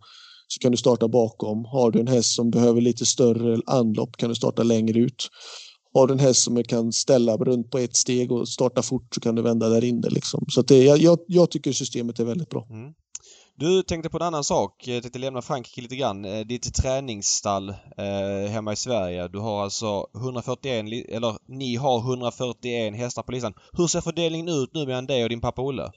så 0.48 0.58
kan 0.60 0.70
du 0.70 0.76
starta 0.76 1.08
bakom. 1.08 1.64
Har 1.64 1.90
du 1.90 2.00
en 2.00 2.08
häst 2.08 2.34
som 2.34 2.50
behöver 2.50 2.80
lite 2.80 3.06
större 3.06 3.60
anlopp 3.66 4.16
kan 4.16 4.28
du 4.28 4.34
starta 4.34 4.62
längre 4.62 4.98
ut. 4.98 5.28
Har 5.94 6.06
du 6.06 6.12
en 6.12 6.20
häst 6.20 6.42
som 6.42 6.64
kan 6.64 6.92
ställa 6.92 7.36
runt 7.36 7.70
på 7.70 7.78
ett 7.78 7.96
steg 7.96 8.32
och 8.32 8.48
starta 8.48 8.82
fort 8.82 9.14
så 9.14 9.20
kan 9.20 9.34
du 9.34 9.42
vända 9.42 9.68
där 9.68 9.84
inne. 9.84 10.08
Liksom. 10.08 10.44
Så 10.48 10.62
det, 10.62 10.84
jag, 10.84 11.18
jag 11.26 11.50
tycker 11.50 11.72
systemet 11.72 12.20
är 12.20 12.24
väldigt 12.24 12.50
bra. 12.50 12.66
Mm. 12.70 12.92
Du 13.60 13.82
tänkte 13.82 14.10
på 14.10 14.16
en 14.16 14.22
annan 14.22 14.44
sak. 14.44 14.88
Jag 14.88 15.02
tänkte 15.02 15.18
lämna 15.18 15.42
Frankrike 15.42 15.80
lite 15.80 15.96
grann. 15.96 16.24
Eh, 16.24 16.40
ditt 16.40 16.74
träningsstall 16.74 17.68
eh, 17.68 18.50
hemma 18.50 18.72
i 18.72 18.76
Sverige. 18.76 19.28
Du 19.28 19.38
har 19.38 19.62
alltså 19.62 20.06
141, 20.16 20.86
eller 21.08 21.58
ni 21.58 21.76
har 21.76 21.98
141 21.98 22.96
hästar 22.96 23.22
på 23.22 23.32
listan. 23.32 23.54
Hur 23.72 23.86
ser 23.86 24.00
fördelningen 24.00 24.48
ut 24.48 24.70
nu 24.74 24.86
mellan 24.86 25.06
dig 25.06 25.22
och 25.22 25.28
din 25.28 25.40
pappa 25.40 25.62
Olle? 25.62 25.90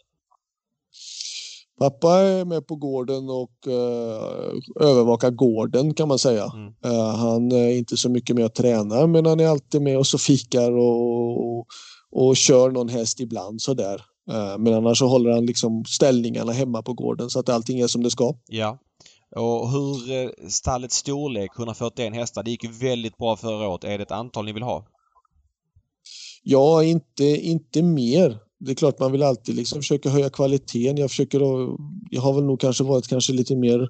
Pappa 1.80 2.18
är 2.18 2.46
med 2.46 2.68
på 2.68 2.76
gården 2.76 3.30
och 3.30 3.52
uh, 3.68 4.88
övervakar 4.90 5.32
gården 5.32 5.94
kan 5.94 6.08
man 6.08 6.20
säga. 6.20 6.52
Mm. 6.54 6.74
Uh, 6.86 7.16
han 7.16 7.52
är 7.52 7.70
inte 7.78 7.98
så 7.98 8.10
mycket 8.10 8.36
med 8.36 8.46
att 8.46 8.56
träna 8.56 9.08
men 9.08 9.26
han 9.26 9.40
är 9.40 9.48
alltid 9.48 9.82
med 9.82 9.98
och 9.98 10.08
så 10.08 10.18
fikar 10.18 10.72
och, 10.72 11.58
och, 11.58 11.68
och 12.12 12.38
kör 12.38 12.72
någon 12.72 12.90
häst 12.90 13.20
ibland 13.20 13.62
sådär. 13.62 14.02
Uh, 14.32 14.58
men 14.58 14.74
annars 14.74 15.00
så 15.00 15.08
håller 15.08 15.32
han 15.32 15.46
liksom 15.46 15.86
ställningarna 15.86 16.52
hemma 16.52 16.82
på 16.82 16.94
gården 16.94 17.30
så 17.30 17.40
att 17.40 17.50
allting 17.50 17.80
är 17.80 17.88
som 17.88 18.04
det 18.04 18.12
ska. 18.12 18.36
Ja. 18.48 18.80
Och 19.36 19.72
hur 19.72 20.50
stallets 20.50 20.96
storlek, 20.96 21.52
141 21.58 22.14
hästar, 22.14 22.44
det 22.44 22.52
gick 22.52 22.64
ju 22.64 22.72
väldigt 22.72 23.18
bra 23.18 23.38
förra 23.38 23.68
året. 23.68 23.84
Är 23.84 23.98
det 23.98 24.04
ett 24.04 24.12
antal 24.12 24.46
ni 24.46 24.54
vill 24.54 24.64
ha? 24.64 24.86
Ja, 26.44 26.84
inte, 26.84 27.24
inte 27.24 27.82
mer 27.82 28.40
det 28.62 28.72
är 28.72 28.76
klart 28.76 29.00
man 29.00 29.12
vill 29.12 29.24
alltid 29.24 29.56
liksom 29.56 29.80
försöka 29.80 30.10
höja 30.10 30.30
kvaliteten. 30.30 30.98
Jag 30.98 31.10
försöker 31.10 31.40
jag 32.10 32.22
har 32.22 32.34
väl 32.34 32.44
nog 32.44 32.60
kanske 32.60 32.84
varit 32.84 33.08
kanske 33.08 33.34
lite 33.34 33.56
mer 33.56 33.90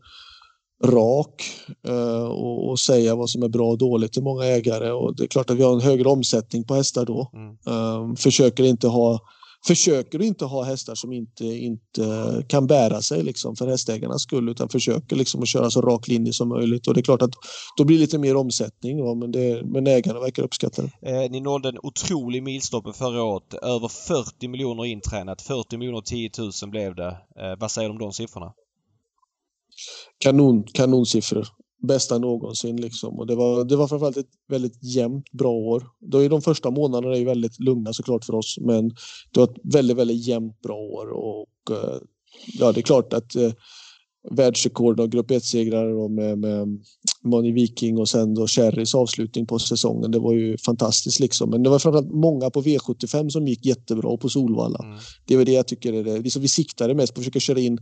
rak 0.84 1.44
eh, 1.88 2.24
och, 2.24 2.70
och, 2.70 2.80
säga 2.80 3.16
vad 3.16 3.30
som 3.30 3.44
är 3.44 3.48
bra 3.48 3.72
och 3.72 3.78
dåligt 3.78 4.14
till 4.14 4.24
många 4.24 4.46
ägare 4.46 4.92
och 4.92 5.16
det 5.16 5.24
är 5.24 5.28
klart 5.28 5.50
att 5.50 5.58
vi 5.58 5.64
har 5.64 5.74
en 5.74 5.82
högre 5.82 6.10
omsättning 6.10 6.64
på 6.64 6.74
hästar 6.74 7.06
då. 7.06 7.32
Mm. 7.34 7.78
Um, 7.78 8.16
försöker 8.16 8.64
inte 8.64 8.88
ha 8.88 9.20
försöker 9.68 10.22
inte 10.22 10.46
ha 10.46 10.64
hästar 10.64 10.96
som 10.96 11.14
inte, 11.14 11.46
inte 11.46 12.44
kan 12.48 12.68
bära 12.68 13.02
sig 13.02 13.24
liksom 13.24 13.56
för 13.56 13.68
hästägarnas 13.68 14.22
skull 14.22 14.50
utan 14.50 14.70
försöker 14.70 15.16
liksom 15.16 15.42
att 15.42 15.48
köra 15.48 15.70
så 15.70 15.82
rak 15.82 16.08
linje 16.08 16.34
som 16.34 16.50
möjligt. 16.50 16.88
Och 16.88 16.94
det 16.94 17.00
är 17.00 17.04
klart 17.04 17.22
att 17.22 17.34
då 17.78 17.84
blir 17.84 17.98
det 17.98 18.02
lite 18.02 18.18
mer 18.18 18.36
omsättning 18.36 19.00
ja, 19.00 19.16
men, 19.16 19.32
det, 19.32 19.66
men 19.66 19.88
ägarna 19.88 20.20
verkar 20.20 20.44
uppskatta 20.44 20.82
det. 20.82 21.10
Eh, 21.10 21.32
ni 21.32 21.40
nådde 21.40 21.70
en 21.70 21.80
otrolig 21.84 22.44
milstolpe 22.44 22.94
förra 22.94 23.24
året. 23.24 23.54
Över 23.54 23.88
40 23.88 24.48
miljoner 24.48 24.86
intränat. 24.86 25.42
40 25.42 25.78
miljoner 25.78 26.02
10 26.02 26.30
000 26.38 26.52
blev 26.72 26.96
det. 26.96 27.18
Eh, 27.40 27.60
vad 27.60 27.72
säger 27.72 27.90
du 27.90 27.94
om 27.94 28.00
de 28.00 28.14
siffrorna? 28.14 28.54
Kanon, 30.20 30.64
kanonsiffror 30.64 31.48
bästa 31.82 32.18
någonsin. 32.18 32.82
Liksom. 32.82 33.20
Och 33.20 33.28
det, 33.28 33.36
var, 33.36 33.64
det 33.64 33.76
var 33.76 33.88
framförallt 33.88 34.18
ett 34.18 34.30
väldigt 34.48 34.84
jämnt 34.84 35.32
bra 35.32 35.52
år. 35.52 35.88
Då 36.00 36.18
är 36.18 36.30
de 36.30 36.42
första 36.42 36.72
månaderna 36.72 37.18
är 37.18 37.26
väldigt 37.26 37.60
lugna 37.60 37.94
såklart 37.94 38.26
för 38.26 38.36
oss, 38.36 38.58
men 38.62 38.90
det 39.32 39.40
var 39.40 39.44
ett 39.44 39.60
väldigt, 39.64 39.98
väldigt 39.98 40.28
jämnt 40.28 40.62
bra 40.62 40.78
år. 40.78 41.12
Och, 41.12 41.78
eh, 41.78 42.00
ja, 42.60 42.72
det 42.72 42.80
är 42.80 42.84
klart 42.84 43.14
att 43.14 43.36
eh, 43.36 43.52
världsrekord 44.32 45.00
och 45.00 45.12
grupp 45.12 45.32
1-segrar 45.32 46.10
med, 46.10 46.38
med 46.38 46.68
Money 47.24 47.52
Viking 47.52 47.98
och 47.98 48.10
sen 48.10 48.34
då 48.34 48.48
Cherrys 48.48 48.96
avslutning 48.96 49.46
på 49.46 49.60
säsongen. 49.60 50.12
Det 50.12 50.20
var 50.20 50.34
ju 50.34 50.58
fantastiskt 50.58 51.20
liksom. 51.20 51.50
Men 51.50 51.64
det 51.64 51.70
var 51.70 51.80
framförallt 51.80 52.12
många 52.12 52.50
på 52.50 52.62
V75 52.62 53.30
som 53.30 53.48
gick 53.48 53.66
jättebra 53.66 54.18
på 54.18 54.30
Solvalla. 54.30 54.80
Mm. 54.84 55.00
Det 55.26 55.38
väl 55.38 55.46
det 55.46 55.52
jag 55.52 55.68
tycker 55.68 55.94
är 55.94 56.04
det. 56.04 56.20
Liksom 56.20 56.42
vi 56.42 56.48
siktade 56.48 56.96
mest 56.96 57.14
på 57.14 57.20
att 57.20 57.24
försöka 57.24 57.40
köra 57.40 57.60
in 57.60 57.80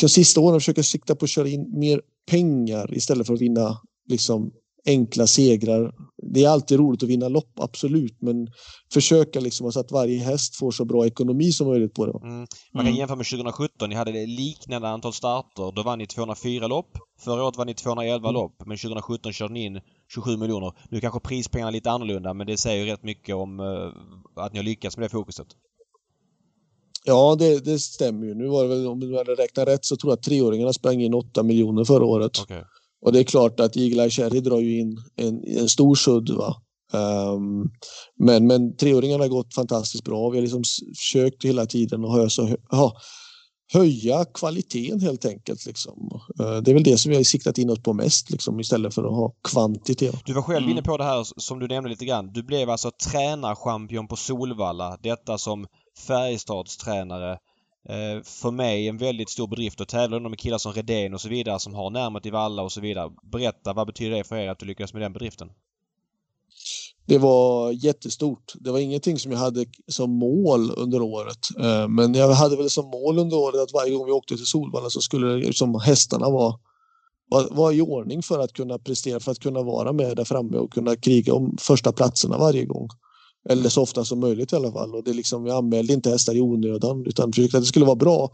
de 0.00 0.08
sista 0.08 0.40
åren 0.40 0.60
försöker 0.60 0.82
sikta 0.82 1.14
på 1.14 1.24
att 1.24 1.30
köra 1.30 1.48
in 1.48 1.78
mer 1.78 2.00
pengar 2.30 2.94
istället 2.94 3.26
för 3.26 3.34
att 3.34 3.40
vinna 3.40 3.76
liksom, 4.08 4.52
enkla 4.86 5.26
segrar. 5.26 5.92
Det 6.32 6.44
är 6.44 6.48
alltid 6.48 6.78
roligt 6.78 7.02
att 7.02 7.08
vinna 7.08 7.28
lopp, 7.28 7.60
absolut, 7.60 8.16
men 8.20 8.48
försöka 8.92 9.40
liksom 9.40 9.72
så 9.72 9.80
att 9.80 9.92
varje 9.92 10.18
häst 10.18 10.56
får 10.56 10.70
så 10.70 10.84
bra 10.84 11.06
ekonomi 11.06 11.52
som 11.52 11.66
möjligt 11.66 11.94
på 11.94 12.06
det. 12.06 12.18
Mm. 12.22 12.38
Man 12.38 12.46
kan 12.74 12.86
mm. 12.86 12.94
jämföra 12.94 13.16
med 13.16 13.26
2017. 13.26 13.88
Ni 13.88 13.94
hade 13.94 14.26
liknande 14.26 14.88
antal 14.88 15.12
starter. 15.12 15.72
Då 15.76 15.82
vann 15.82 15.98
ni 15.98 16.06
204 16.06 16.66
lopp. 16.66 16.98
Förra 17.20 17.44
året 17.44 17.56
vann 17.56 17.66
ni 17.66 17.74
211 17.74 18.28
mm. 18.28 18.34
lopp, 18.34 18.56
men 18.66 18.76
2017 18.76 19.32
körde 19.32 19.54
ni 19.54 19.64
in 19.64 19.80
27 20.14 20.36
miljoner. 20.36 20.72
Nu 20.90 21.00
kanske 21.00 21.20
prispengarna 21.20 21.68
är 21.68 21.72
lite 21.72 21.90
annorlunda, 21.90 22.34
men 22.34 22.46
det 22.46 22.56
säger 22.56 22.84
ju 22.84 22.92
rätt 22.92 23.02
mycket 23.02 23.34
om 23.34 23.60
uh, 23.60 23.92
att 24.36 24.52
ni 24.52 24.58
har 24.58 24.64
lyckats 24.64 24.96
med 24.96 25.04
det 25.04 25.10
fokuset. 25.10 25.46
Ja, 27.06 27.36
det, 27.38 27.64
det, 27.64 27.78
stämmer 27.78 28.26
ju. 28.26 28.34
Nu 28.34 28.46
var 28.46 28.62
det 28.62 28.68
väl, 28.68 28.86
om 28.86 29.00
du 29.00 29.16
hade 29.16 29.34
räknat 29.34 29.68
rätt 29.68 29.84
så 29.84 29.96
tror 29.96 30.10
jag 30.12 30.16
att 30.16 30.22
treåringarna 30.22 30.72
sprang 30.72 31.02
in 31.02 31.14
8 31.14 31.42
miljoner 31.42 31.84
förra 31.84 32.04
året. 32.04 32.40
Okay. 32.40 32.62
Och 33.04 33.12
det 33.12 33.18
är 33.18 33.24
klart 33.24 33.60
att 33.60 33.76
Eagle 33.76 34.02
Eye 34.02 34.10
Cherry 34.10 34.40
drar 34.40 34.60
ju 34.60 34.80
in 34.80 34.96
en, 35.16 35.44
en 35.58 35.68
stor 35.68 35.94
sudd. 35.94 36.30
Va? 36.30 36.56
Um, 36.92 37.70
men, 38.18 38.46
men 38.46 38.76
treåringarna 38.76 39.24
har 39.24 39.28
gått 39.28 39.54
fantastiskt 39.54 40.04
bra. 40.04 40.30
Vi 40.30 40.36
har 40.36 40.42
liksom 40.42 40.62
försökt 40.96 41.44
hela 41.44 41.66
tiden 41.66 42.04
att 42.04 42.12
höja, 42.12 42.30
så, 42.30 42.56
ja, 42.70 42.96
höja 43.72 44.24
kvaliteten 44.24 45.00
helt 45.00 45.24
enkelt. 45.24 45.66
Liksom. 45.66 46.20
Uh, 46.40 46.56
det 46.56 46.70
är 46.70 46.74
väl 46.74 46.82
det 46.82 46.98
som 46.98 47.10
vi 47.10 47.16
har 47.16 47.24
siktat 47.24 47.58
in 47.58 47.70
oss 47.70 47.82
på 47.82 47.92
mest 47.92 48.30
liksom, 48.30 48.60
istället 48.60 48.94
för 48.94 49.04
att 49.04 49.16
ha 49.16 49.32
kvantitet. 49.48 50.14
Du 50.24 50.32
var 50.32 50.42
själv 50.42 50.64
mm. 50.64 50.70
inne 50.70 50.82
på 50.82 50.96
det 50.96 51.04
här 51.04 51.40
som 51.40 51.58
du 51.58 51.68
nämnde 51.68 51.90
lite 51.90 52.04
grann. 52.04 52.32
Du 52.32 52.42
blev 52.42 52.70
alltså 52.70 52.90
tränarchampion 53.10 54.08
på 54.08 54.16
Solvalla. 54.16 54.98
Detta 55.02 55.38
som 55.38 55.66
Färjestads 55.98 56.76
tränare. 56.76 57.32
Eh, 57.88 58.22
för 58.22 58.50
mig 58.50 58.88
en 58.88 58.98
väldigt 58.98 59.30
stor 59.30 59.46
bedrift 59.46 59.80
att 59.80 59.88
tävla 59.88 60.20
med 60.20 60.38
killar 60.38 60.58
som 60.58 60.72
Redén 60.72 61.14
och 61.14 61.20
så 61.20 61.28
vidare 61.28 61.58
som 61.58 61.74
har 61.74 61.90
närmat 61.90 62.26
i 62.26 62.30
Valla 62.30 62.62
och 62.62 62.72
så 62.72 62.80
vidare. 62.80 63.10
Berätta, 63.22 63.72
vad 63.72 63.86
betyder 63.86 64.16
det 64.16 64.24
för 64.24 64.36
er 64.36 64.48
att 64.48 64.58
du 64.58 64.66
lyckades 64.66 64.92
med 64.92 65.02
den 65.02 65.12
bedriften? 65.12 65.50
Det 67.06 67.18
var 67.18 67.72
jättestort. 67.72 68.52
Det 68.54 68.70
var 68.70 68.78
ingenting 68.78 69.18
som 69.18 69.32
jag 69.32 69.38
hade 69.38 69.66
som 69.88 70.10
mål 70.10 70.70
under 70.76 71.02
året. 71.02 71.38
Eh, 71.58 71.88
men 71.88 72.14
jag 72.14 72.32
hade 72.32 72.56
väl 72.56 72.70
som 72.70 72.86
mål 72.86 73.18
under 73.18 73.36
året 73.36 73.60
att 73.60 73.72
varje 73.72 73.94
gång 73.94 74.06
vi 74.06 74.12
åkte 74.12 74.36
till 74.36 74.46
Solvalla 74.46 74.90
så 74.90 75.00
skulle 75.00 75.36
liksom 75.36 75.80
hästarna 75.80 76.30
vara 76.30 76.54
var, 77.30 77.48
var 77.50 77.72
i 77.72 77.80
ordning 77.80 78.22
för 78.22 78.38
att 78.38 78.52
kunna 78.52 78.78
prestera, 78.78 79.20
för 79.20 79.32
att 79.32 79.38
kunna 79.38 79.62
vara 79.62 79.92
med 79.92 80.16
där 80.16 80.24
framme 80.24 80.56
och 80.56 80.72
kunna 80.72 80.96
kriga 80.96 81.34
om 81.34 81.56
första 81.60 81.92
platserna 81.92 82.38
varje 82.38 82.64
gång. 82.64 82.88
Eller 83.50 83.68
så 83.68 83.82
ofta 83.82 84.04
som 84.04 84.20
möjligt 84.20 84.52
i 84.52 84.56
alla 84.56 84.72
fall. 84.72 84.94
Och 84.94 85.04
det 85.04 85.12
liksom, 85.12 85.44
vi 85.44 85.50
anmälde 85.50 85.92
inte 85.92 86.10
hästar 86.10 86.36
i 86.36 86.40
onödan 86.40 87.06
utan 87.06 87.32
försökte 87.32 87.56
att 87.56 87.62
det 87.62 87.66
skulle 87.66 87.84
vara 87.84 87.96
bra. 87.96 88.30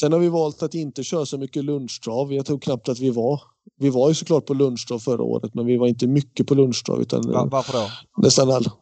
Sen 0.00 0.12
har 0.12 0.20
vi 0.20 0.28
valt 0.28 0.62
att 0.62 0.74
inte 0.74 1.04
köra 1.04 1.26
så 1.26 1.38
mycket 1.38 1.64
lunchtrav. 1.64 2.32
Jag 2.32 2.46
tror 2.46 2.58
knappt 2.58 2.88
att 2.88 2.98
vi 2.98 3.10
var. 3.10 3.42
Vi 3.78 3.90
var 3.90 4.08
ju 4.08 4.14
såklart 4.14 4.46
på 4.46 4.54
lunchtrav 4.54 4.98
förra 4.98 5.22
året 5.22 5.54
men 5.54 5.66
vi 5.66 5.76
var 5.76 5.86
inte 5.86 6.06
mycket 6.06 6.46
på 6.46 6.54
lunchtrav. 6.54 7.00
Utan 7.00 7.48
Varför 7.50 7.72
då? 7.72 7.90
Nästan 8.22 8.50
alla. 8.50 8.72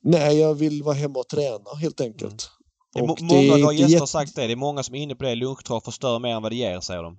Nej, 0.00 0.38
jag 0.38 0.54
vill 0.54 0.82
vara 0.82 0.94
hemma 0.94 1.18
och 1.18 1.28
träna 1.28 1.74
helt 1.80 2.00
enkelt. 2.00 2.50
Mm. 2.96 3.10
Och 3.10 3.22
många 3.22 3.54
av 3.54 3.60
våra 3.60 3.72
gäster 3.72 3.98
har 3.98 4.06
sagt 4.06 4.36
det. 4.36 4.46
Det 4.46 4.52
är 4.52 4.56
många 4.56 4.82
som 4.82 4.94
är 4.94 4.98
inne 4.98 5.14
på 5.14 5.24
det. 5.24 5.34
Lunchtrav 5.34 5.80
förstör 5.80 6.18
mer 6.18 6.34
än 6.34 6.42
vad 6.42 6.52
det 6.52 6.56
ger, 6.56 6.80
säger 6.80 7.02
de. 7.02 7.18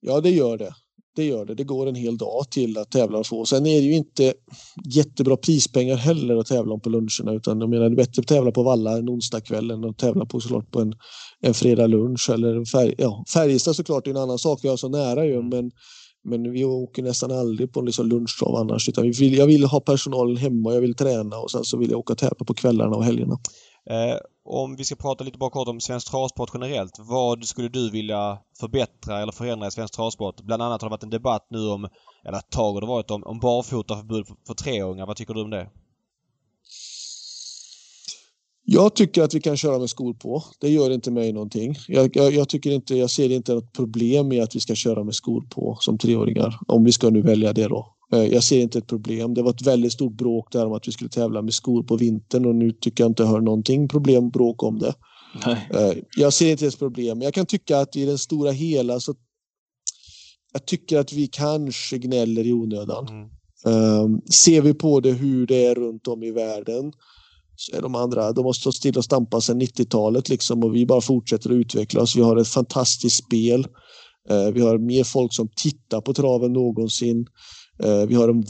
Ja, 0.00 0.20
det 0.20 0.30
gör 0.30 0.58
det 0.58 0.74
det 1.16 1.24
gör 1.24 1.44
det. 1.44 1.54
Det 1.54 1.64
går 1.64 1.86
en 1.86 1.94
hel 1.94 2.18
dag 2.18 2.50
till 2.50 2.78
att 2.78 2.90
tävla 2.90 3.18
och 3.18 3.26
få. 3.26 3.44
Sen 3.44 3.66
är 3.66 3.80
det 3.80 3.86
ju 3.86 3.94
inte 3.94 4.34
jättebra 4.84 5.36
prispengar 5.36 5.96
heller 5.96 6.36
att 6.36 6.46
tävla 6.46 6.74
om 6.74 6.80
på 6.80 6.88
luncherna 6.88 7.32
utan 7.32 7.60
jag 7.60 7.70
menar 7.70 7.88
det 7.88 7.94
är 7.94 7.96
bättre 7.96 8.20
att 8.20 8.26
tävla 8.26 8.52
på 8.52 8.62
Valla 8.62 8.98
en 8.98 9.08
onsdagkväll 9.08 9.70
än 9.70 9.84
att 9.84 9.98
tävla 9.98 10.26
på 10.26 10.40
såklart 10.40 10.70
på 10.70 10.80
en, 10.80 10.94
en 11.40 11.54
fredag 11.54 11.86
lunch 11.86 12.30
eller 12.30 12.64
färg, 12.64 12.94
ja, 12.98 13.24
Färjestad 13.34 13.76
såklart 13.76 14.06
är 14.06 14.10
en 14.10 14.16
annan 14.16 14.38
sak. 14.38 14.60
Vi 14.62 14.68
har 14.68 14.76
så 14.76 14.88
nära 14.88 15.26
ju 15.26 15.42
men 15.42 15.70
men 16.24 16.52
vi 16.52 16.64
åker 16.64 17.02
nästan 17.02 17.30
aldrig 17.30 17.72
på 17.72 17.82
liksom 17.82 18.08
lunchtrav 18.08 18.56
annars. 18.56 18.88
Utan 18.88 19.04
vi 19.04 19.10
vill, 19.10 19.34
jag 19.34 19.46
vill 19.46 19.64
ha 19.64 19.80
personalen 19.80 20.36
hemma, 20.36 20.74
jag 20.74 20.80
vill 20.80 20.94
träna 20.94 21.36
och 21.36 21.50
sen 21.50 21.64
så 21.64 21.78
vill 21.78 21.90
jag 21.90 21.98
åka 21.98 22.12
och 22.12 22.18
tävla 22.18 22.44
på 22.46 22.54
kvällarna 22.54 22.96
och 22.96 23.04
helgerna. 23.04 23.38
Eh, 23.90 24.16
om 24.44 24.76
vi 24.76 24.84
ska 24.84 24.96
prata 24.96 25.24
lite 25.24 25.38
bara 25.38 25.50
kort 25.50 25.68
om 25.68 25.80
svensk 25.80 26.10
travsport 26.10 26.50
generellt. 26.54 26.98
Vad 26.98 27.44
skulle 27.44 27.68
du 27.68 27.90
vilja 27.90 28.38
förbättra 28.60 29.22
eller 29.22 29.32
förändra 29.32 29.66
i 29.66 29.70
svensk 29.70 29.94
travsport? 29.94 30.40
Bland 30.40 30.62
annat 30.62 30.82
har 30.82 30.88
det 30.88 30.90
varit 30.90 31.02
en 31.02 31.10
debatt 31.10 31.46
nu 31.50 31.68
om, 31.68 31.88
eller 32.24 32.38
ett 32.38 32.50
tag 32.50 32.72
har 32.72 32.80
det 32.80 32.86
varit 32.86 33.10
om, 33.10 33.24
om 33.24 33.38
barfotaförbud 33.38 34.26
för, 34.26 34.36
för 34.46 34.54
treåringar. 34.54 35.06
Vad 35.06 35.16
tycker 35.16 35.34
du 35.34 35.42
om 35.42 35.50
det? 35.50 35.70
Jag 38.64 38.94
tycker 38.94 39.22
att 39.22 39.34
vi 39.34 39.40
kan 39.40 39.56
köra 39.56 39.78
med 39.78 39.90
skor 39.90 40.14
på. 40.14 40.44
Det 40.60 40.68
gör 40.68 40.90
inte 40.90 41.10
mig 41.10 41.32
någonting. 41.32 41.74
Jag, 41.88 42.16
jag, 42.16 42.32
jag, 42.32 42.48
tycker 42.48 42.70
inte, 42.70 42.94
jag 42.94 43.10
ser 43.10 43.30
inte 43.30 43.54
något 43.54 43.72
problem 43.72 44.28
med 44.28 44.42
att 44.42 44.56
vi 44.56 44.60
ska 44.60 44.74
köra 44.74 45.04
med 45.04 45.14
skor 45.14 45.40
på 45.50 45.76
som 45.80 45.98
treåringar. 45.98 46.58
Om 46.66 46.84
vi 46.84 46.92
ska 46.92 47.10
nu 47.10 47.22
välja 47.22 47.52
det 47.52 47.68
då. 47.68 47.94
Eh, 48.12 48.24
jag 48.24 48.44
ser 48.44 48.60
inte 48.60 48.78
ett 48.78 48.86
problem. 48.86 49.34
Det 49.34 49.42
var 49.42 49.50
ett 49.50 49.66
väldigt 49.66 49.92
stort 49.92 50.12
bråk 50.12 50.52
där 50.52 50.66
om 50.66 50.72
att 50.72 50.88
vi 50.88 50.92
skulle 50.92 51.10
tävla 51.10 51.42
med 51.42 51.54
skor 51.54 51.82
på 51.82 51.96
vintern 51.96 52.46
och 52.46 52.54
nu 52.54 52.72
tycker 52.72 53.04
jag 53.04 53.10
inte 53.10 53.22
jag 53.22 53.30
hör 53.30 53.40
någonting 53.40 53.88
problem 53.88 54.30
bråk 54.30 54.62
om 54.62 54.78
det. 54.78 54.94
Nej. 55.46 55.68
Eh, 55.74 55.98
jag 56.16 56.32
ser 56.32 56.50
inte 56.50 56.66
ett 56.66 56.78
problem. 56.78 57.22
Jag 57.22 57.34
kan 57.34 57.46
tycka 57.46 57.78
att 57.78 57.96
i 57.96 58.04
den 58.04 58.18
stora 58.18 58.50
hela 58.50 59.00
så 59.00 59.14
jag 60.52 60.66
tycker 60.66 60.98
att 60.98 61.12
vi 61.12 61.26
kanske 61.26 61.98
gnäller 61.98 62.46
i 62.46 62.52
onödan. 62.52 63.08
Mm. 63.08 63.30
Um, 63.64 64.20
ser 64.30 64.60
vi 64.60 64.74
på 64.74 65.00
det 65.00 65.10
hur 65.10 65.46
det 65.46 65.66
är 65.66 65.74
runt 65.74 66.08
om 66.08 66.22
i 66.22 66.30
världen 66.30 66.92
så 67.56 67.76
är 67.76 67.82
de 67.82 67.94
andra, 67.94 68.32
de 68.32 68.44
har 68.44 68.52
stått 68.52 68.74
still 68.74 68.98
och 68.98 69.04
stampat 69.04 69.44
sedan 69.44 69.60
90-talet 69.60 70.28
liksom 70.28 70.64
och 70.64 70.74
vi 70.74 70.86
bara 70.86 71.00
fortsätter 71.00 71.50
att 71.50 71.54
utveckla 71.54 72.02
oss. 72.02 72.16
Vi 72.16 72.22
har 72.22 72.36
ett 72.36 72.48
fantastiskt 72.48 73.24
spel. 73.24 73.66
Eh, 74.28 74.46
vi 74.54 74.60
har 74.60 74.78
mer 74.78 75.04
folk 75.04 75.34
som 75.34 75.48
tittar 75.56 76.00
på 76.00 76.14
trav 76.14 76.44
än 76.44 76.52
någonsin. 76.52 77.26
Eh, 77.82 78.06
vi 78.06 78.14
har 78.14 78.28
en 78.28 78.44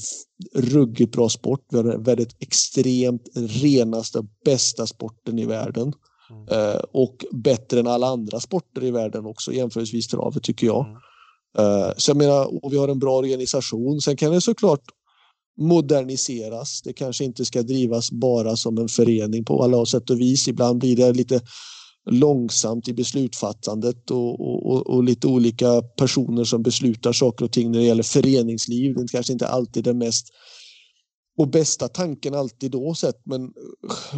ruggigt 0.55 1.13
bra 1.13 1.29
sport. 1.29 1.61
Vi 1.71 1.77
har 1.77 1.85
den 1.85 2.03
väldigt 2.03 2.37
extremt 2.43 3.29
renaste, 3.35 4.23
bästa 4.45 4.87
sporten 4.87 5.39
i 5.39 5.47
världen. 5.47 5.93
Mm. 6.31 6.81
Och 6.93 7.25
bättre 7.33 7.81
än 7.81 7.87
alla 7.87 8.07
andra 8.07 8.41
sporter 8.41 8.85
i 8.85 8.91
världen 8.91 9.27
också 9.27 9.53
jämförelsevis 9.53 10.09
travet 10.09 10.43
tycker 10.43 10.67
jag. 10.67 10.87
Mm. 10.87 11.95
Så 11.97 12.11
jag 12.11 12.17
menar, 12.17 12.65
och 12.65 12.73
vi 12.73 12.77
har 12.77 12.89
en 12.89 12.99
bra 12.99 13.17
organisation. 13.17 14.01
Sen 14.01 14.17
kan 14.17 14.33
det 14.33 14.41
såklart 14.41 14.83
moderniseras. 15.61 16.83
Det 16.83 16.93
kanske 16.93 17.25
inte 17.25 17.45
ska 17.45 17.63
drivas 17.63 18.11
bara 18.11 18.57
som 18.57 18.79
en 18.79 18.89
förening 18.89 19.45
på 19.45 19.63
alla 19.63 19.87
sätt 19.87 20.11
och 20.11 20.21
vis. 20.21 20.49
Ibland 20.49 20.79
blir 20.79 20.97
det 20.97 21.13
lite 21.13 21.41
långsamt 22.11 22.89
i 22.89 22.93
beslutfattandet 22.93 24.11
och, 24.11 24.41
och, 24.41 24.87
och, 24.87 25.05
lite 25.05 25.27
olika 25.27 25.83
personer 25.83 26.45
som 26.45 26.63
beslutar 26.63 27.13
saker 27.13 27.45
och 27.45 27.53
ting 27.53 27.71
när 27.71 27.79
det 27.79 27.85
gäller 27.85 28.03
föreningsliv. 28.03 28.95
Det 28.95 29.03
är 29.03 29.07
kanske 29.07 29.33
inte 29.33 29.49
alltid 29.49 29.85
den 29.85 29.99
mest 29.99 30.27
och 31.39 31.49
bästa 31.49 31.89
tanken 31.89 32.35
alltid 32.35 32.71
då 32.71 32.95
sett 32.95 33.27
men 33.27 33.53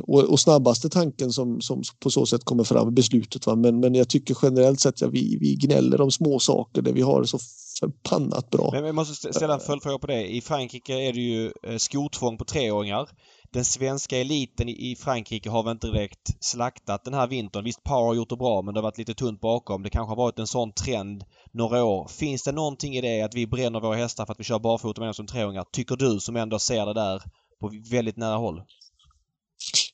och, 0.03 0.21
och 0.25 0.41
snabbaste 0.41 0.89
tanken 0.89 1.33
som, 1.33 1.61
som 1.61 1.83
på 2.01 2.11
så 2.11 2.27
sätt 2.27 2.45
kommer 2.45 2.65
fram 2.65 2.89
i 2.89 2.93
beslutet. 2.93 3.47
Va? 3.47 3.57
Men, 3.57 3.81
men 3.81 3.95
jag 3.95 4.09
tycker 4.09 4.37
generellt 4.43 4.81
sett 4.81 4.95
att 4.95 5.01
ja, 5.01 5.09
vi, 5.09 5.39
vi 5.41 5.55
gnäller 5.55 6.01
om 6.01 6.11
små 6.11 6.39
saker 6.39 6.83
där 6.83 6.93
vi 6.93 7.03
har 7.03 7.25
så 7.25 7.39
förbannat 7.81 8.51
bra. 8.51 8.71
Men 8.73 8.85
vi 8.85 8.93
måste 8.93 9.33
ställa 9.33 9.55
en 9.55 9.61
följdfråga 9.61 9.99
på 9.99 10.07
det. 10.07 10.35
I 10.35 10.41
Frankrike 10.41 10.95
är 10.95 11.13
det 11.13 11.21
ju 11.21 11.53
eh, 11.63 11.77
skotvång 11.77 12.39
på 12.39 12.45
treåringar. 12.45 13.09
Den 13.53 13.65
svenska 13.65 14.19
eliten 14.19 14.69
i 14.69 14.97
Frankrike 15.01 15.51
har 15.51 15.63
väl 15.63 15.73
inte 15.73 15.87
direkt 15.87 16.45
slaktat 16.45 17.05
den 17.05 17.15
här 17.15 17.27
vintern. 17.27 17.65
Visst, 17.65 17.85
Power 17.85 18.07
har 18.07 18.15
gjort 18.15 18.29
det 18.29 18.37
bra 18.37 18.63
men 18.63 18.75
det 18.75 18.81
har 18.81 18.83
varit 18.83 18.99
lite 18.99 19.15
tunt 19.15 19.41
bakom. 19.41 19.83
Det 19.83 19.91
kanske 19.91 20.11
har 20.11 20.17
varit 20.17 20.39
en 20.39 20.47
sån 20.47 20.73
trend 20.73 21.25
några 21.53 21.85
år. 21.85 22.09
Finns 22.09 22.43
det 22.43 22.53
någonting 22.53 22.97
i 22.97 23.01
det 23.01 23.23
att 23.23 23.35
vi 23.35 23.47
bränner 23.47 23.81
våra 23.81 23.97
hästar 23.97 24.27
för 24.27 24.33
att 24.33 24.41
vi 24.41 24.45
kör 24.45 24.59
barfota 24.59 25.01
med 25.01 25.09
dem 25.09 25.15
som 25.15 25.27
treåringar? 25.27 25.65
Tycker 25.73 25.97
du 25.97 26.21
som 26.21 26.37
ändå 26.37 26.59
ser 26.59 26.87
det 26.87 26.95
där 26.95 27.23
på 27.61 27.71
väldigt 27.91 28.17
nära 28.17 28.37
håll? 28.37 28.63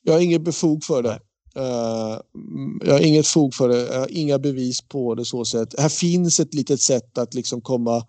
Jag 0.01 0.13
har 0.13 0.21
inget 0.21 0.41
befog 0.41 0.83
för 0.83 1.03
det. 1.03 1.19
Eh, 1.59 2.19
mm, 2.35 2.79
jag 2.85 2.93
har 2.93 2.99
inget 2.99 3.27
fog 3.27 3.53
för 3.53 3.69
det, 3.69 3.87
jag 3.87 3.99
har 3.99 4.17
inga 4.17 4.39
bevis 4.39 4.81
på 4.81 5.15
det 5.15 5.25
så 5.25 5.45
sätt. 5.45 5.79
Här 5.79 5.89
finns 5.89 6.39
ett 6.39 6.53
litet 6.53 6.81
sätt 6.81 7.17
att 7.17 7.33
liksom 7.33 7.61
komma, 7.61 8.03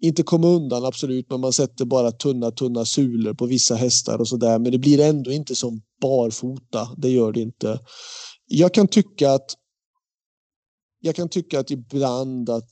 inte 0.00 0.22
komma 0.22 0.46
undan 0.46 0.84
absolut, 0.84 1.30
men 1.30 1.40
man 1.40 1.52
sätter 1.52 1.84
bara 1.84 2.12
tunna, 2.12 2.50
tunna 2.50 2.84
sulor 2.84 3.34
på 3.34 3.46
vissa 3.46 3.74
hästar 3.74 4.18
och 4.18 4.28
sådär. 4.28 4.58
Men 4.58 4.72
det 4.72 4.78
blir 4.78 5.00
ändå 5.00 5.32
inte 5.32 5.54
som 5.54 5.82
barfota, 6.00 6.88
det 6.96 7.10
gör 7.10 7.32
det 7.32 7.40
inte. 7.40 7.80
Jag 8.46 8.74
kan 8.74 8.88
tycka 8.88 9.32
att 9.32 9.50
jag 11.00 11.14
kan 11.14 11.28
tycka 11.28 11.60
att 11.60 11.70
ibland 11.70 12.50
att 12.50 12.68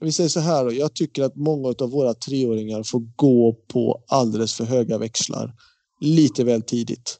vi 0.00 0.12
säger 0.12 0.30
så 0.30 0.40
här 0.40 0.64
då, 0.64 0.72
jag 0.72 0.94
tycker 0.94 1.22
att 1.22 1.36
många 1.36 1.68
av 1.68 1.90
våra 1.90 2.14
treåringar 2.14 2.82
får 2.82 3.00
gå 3.16 3.56
på 3.68 4.04
alldeles 4.08 4.54
för 4.54 4.64
höga 4.64 4.98
växlar 4.98 5.54
lite 6.00 6.44
väl 6.44 6.62
tidigt. 6.62 7.18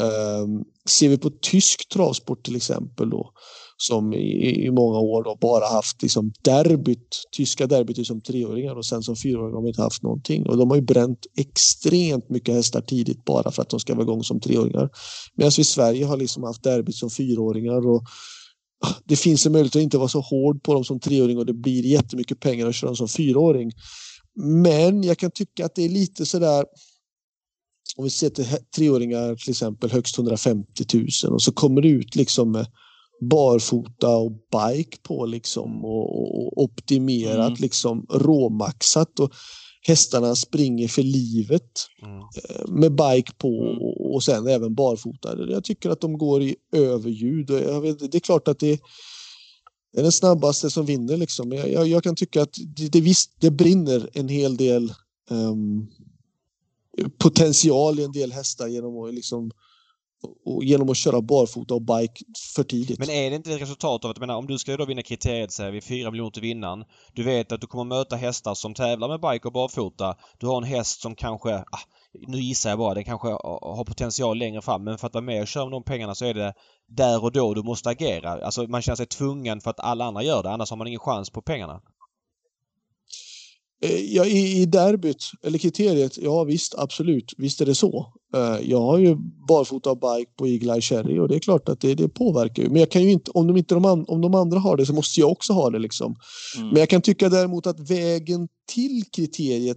Um, 0.00 0.64
ser 0.88 1.08
vi 1.08 1.18
på 1.18 1.30
tysk 1.30 1.88
travsport 1.88 2.44
till 2.44 2.56
exempel 2.56 3.10
då, 3.10 3.32
som 3.76 4.12
i, 4.12 4.66
i 4.66 4.70
många 4.70 4.98
år 4.98 5.24
då 5.24 5.38
bara 5.40 5.66
haft 5.66 6.02
liksom 6.02 6.32
derbyt, 6.42 7.22
tyska 7.36 7.66
derbyt 7.66 8.06
som 8.06 8.20
treåringar 8.20 8.74
och 8.74 8.86
sen 8.86 9.02
som 9.02 9.16
fyraåringar 9.16 9.54
har 9.54 9.62
de 9.62 9.68
inte 9.68 9.82
haft 9.82 10.02
någonting. 10.02 10.46
Och 10.46 10.56
de 10.56 10.70
har 10.70 10.76
ju 10.76 10.82
bränt 10.82 11.26
extremt 11.36 12.30
mycket 12.30 12.54
hästar 12.54 12.80
tidigt 12.80 13.24
bara 13.24 13.50
för 13.50 13.62
att 13.62 13.68
de 13.68 13.80
ska 13.80 13.94
vara 13.94 14.02
igång 14.02 14.24
som 14.24 14.40
treåringar. 14.40 14.90
Medan 15.34 15.52
vi 15.56 15.60
i 15.60 15.64
Sverige 15.64 16.04
har 16.06 16.16
liksom 16.16 16.42
haft 16.42 16.62
derbyt 16.62 16.96
som 16.96 17.10
fyraåringar 17.10 17.88
och 17.88 18.02
ah, 18.86 18.94
det 19.04 19.16
finns 19.16 19.46
en 19.46 19.52
möjlighet 19.52 19.76
att 19.76 19.82
inte 19.82 19.98
vara 19.98 20.08
så 20.08 20.20
hård 20.20 20.62
på 20.62 20.74
dem 20.74 20.84
som 20.84 21.00
treåring 21.00 21.38
och 21.38 21.46
det 21.46 21.54
blir 21.54 21.86
jättemycket 21.86 22.40
pengar 22.40 22.66
att 22.66 22.74
köra 22.74 22.88
dem 22.88 22.96
som 22.96 23.08
fyraåring. 23.08 23.72
Men 24.62 25.02
jag 25.02 25.18
kan 25.18 25.30
tycka 25.30 25.64
att 25.64 25.74
det 25.74 25.84
är 25.84 25.88
lite 25.88 26.26
sådär 26.26 26.64
om 27.96 28.04
vi 28.04 28.10
ser 28.10 28.30
till 28.30 28.46
treåringar 28.76 29.34
till 29.34 29.50
exempel 29.50 29.90
högst 29.90 30.18
150 30.18 30.84
000 30.94 31.32
och 31.32 31.42
så 31.42 31.52
kommer 31.52 31.82
det 31.82 31.88
ut 31.88 32.16
liksom 32.16 32.52
med 32.52 32.66
barfota 33.20 34.16
och 34.16 34.32
bike 34.32 34.98
på 35.02 35.26
liksom 35.26 35.84
och, 35.84 36.38
och 36.38 36.62
optimerat 36.62 37.48
mm. 37.48 37.60
liksom 37.60 38.06
råmaxat 38.10 39.20
och 39.20 39.32
hästarna 39.86 40.34
springer 40.34 40.88
för 40.88 41.02
livet 41.02 41.86
mm. 42.02 42.18
Eh, 42.18 42.68
med 42.68 42.92
bike 42.92 43.32
på 43.38 43.62
mm. 43.62 43.78
och 44.14 44.22
sen 44.24 44.46
även 44.46 44.74
barfota. 44.74 45.50
Jag 45.50 45.64
tycker 45.64 45.90
att 45.90 46.00
de 46.00 46.18
går 46.18 46.42
i 46.42 46.56
överljud. 46.72 47.50
Jag 47.50 47.80
vet, 47.80 48.12
det 48.12 48.18
är 48.18 48.20
klart 48.20 48.48
att 48.48 48.58
det 48.58 48.80
är 49.96 50.02
den 50.02 50.12
snabbaste 50.12 50.70
som 50.70 50.86
vinner 50.86 51.16
liksom. 51.16 51.52
Jag, 51.52 51.72
jag, 51.72 51.88
jag 51.88 52.02
kan 52.02 52.16
tycka 52.16 52.42
att 52.42 52.54
det, 52.76 52.88
det, 52.88 53.00
visst, 53.00 53.32
det 53.40 53.50
brinner 53.50 54.10
en 54.12 54.28
hel 54.28 54.56
del 54.56 54.92
um, 55.30 55.88
potential 57.18 57.98
i 57.98 58.04
en 58.04 58.12
del 58.12 58.32
hästar 58.32 58.68
genom 58.68 59.02
att 59.02 59.14
liksom 59.14 59.50
och 60.44 60.64
genom 60.64 60.90
att 60.90 60.96
köra 60.96 61.22
barfota 61.22 61.74
och 61.74 61.82
bike 61.82 62.24
för 62.54 62.62
tidigt. 62.62 62.98
Men 62.98 63.10
är 63.10 63.30
det 63.30 63.36
inte 63.36 63.52
ett 63.52 63.62
resultat 63.62 64.04
av 64.04 64.10
att, 64.10 64.18
menar, 64.18 64.36
om 64.36 64.46
du 64.46 64.58
ska 64.58 64.76
då 64.76 64.84
vinna 64.84 65.02
kriteriet 65.02 65.52
säger 65.52 65.70
vi 65.70 65.80
4 65.80 66.10
miljoner 66.10 66.30
till 66.30 66.42
vinnaren. 66.42 66.84
Du 67.12 67.22
vet 67.22 67.52
att 67.52 67.60
du 67.60 67.66
kommer 67.66 67.84
möta 67.84 68.16
hästar 68.16 68.54
som 68.54 68.74
tävlar 68.74 69.08
med 69.08 69.20
bike 69.20 69.48
och 69.48 69.52
barfota. 69.52 70.16
Du 70.38 70.46
har 70.46 70.56
en 70.56 70.64
häst 70.64 71.00
som 71.00 71.14
kanske, 71.14 71.54
ah, 71.54 71.80
nu 72.26 72.38
gissar 72.38 72.70
jag 72.70 72.78
bara, 72.78 72.94
den 72.94 73.04
kanske 73.04 73.28
har 73.28 73.84
potential 73.84 74.38
längre 74.38 74.62
fram 74.62 74.84
men 74.84 74.98
för 74.98 75.06
att 75.06 75.14
vara 75.14 75.24
med 75.24 75.42
och 75.42 75.48
köra 75.48 75.64
med 75.64 75.72
de 75.72 75.82
pengarna 75.82 76.14
så 76.14 76.24
är 76.24 76.34
det 76.34 76.54
där 76.88 77.24
och 77.24 77.32
då 77.32 77.54
du 77.54 77.62
måste 77.62 77.90
agera. 77.90 78.44
Alltså 78.44 78.62
man 78.62 78.82
känner 78.82 78.96
sig 78.96 79.06
tvungen 79.06 79.60
för 79.60 79.70
att 79.70 79.80
alla 79.80 80.04
andra 80.04 80.22
gör 80.22 80.42
det 80.42 80.50
annars 80.50 80.70
har 80.70 80.76
man 80.76 80.86
ingen 80.86 81.00
chans 81.00 81.30
på 81.30 81.42
pengarna. 81.42 81.80
Eh, 83.82 84.14
ja, 84.14 84.24
i, 84.24 84.62
i 84.62 84.66
derbyt, 84.66 85.30
eller 85.42 85.58
kriteriet, 85.58 86.18
ja 86.18 86.44
visst, 86.44 86.74
absolut, 86.78 87.34
visst 87.38 87.60
är 87.60 87.66
det 87.66 87.74
så. 87.74 88.12
Eh, 88.34 88.70
jag 88.70 88.80
har 88.80 88.98
ju 88.98 89.16
barfota 89.48 89.94
bike 89.94 90.30
på 90.38 90.46
Eagle 90.46 90.72
Eye 90.72 90.80
Cherry 90.80 91.18
och 91.18 91.28
det 91.28 91.34
är 91.34 91.38
klart 91.38 91.68
att 91.68 91.80
det, 91.80 91.94
det 91.94 92.08
påverkar 92.08 92.62
ju. 92.62 92.68
Men 92.68 92.80
jag 92.80 92.90
kan 92.90 93.02
ju 93.02 93.10
inte, 93.10 93.30
om 93.30 93.46
de, 93.46 93.56
inte 93.56 93.74
de, 93.74 93.84
an, 93.84 94.04
om 94.08 94.20
de 94.20 94.34
andra 94.34 94.58
har 94.58 94.76
det 94.76 94.86
så 94.86 94.92
måste 94.92 95.20
jag 95.20 95.30
också 95.30 95.52
ha 95.52 95.70
det 95.70 95.78
liksom. 95.78 96.16
Mm. 96.56 96.68
Men 96.68 96.76
jag 96.76 96.88
kan 96.88 97.02
tycka 97.02 97.28
däremot 97.28 97.66
att 97.66 97.90
vägen 97.90 98.48
till 98.72 99.04
kriteriet 99.16 99.76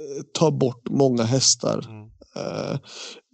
eh, 0.00 0.22
tar 0.32 0.50
bort 0.50 0.90
många 0.90 1.22
hästar. 1.22 1.86
Mm. 1.88 2.10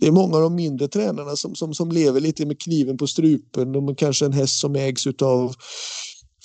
Det 0.01 0.07
är 0.07 0.12
många 0.12 0.37
av 0.37 0.43
de 0.43 0.55
mindre 0.55 0.89
tränarna 0.89 1.37
som, 1.37 1.55
som, 1.55 1.74
som 1.74 1.91
lever 1.91 2.20
lite 2.20 2.47
med 2.47 2.61
kniven 2.61 2.97
på 2.97 3.07
strupen. 3.07 3.72
De 3.72 3.89
är 3.89 3.95
kanske 3.95 4.26
en 4.26 4.32
häst 4.32 4.61
som 4.61 4.76
ägs 4.76 5.07
utav 5.07 5.55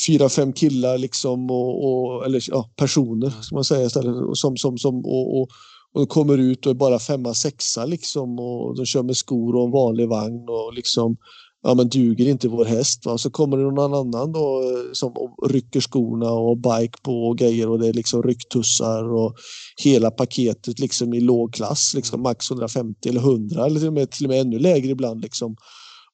fyra, 0.07 0.29
fem 0.29 0.53
killar 0.53 0.97
liksom 0.97 1.51
och, 1.51 1.85
och 1.85 2.25
eller 2.25 2.43
ja, 2.47 2.69
personer 2.75 3.27
mm. 3.27 3.41
ska 3.41 3.55
man 3.55 3.63
säga 3.63 3.85
istället 3.85 4.15
som, 4.33 4.57
som, 4.57 4.77
som 4.77 5.05
och, 5.05 5.41
och, 5.41 5.49
och 5.93 6.09
kommer 6.09 6.37
ut 6.37 6.65
och 6.65 6.69
är 6.69 6.75
bara 6.75 6.99
femma, 6.99 7.33
sexa 7.33 7.85
liksom 7.85 8.39
och 8.39 8.77
de 8.77 8.85
kör 8.85 9.03
med 9.03 9.17
skor 9.17 9.55
och 9.55 9.65
en 9.65 9.71
vanlig 9.71 10.09
vagn 10.09 10.49
och 10.49 10.73
liksom 10.73 11.17
ja 11.63 11.73
men 11.73 11.89
duger 11.89 12.27
inte 12.27 12.47
vår 12.47 12.65
häst 12.65 13.05
va? 13.05 13.17
så 13.17 13.29
kommer 13.29 13.57
det 13.57 13.63
någon 13.63 13.93
annan 13.93 14.31
då 14.31 14.63
som 14.93 15.13
rycker 15.47 15.81
skorna 15.81 16.31
och 16.31 16.57
bike 16.57 16.97
på 17.01 17.27
och 17.27 17.37
grejer 17.37 17.69
och 17.69 17.79
det 17.79 17.87
är 17.87 17.93
liksom 17.93 18.23
rycktussar 18.23 19.13
och 19.13 19.35
hela 19.83 20.11
paketet 20.11 20.79
liksom 20.79 21.13
i 21.13 21.19
låg 21.19 21.53
klass 21.53 21.93
liksom 21.95 22.15
mm. 22.15 22.23
max 22.23 22.51
150 22.51 23.09
eller 23.09 23.19
100 23.19 23.65
eller 23.65 23.79
till 23.79 23.87
och 23.87 23.93
med, 23.93 24.11
till 24.11 24.25
och 24.25 24.29
med 24.29 24.41
ännu 24.41 24.59
lägre 24.59 24.91
ibland 24.91 25.21
liksom 25.21 25.55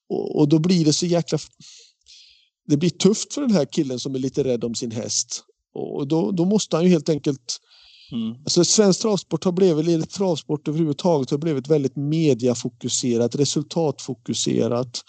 och, 0.10 0.40
och 0.40 0.50
då 0.50 0.60
blir 0.60 0.86
det 0.86 0.94
så 0.94 1.06
jäkla 1.06 1.38
det 2.68 2.78
blir 2.78 2.90
tufft 2.90 3.34
för 3.34 3.42
den 3.42 3.52
här 3.52 3.66
killen 3.66 4.00
som 4.00 4.16
är 4.16 4.20
lite 4.20 4.44
rädd 4.44 4.64
om 4.64 4.76
sin 4.76 4.92
häst. 4.92 5.44
Och 5.74 6.08
då, 6.08 6.32
då 6.32 6.46
måste 6.46 6.76
han 6.76 6.86
ju 6.86 6.92
helt 6.92 7.10
enkelt... 7.10 7.60
Mm. 8.12 8.32
Alltså 8.32 8.66
svensk 8.66 9.02
travsport 9.02 9.44
har 9.44 9.52
blivit, 9.52 9.88
eller 9.88 10.06
travsport 10.06 10.68
överhuvudtaget 10.68 11.32
har 11.32 11.38
blivit 11.38 11.68
väldigt 11.68 11.96
mediafokuserat, 11.96 13.36
resultatfokuserat. 13.36 15.02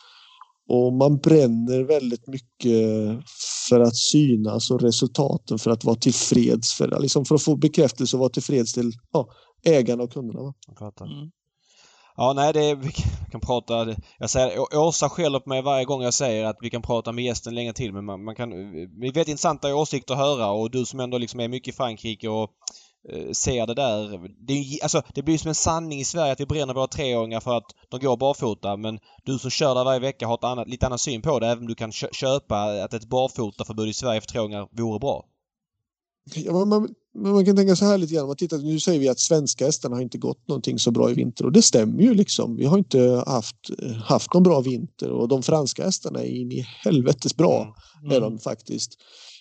Och 0.68 0.92
man 0.92 1.16
bränner 1.18 1.80
väldigt 1.84 2.26
mycket 2.26 2.80
för 3.68 3.80
att 3.80 3.96
synas 3.96 4.70
och 4.70 4.82
resultaten 4.82 5.58
för 5.58 5.70
att 5.70 5.84
vara 5.84 5.96
tillfreds. 5.96 6.72
För, 6.72 7.00
liksom 7.00 7.24
för 7.24 7.34
att 7.34 7.42
få 7.42 7.56
bekräftelse 7.56 8.16
och 8.16 8.20
vara 8.20 8.30
tillfreds 8.30 8.72
till 8.72 8.92
ja, 9.12 9.28
ägarna 9.64 10.02
och 10.02 10.12
kunderna. 10.12 10.40
Mm. 10.40 11.30
Ja, 12.20 12.32
nej, 12.32 12.52
det 12.52 12.64
är, 12.64 12.76
vi 12.76 12.92
kan 13.30 13.40
prata... 13.40 13.96
Jag 14.18 14.30
säger, 14.30 14.76
Åsa 14.78 15.08
skäller 15.08 15.40
på 15.40 15.48
mig 15.48 15.62
varje 15.62 15.84
gång 15.84 16.02
jag 16.02 16.14
säger 16.14 16.44
att 16.44 16.56
vi 16.60 16.70
kan 16.70 16.82
prata 16.82 17.12
med 17.12 17.24
gästen 17.24 17.54
länge 17.54 17.72
till 17.72 17.92
men 17.92 18.04
man, 18.04 18.24
man 18.24 18.34
kan... 18.34 18.50
Vi 19.00 19.10
vet 19.10 19.28
intressanta 19.28 19.74
åsikter 19.74 20.14
att 20.14 20.20
höra 20.20 20.50
och 20.50 20.70
du 20.70 20.84
som 20.84 21.00
ändå 21.00 21.18
liksom 21.18 21.40
är 21.40 21.48
mycket 21.48 21.74
i 21.74 21.76
Frankrike 21.76 22.28
och 22.28 22.50
eh, 23.12 23.32
ser 23.32 23.66
det 23.66 23.74
där. 23.74 24.28
Det, 24.46 24.82
alltså, 24.82 25.02
det 25.14 25.22
blir 25.22 25.38
som 25.38 25.48
en 25.48 25.54
sanning 25.54 26.00
i 26.00 26.04
Sverige 26.04 26.32
att 26.32 26.40
vi 26.40 26.46
bränner 26.46 26.74
våra 26.74 26.86
treåringar 26.86 27.40
för 27.40 27.56
att 27.56 27.70
de 27.88 28.00
går 28.00 28.16
barfota 28.16 28.76
men 28.76 28.98
du 29.24 29.38
som 29.38 29.50
kör 29.50 29.74
där 29.74 29.84
varje 29.84 30.00
vecka 30.00 30.26
har 30.26 30.34
ett 30.34 30.44
annat, 30.44 30.68
lite 30.68 30.86
annan 30.86 30.98
syn 30.98 31.22
på 31.22 31.38
det 31.38 31.46
även 31.46 31.58
om 31.58 31.68
du 31.68 31.74
kan 31.74 31.92
köpa 31.92 32.84
att 32.84 32.94
ett 32.94 33.08
barfotaförbud 33.08 33.88
i 33.88 33.94
Sverige 33.94 34.20
för 34.20 34.28
treåringar 34.28 34.68
vore 34.72 34.98
bra. 34.98 35.24
Man, 36.52 36.88
man 37.18 37.44
kan 37.44 37.56
tänka 37.56 37.76
så 37.76 37.84
här 37.84 37.98
lite 37.98 38.14
grann. 38.14 38.26
Man 38.26 38.36
tittar, 38.36 38.58
nu 38.58 38.80
säger 38.80 39.00
vi 39.00 39.08
att 39.08 39.20
svenska 39.20 39.66
hästarna 39.66 39.96
har 39.96 40.02
inte 40.02 40.18
gått 40.18 40.48
någonting 40.48 40.78
så 40.78 40.90
bra 40.90 41.10
i 41.10 41.14
vinter 41.14 41.44
och 41.44 41.52
det 41.52 41.62
stämmer 41.62 42.02
ju 42.02 42.14
liksom. 42.14 42.56
Vi 42.56 42.64
har 42.64 42.78
inte 42.78 43.24
haft, 43.26 43.56
haft 44.04 44.34
någon 44.34 44.42
bra 44.42 44.60
vinter 44.60 45.10
och 45.10 45.28
de 45.28 45.42
franska 45.42 45.84
hästarna 45.84 46.22
är 46.22 46.28
in 46.28 46.52
i 46.52 46.66
helvetes 46.84 47.36
bra. 47.36 47.76
Mm. 48.02 48.16
Är 48.16 48.20
de 48.20 48.38
faktiskt. 48.38 48.90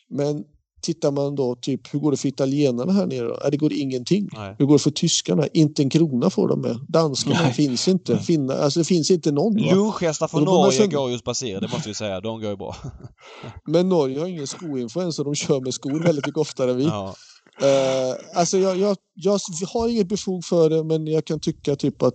Men 0.10 0.44
tittar 0.88 1.12
man 1.12 1.36
då 1.36 1.56
typ 1.56 1.94
hur 1.94 2.00
går 2.00 2.12
det 2.12 2.18
för 2.18 2.28
italienarna 2.28 2.94
här 2.94 3.06
nere? 3.06 3.28
Då? 3.28 3.50
Det 3.52 3.58
går 3.58 3.74
ingenting. 3.74 4.30
Nej. 4.34 4.56
Hur 4.60 4.66
går 4.66 4.74
det 4.74 4.80
för 4.80 4.92
tyskarna? 4.92 5.48
Inte 5.48 5.82
en 5.82 5.90
krona 5.90 6.30
får 6.30 6.48
de 6.48 6.62
med. 6.62 6.80
Danskarna 6.88 7.42
Nej. 7.42 7.54
finns 7.54 7.88
inte. 7.88 8.18
Finna, 8.20 8.54
alltså 8.54 8.80
det 8.80 8.84
finns 8.84 9.12
inte 9.12 9.32
någon. 9.32 9.54
Lunchhästar 9.54 10.28
från 10.28 10.44
Norge 10.44 10.78
sen- 10.78 10.90
går 10.90 11.12
just 11.12 11.24
Basir, 11.24 11.60
det 11.62 11.68
måste 11.68 11.90
vi 11.90 11.96
säga. 11.96 12.22
De 12.22 12.42
går 12.42 12.50
ju 12.50 12.58
bra. 12.58 12.76
Men 13.68 13.90
Norge 13.90 14.20
har 14.20 14.28
ingen 14.28 14.48
skoinfluens 14.48 15.20
och 15.20 15.26
de 15.26 15.36
kör 15.36 15.62
med 15.62 15.74
skor 15.74 16.04
väldigt 16.04 16.26
mycket 16.26 16.42
oftare 16.42 16.72
än 16.72 16.78
vi. 16.78 16.84
Ja. 16.84 17.16
Eh, 17.62 18.40
alltså 18.40 18.58
jag, 18.58 18.78
jag, 18.78 18.98
jag 19.14 19.40
har 19.74 19.88
inget 19.88 20.08
befog 20.08 20.46
för 20.46 20.70
det 20.70 20.84
men 20.84 21.08
jag 21.08 21.26
kan 21.26 21.40
tycka 21.40 21.76
typ 21.76 22.02
att 22.02 22.14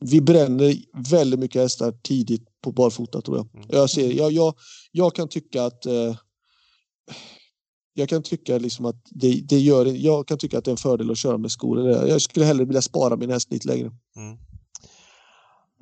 vi 0.00 0.20
bränner 0.20 0.76
väldigt 1.10 1.40
mycket 1.40 1.62
hästar 1.62 1.92
tidigt 2.02 2.42
på 2.64 2.72
barfota 2.72 3.20
tror 3.20 3.36
jag. 3.36 3.48
Jag, 3.68 3.90
ser, 3.90 4.12
jag, 4.12 4.32
jag, 4.32 4.54
jag 4.92 5.14
kan 5.14 5.28
tycka 5.28 5.64
att 5.64 5.86
eh, 5.86 6.16
jag 7.94 8.08
kan 8.08 8.22
tycka 8.22 8.58
liksom 8.58 8.84
att 8.86 8.96
det, 9.10 9.40
det 9.48 9.58
gör, 9.58 9.86
jag 9.86 10.28
kan 10.28 10.38
tycka 10.38 10.58
att 10.58 10.64
det 10.64 10.68
är 10.68 10.72
en 10.72 10.76
fördel 10.76 11.10
att 11.10 11.18
köra 11.18 11.38
med 11.38 11.50
skor. 11.50 11.90
Jag 11.90 12.22
skulle 12.22 12.46
hellre 12.46 12.64
vilja 12.64 12.82
spara 12.82 13.16
min 13.16 13.30
häst 13.30 13.52
lite 13.52 13.68
längre. 13.68 13.90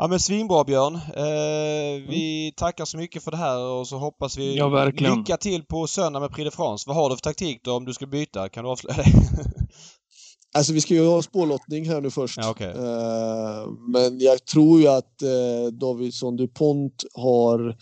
Ja 0.00 0.06
men 0.08 0.20
svinbra 0.20 0.64
Björn. 0.64 0.94
Eh, 0.94 2.08
vi 2.10 2.52
tackar 2.56 2.84
så 2.84 2.96
mycket 2.96 3.24
för 3.24 3.30
det 3.30 3.36
här 3.36 3.58
och 3.58 3.88
så 3.88 3.96
hoppas 3.98 4.38
vi 4.38 4.56
Ja, 4.56 4.68
verkligen. 4.68 5.18
lycka 5.18 5.36
till 5.36 5.64
på 5.64 5.86
söndag 5.86 6.20
med 6.20 6.30
Prix 6.30 6.50
de 6.50 6.56
France. 6.56 6.84
Vad 6.86 6.96
har 6.96 7.10
du 7.10 7.16
för 7.16 7.22
taktik 7.22 7.60
då 7.64 7.72
om 7.72 7.84
du 7.84 7.94
skulle 7.94 8.08
byta? 8.10 8.48
Kan 8.48 8.64
du 8.64 8.70
avslöja 8.70 8.96
det? 8.96 9.04
Alltså 10.54 10.72
vi 10.72 10.80
ska 10.80 10.94
ju 10.94 11.06
ha 11.06 11.22
spårlottning 11.22 11.88
här 11.88 12.00
nu 12.00 12.10
först. 12.10 12.36
Ja, 12.36 12.50
okej. 12.50 12.70
Eh, 12.70 13.70
men 13.92 14.20
jag 14.20 14.44
tror 14.44 14.80
ju 14.80 14.88
att 14.88 15.22
eh, 15.22 15.72
Davidsson 15.80 16.36
DuPont 16.36 17.04
har 17.14 17.76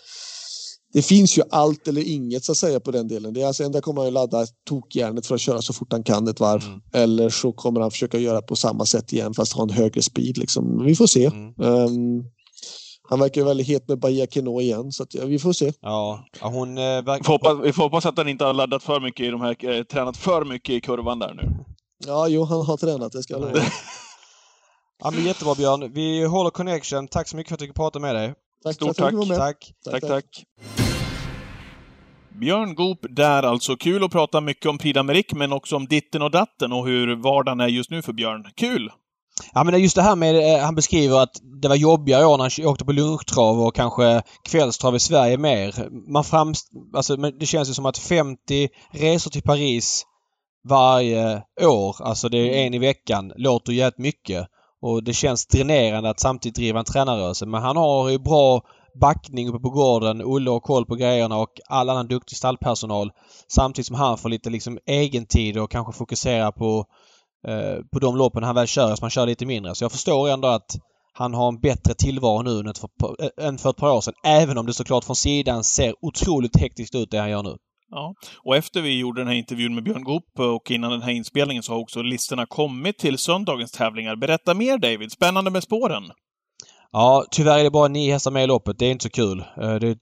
det 0.96 1.02
finns 1.02 1.38
ju 1.38 1.42
allt 1.50 1.88
eller 1.88 2.08
inget 2.08 2.44
så 2.44 2.52
att 2.52 2.58
säga 2.58 2.80
på 2.80 2.90
den 2.90 3.08
delen. 3.08 3.34
Det 3.34 3.42
är 3.42 3.46
alltså 3.46 3.64
enda 3.64 3.80
kommer 3.80 4.00
han 4.00 4.06
ju 4.06 4.12
ladda 4.12 4.46
tokjärnet 4.68 5.26
för 5.26 5.34
att 5.34 5.40
köra 5.40 5.62
så 5.62 5.72
fort 5.72 5.92
han 5.92 6.02
kan 6.02 6.28
ett 6.28 6.40
varv. 6.40 6.62
Mm. 6.64 6.80
Eller 6.92 7.30
så 7.30 7.52
kommer 7.52 7.80
han 7.80 7.90
försöka 7.90 8.18
göra 8.18 8.42
på 8.42 8.56
samma 8.56 8.86
sätt 8.86 9.12
igen 9.12 9.34
fast 9.34 9.52
ha 9.52 9.62
en 9.62 9.70
högre 9.70 10.02
speed. 10.02 10.38
Liksom. 10.38 10.84
Vi 10.84 10.96
får 10.96 11.06
se. 11.06 11.26
Mm. 11.26 11.46
Ehm, 11.46 12.24
han 13.08 13.20
verkar 13.20 13.40
ju 13.40 13.46
väldigt 13.46 13.66
het 13.66 13.88
med 13.88 13.98
Bahia 13.98 14.26
Keno 14.26 14.60
igen 14.60 14.92
så 14.92 15.02
att, 15.02 15.14
ja, 15.14 15.24
vi 15.24 15.38
får 15.38 15.52
se. 15.52 15.72
Ja, 15.80 16.24
hon 16.40 16.78
eh, 16.78 16.84
Vi 16.84 16.96
får, 16.96 17.02
verkar... 17.02 17.32
hoppas, 17.32 17.56
vi 17.64 17.72
får 17.72 17.82
hoppas 17.82 18.06
att 18.06 18.18
han 18.18 18.28
inte 18.28 18.44
har 18.44 18.54
laddat 18.54 18.82
för 18.82 19.00
mycket 19.00 19.26
i 19.26 19.30
de 19.30 19.40
här, 19.40 19.64
eh, 19.64 19.82
tränat 19.82 20.16
för 20.16 20.44
mycket 20.44 20.70
i 20.70 20.80
kurvan 20.80 21.18
där 21.18 21.34
nu. 21.34 21.64
Ja, 22.06 22.28
jo, 22.28 22.44
han 22.44 22.66
har 22.66 22.76
tränat, 22.76 23.12
det 23.12 23.22
ska 23.22 23.34
jag 23.34 23.40
lova. 23.40 23.60
Ja 25.02 25.10
men 25.10 25.24
jättebra 25.24 25.54
Björn. 25.54 25.92
Vi 25.92 26.24
håller 26.24 26.50
connection. 26.50 27.08
Tack 27.08 27.28
så 27.28 27.36
mycket 27.36 27.48
för 27.48 27.54
att 27.54 27.60
jag 27.60 27.68
fick 27.68 27.76
prata 27.76 27.98
med 27.98 28.14
dig. 28.14 28.34
Tack 28.62 28.74
Stort 28.74 28.96
tack. 28.96 29.14
med. 29.14 29.38
Tack. 29.38 29.72
Tack, 29.84 30.00
tack. 30.00 30.44
Björn 32.40 32.74
Goop 32.74 32.98
där 33.10 33.42
alltså. 33.42 33.76
Kul 33.76 34.04
att 34.04 34.10
prata 34.10 34.40
mycket 34.40 34.66
om 34.66 34.78
Prix 34.78 34.98
d'Amérique, 34.98 35.36
men 35.36 35.52
också 35.52 35.76
om 35.76 35.86
ditten 35.86 36.22
och 36.22 36.30
datten 36.30 36.72
och 36.72 36.86
hur 36.86 37.16
vardagen 37.16 37.60
är 37.60 37.68
just 37.68 37.90
nu 37.90 38.02
för 38.02 38.12
Björn. 38.12 38.44
Kul! 38.56 38.90
Ja 39.54 39.64
men 39.64 39.82
just 39.82 39.96
det 39.96 40.02
här 40.02 40.16
med, 40.16 40.54
eh, 40.54 40.64
han 40.64 40.74
beskriver 40.74 41.22
att 41.22 41.40
det 41.62 41.68
var 41.68 41.76
jobbigare 41.76 42.26
år 42.26 42.38
när 42.38 42.62
han 42.62 42.72
åkte 42.72 42.84
på 42.84 42.92
lunchtrav 42.92 43.60
och 43.60 43.74
kanske 43.74 44.22
kvällstrav 44.48 44.96
i 44.96 45.00
Sverige 45.00 45.38
mer. 45.38 45.74
Man 46.12 46.24
framst... 46.24 46.68
Alltså 46.94 47.16
det 47.16 47.46
känns 47.46 47.68
ju 47.70 47.74
som 47.74 47.86
att 47.86 47.98
50 47.98 48.68
resor 48.92 49.30
till 49.30 49.42
Paris 49.42 50.06
varje 50.68 51.42
år, 51.62 51.96
alltså 52.00 52.28
det 52.28 52.38
är 52.38 52.66
en 52.66 52.74
i 52.74 52.78
veckan, 52.78 53.32
låter 53.36 53.72
jävligt 53.72 53.98
mycket. 53.98 54.46
Och 54.82 55.04
det 55.04 55.12
känns 55.12 55.46
dränerande 55.46 56.10
att 56.10 56.20
samtidigt 56.20 56.56
driva 56.56 56.78
en 56.78 56.84
tränarrörelse. 56.84 57.46
Men 57.46 57.62
han 57.62 57.76
har 57.76 58.08
ju 58.10 58.18
bra 58.18 58.62
backning 59.00 59.48
uppe 59.48 59.58
på 59.58 59.70
gården, 59.70 60.22
Olle 60.22 60.50
har 60.50 60.60
koll 60.60 60.86
på 60.86 60.94
grejerna 60.94 61.36
och 61.36 61.60
all 61.68 61.90
annan 61.90 62.06
duktig 62.06 62.38
stallpersonal. 62.38 63.10
Samtidigt 63.48 63.86
som 63.86 63.96
han 63.96 64.18
får 64.18 64.28
lite 64.28 64.50
liksom 64.50 64.78
egentid 64.86 65.58
och 65.58 65.70
kanske 65.70 65.92
fokusera 65.92 66.52
på 66.52 66.84
eh, 67.48 67.84
på 67.92 67.98
de 67.98 68.16
loppen 68.16 68.42
han 68.42 68.54
väl 68.54 68.66
kör, 68.66 68.96
så 68.96 69.04
man 69.04 69.10
kör 69.10 69.26
lite 69.26 69.46
mindre. 69.46 69.74
Så 69.74 69.84
jag 69.84 69.92
förstår 69.92 70.28
ändå 70.28 70.48
att 70.48 70.76
han 71.12 71.34
har 71.34 71.48
en 71.48 71.60
bättre 71.60 71.94
tillvaro 71.94 72.42
nu 72.42 72.58
än 72.58 72.74
för, 72.74 73.24
eh, 73.24 73.48
än 73.48 73.58
för 73.58 73.70
ett 73.70 73.76
par 73.76 73.90
år 73.90 74.00
sedan. 74.00 74.14
Även 74.24 74.58
om 74.58 74.66
det 74.66 74.74
såklart 74.74 75.04
från 75.04 75.16
sidan 75.16 75.64
ser 75.64 75.94
otroligt 76.00 76.56
hektiskt 76.56 76.94
ut 76.94 77.10
det 77.10 77.18
han 77.18 77.30
gör 77.30 77.42
nu. 77.42 77.56
Ja, 77.90 78.14
och 78.44 78.56
efter 78.56 78.80
vi 78.80 78.98
gjorde 78.98 79.20
den 79.20 79.28
här 79.28 79.34
intervjun 79.34 79.74
med 79.74 79.84
Björn 79.84 80.04
Goop 80.04 80.38
eh, 80.38 80.44
och 80.44 80.70
innan 80.70 80.90
den 80.90 81.02
här 81.02 81.12
inspelningen 81.12 81.62
så 81.62 81.72
har 81.72 81.80
också 81.80 82.02
listorna 82.02 82.46
kommit 82.46 82.98
till 82.98 83.18
söndagens 83.18 83.72
tävlingar. 83.72 84.16
Berätta 84.16 84.54
mer 84.54 84.78
David, 84.78 85.12
spännande 85.12 85.50
med 85.50 85.62
spåren. 85.62 86.02
Ja, 86.92 87.24
tyvärr 87.30 87.58
är 87.58 87.64
det 87.64 87.70
bara 87.70 87.88
nio 87.88 88.12
hästar 88.12 88.30
med 88.30 88.44
i 88.44 88.46
loppet. 88.46 88.78
Det 88.78 88.86
är 88.86 88.90
inte 88.90 89.02
så 89.02 89.10
kul. 89.10 89.40
Eh, 89.62 89.74
Det 89.74 89.86
är 89.88 89.92
ett 89.92 89.98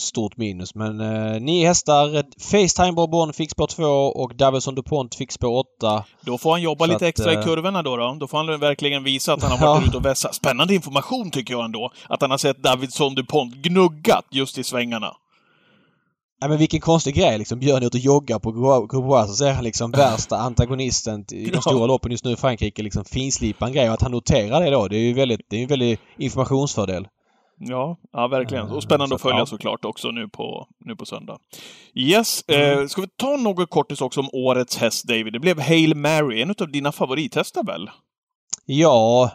stort 0.00 0.36
minus. 0.36 0.74
Men 0.74 1.00
eh, 1.00 1.40
nio 1.40 1.66
hästar. 1.66 2.24
Facetime 2.40 2.92
Bourbon 2.92 3.32
fick 3.32 3.50
spår 3.50 3.66
2 3.66 3.84
och 3.88 4.36
Davison 4.36 4.74
DuPont 4.74 5.14
fick 5.14 5.32
spår 5.32 5.64
8. 5.80 6.04
Då 6.20 6.38
får 6.38 6.50
han 6.50 6.62
jobba 6.62 6.84
Så 6.84 6.92
lite 6.92 6.96
att, 6.96 7.02
extra 7.08 7.32
eh, 7.32 7.40
i 7.40 7.42
kurvorna 7.42 7.82
då, 7.82 7.96
då. 7.96 8.16
Då 8.20 8.26
får 8.28 8.38
han 8.38 8.60
verkligen 8.60 9.04
visa 9.04 9.32
att 9.34 9.42
han 9.42 9.50
har 9.58 9.58
varit 9.66 9.82
Ja. 9.82 9.88
ute 9.88 9.96
och 9.96 10.04
vässat. 10.04 10.34
Spännande 10.34 10.74
information 10.74 11.30
tycker 11.30 11.54
jag 11.54 11.64
ändå. 11.64 11.90
Att 12.08 12.20
han 12.20 12.30
har 12.30 12.38
sett 12.38 12.62
Davidson 12.62 13.14
DuPont 13.14 13.54
gnuggat 13.54 14.24
just 14.30 14.58
i 14.58 14.64
svängarna. 14.64 15.12
Ja, 16.42 16.48
men 16.48 16.58
vilken 16.58 16.80
konstig 16.80 17.14
grej 17.14 17.38
liksom. 17.38 17.58
Björn 17.58 17.82
är 17.82 17.86
ute 17.86 17.96
och 17.96 18.04
joggar 18.04 18.38
på 18.38 18.52
Groubois 18.86 19.28
så 19.28 19.34
ser 19.34 19.52
han 19.52 19.64
liksom 19.64 19.90
värsta 19.90 20.36
antagonisten 20.36 21.24
i 21.32 21.50
de 21.50 21.62
stora 21.62 21.86
loppen 21.86 22.10
just 22.10 22.24
nu 22.24 22.30
i 22.30 22.36
Frankrike. 22.36 22.82
Liksom 22.82 23.04
finslipa 23.04 23.66
en 23.66 23.72
grej 23.72 23.88
och 23.88 23.94
att 23.94 24.02
han 24.02 24.10
noterar 24.12 24.60
det 24.60 24.70
då. 24.70 24.88
Det 24.88 24.96
är 24.96 25.00
ju 25.00 25.12
väldigt, 25.12 25.40
det 25.48 25.56
är 25.56 25.62
en 25.62 25.68
väldigt 25.68 26.00
informationsfördel. 26.16 27.08
Ja, 27.58 27.96
ja 28.12 28.28
verkligen. 28.28 28.70
Och 28.70 28.82
spännande 28.82 29.08
Så 29.08 29.14
att 29.14 29.20
följa 29.20 29.38
ja. 29.38 29.46
såklart 29.46 29.84
också 29.84 30.10
nu 30.10 30.28
på, 30.28 30.66
nu 30.84 30.96
på 30.96 31.06
söndag. 31.06 31.38
Yes, 31.94 32.42
eh, 32.48 32.86
ska 32.86 33.00
vi 33.00 33.08
ta 33.16 33.36
något 33.36 33.70
kortis 33.70 34.00
också 34.00 34.20
om 34.20 34.28
årets 34.32 34.76
häst, 34.76 35.04
David? 35.08 35.32
Det 35.32 35.40
blev 35.40 35.60
Hail 35.60 35.96
Mary, 35.96 36.42
en 36.42 36.50
av 36.50 36.72
dina 36.72 36.92
favorithästar 36.92 37.64
väl? 37.64 37.90
Ja, 38.64 39.30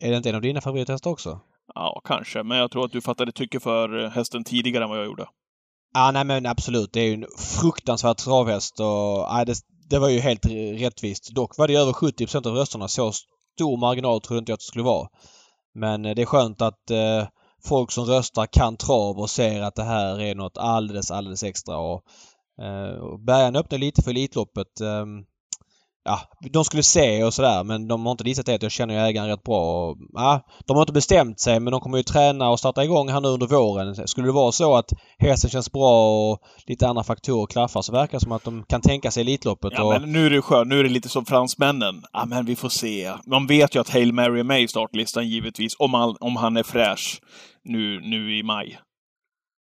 är 0.00 0.10
det 0.10 0.16
inte 0.16 0.28
en 0.28 0.36
av 0.36 0.42
dina 0.42 0.60
favorithästar 0.60 1.10
också? 1.10 1.40
Ja, 1.74 2.00
kanske. 2.04 2.42
Men 2.42 2.58
jag 2.58 2.70
tror 2.70 2.84
att 2.84 2.92
du 2.92 3.00
fattade 3.00 3.32
tycke 3.32 3.60
för 3.60 4.04
eh, 4.04 4.10
hästen 4.10 4.44
tidigare 4.44 4.84
än 4.84 4.90
vad 4.90 4.98
jag 4.98 5.06
gjorde. 5.06 5.26
Ja, 5.94 6.10
nej 6.10 6.24
men 6.24 6.46
absolut. 6.46 6.92
Det 6.92 7.00
är 7.00 7.04
ju 7.04 7.14
en 7.14 7.26
fruktansvärd 7.38 8.16
travhäst 8.16 8.80
och 8.80 8.86
ja, 8.86 9.44
det, 9.46 9.54
det 9.90 9.98
var 9.98 10.08
ju 10.08 10.20
helt 10.20 10.46
rättvist. 10.80 11.34
Dock 11.34 11.58
var 11.58 11.68
det 11.68 11.74
över 11.74 11.92
70 11.92 12.24
procent 12.24 12.46
av 12.46 12.54
rösterna. 12.54 12.88
Så 12.88 13.12
stor 13.56 13.76
marginal 13.76 14.20
trodde 14.20 14.38
inte 14.38 14.52
jag 14.52 14.54
att 14.54 14.60
det 14.60 14.64
skulle 14.64 14.84
vara. 14.84 15.08
Men 15.74 16.04
eh, 16.04 16.14
det 16.14 16.22
är 16.22 16.26
skönt 16.26 16.62
att 16.62 16.90
eh, 16.90 17.26
folk 17.64 17.90
som 17.90 18.04
röstar 18.04 18.46
kan 18.46 18.76
trav 18.76 19.18
och 19.18 19.30
ser 19.30 19.62
att 19.62 19.74
det 19.74 19.82
här 19.82 20.20
är 20.20 20.34
något 20.34 20.58
alldeles, 20.58 21.10
alldeles 21.10 21.42
extra. 21.42 21.76
Och, 21.76 22.02
eh, 22.62 22.94
och 22.94 23.20
Bergan 23.20 23.56
öppnade 23.56 23.84
lite 23.84 24.02
för 24.02 24.10
Elitloppet. 24.10 24.80
Eh, 24.80 25.06
ja, 26.04 26.20
de 26.52 26.64
skulle 26.64 26.82
se 26.82 27.24
och 27.24 27.34
sådär 27.34 27.64
men 27.64 27.88
de 27.88 28.06
har 28.06 28.12
inte 28.12 28.24
visat 28.24 28.46
det. 28.46 28.62
Jag 28.62 28.72
känner 28.72 28.94
ju 28.94 29.00
ägaren 29.00 29.28
rätt 29.28 29.42
bra. 29.42 29.88
Och, 29.88 29.96
ja, 30.12 30.40
de 30.66 30.76
har 30.76 30.82
inte 30.82 30.92
bestämt 30.92 31.40
sig 31.40 31.60
men 31.60 31.70
de 31.70 31.80
kommer 31.80 31.96
ju 31.96 32.02
träna 32.02 32.50
och 32.50 32.58
starta 32.58 32.84
igång 32.84 33.08
här 33.08 33.20
nu 33.20 33.28
under 33.28 33.46
våren. 33.46 34.08
Skulle 34.08 34.28
det 34.28 34.32
vara 34.32 34.52
så 34.52 34.74
att 34.76 34.92
hästen 35.18 35.50
känns 35.50 35.72
bra 35.72 36.30
och 36.30 36.38
lite 36.66 36.88
andra 36.88 37.04
faktorer 37.04 37.46
klaffar 37.46 37.82
så 37.82 37.92
verkar 37.92 38.18
det 38.18 38.20
som 38.20 38.32
att 38.32 38.44
de 38.44 38.64
kan 38.68 38.80
tänka 38.80 39.10
sig 39.10 39.20
Elitloppet. 39.20 39.72
Ja, 39.76 39.84
och, 39.84 40.00
men 40.00 40.12
nu 40.12 40.26
är 40.26 40.30
det 40.30 40.42
skönt. 40.42 40.68
Nu 40.68 40.80
är 40.80 40.84
det 40.84 40.90
lite 40.90 41.08
som 41.08 41.24
fransmännen. 41.24 42.02
Ja, 42.12 42.24
men 42.26 42.44
vi 42.44 42.56
får 42.56 42.68
se. 42.68 43.12
Man 43.26 43.46
vet 43.46 43.74
ju 43.74 43.80
att 43.80 43.88
Hail 43.88 44.12
Mary 44.12 44.40
är 44.40 44.44
med 44.44 44.62
i 44.62 44.68
startlistan 44.68 45.28
givetvis, 45.28 45.76
om, 45.78 45.94
all, 45.94 46.16
om 46.20 46.36
han 46.36 46.56
är 46.56 46.62
fräsch 46.62 47.20
nu, 47.64 48.00
nu 48.00 48.38
i 48.38 48.42
maj. 48.42 48.78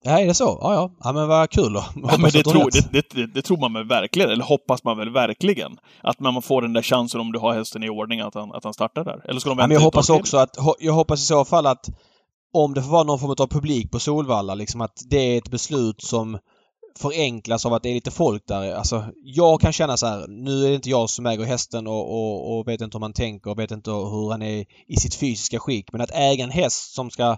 Ja, 0.06 0.20
är 0.20 0.26
det 0.26 0.34
så? 0.34 0.58
Ja, 0.60 0.74
ja. 0.74 0.90
Ja, 1.04 1.12
men 1.12 1.28
vad 1.28 1.50
kul 1.50 1.72
då. 1.72 1.84
Ja, 1.94 2.18
men 2.18 2.30
det, 2.30 2.42
tror, 2.42 2.70
det, 2.92 3.10
det, 3.10 3.26
det, 3.26 3.42
tror 3.42 3.56
man 3.56 3.72
väl 3.72 3.88
verkligen, 3.88 4.30
eller 4.30 4.44
hoppas 4.44 4.84
man 4.84 4.98
väl 4.98 5.10
verkligen. 5.10 5.76
Att 6.02 6.20
man 6.20 6.42
får 6.42 6.62
den 6.62 6.72
där 6.72 6.82
chansen 6.82 7.20
om 7.20 7.32
du 7.32 7.38
har 7.38 7.54
hästen 7.54 7.82
i 7.82 7.88
ordning, 7.88 8.20
att 8.20 8.34
han, 8.34 8.52
att 8.52 8.64
han 8.64 8.74
startar 8.74 9.04
där. 9.04 9.20
Eller 9.28 9.40
ska 9.40 9.50
de 9.50 9.58
Ja, 9.58 9.62
vänta 9.62 9.68
men 9.68 9.74
jag 9.74 9.80
hoppas 9.80 10.10
också 10.10 10.36
att... 10.36 10.56
Jag 10.78 10.92
hoppas 10.92 11.20
i 11.20 11.24
så 11.24 11.44
fall 11.44 11.66
att 11.66 11.88
om 12.52 12.74
det 12.74 12.82
får 12.82 12.90
vara 12.90 13.04
någon 13.04 13.18
form 13.18 13.34
av 13.38 13.46
publik 13.46 13.90
på 13.90 13.98
Solvalla, 13.98 14.54
liksom 14.54 14.80
att 14.80 15.02
det 15.10 15.16
är 15.16 15.38
ett 15.38 15.50
beslut 15.50 16.02
som 16.02 16.38
förenklas 16.98 17.66
av 17.66 17.74
att 17.74 17.82
det 17.82 17.88
är 17.88 17.94
lite 17.94 18.10
folk 18.10 18.42
där. 18.46 18.74
Alltså, 18.74 19.04
jag 19.22 19.60
kan 19.60 19.72
känna 19.72 19.96
så 19.96 20.06
här, 20.06 20.26
nu 20.28 20.64
är 20.64 20.68
det 20.68 20.74
inte 20.74 20.90
jag 20.90 21.10
som 21.10 21.26
äger 21.26 21.44
hästen 21.44 21.86
och, 21.86 22.12
och, 22.12 22.58
och 22.58 22.68
vet 22.68 22.80
inte 22.80 22.96
hur 22.96 23.00
man 23.00 23.12
tänker 23.12 23.50
och 23.50 23.58
vet 23.58 23.70
inte 23.70 23.90
hur 23.90 24.30
han 24.30 24.42
är 24.42 24.64
i 24.86 24.96
sitt 24.96 25.14
fysiska 25.14 25.58
skick. 25.58 25.92
Men 25.92 26.00
att 26.00 26.10
äga 26.14 26.44
en 26.44 26.50
häst 26.50 26.94
som 26.94 27.10
ska 27.10 27.36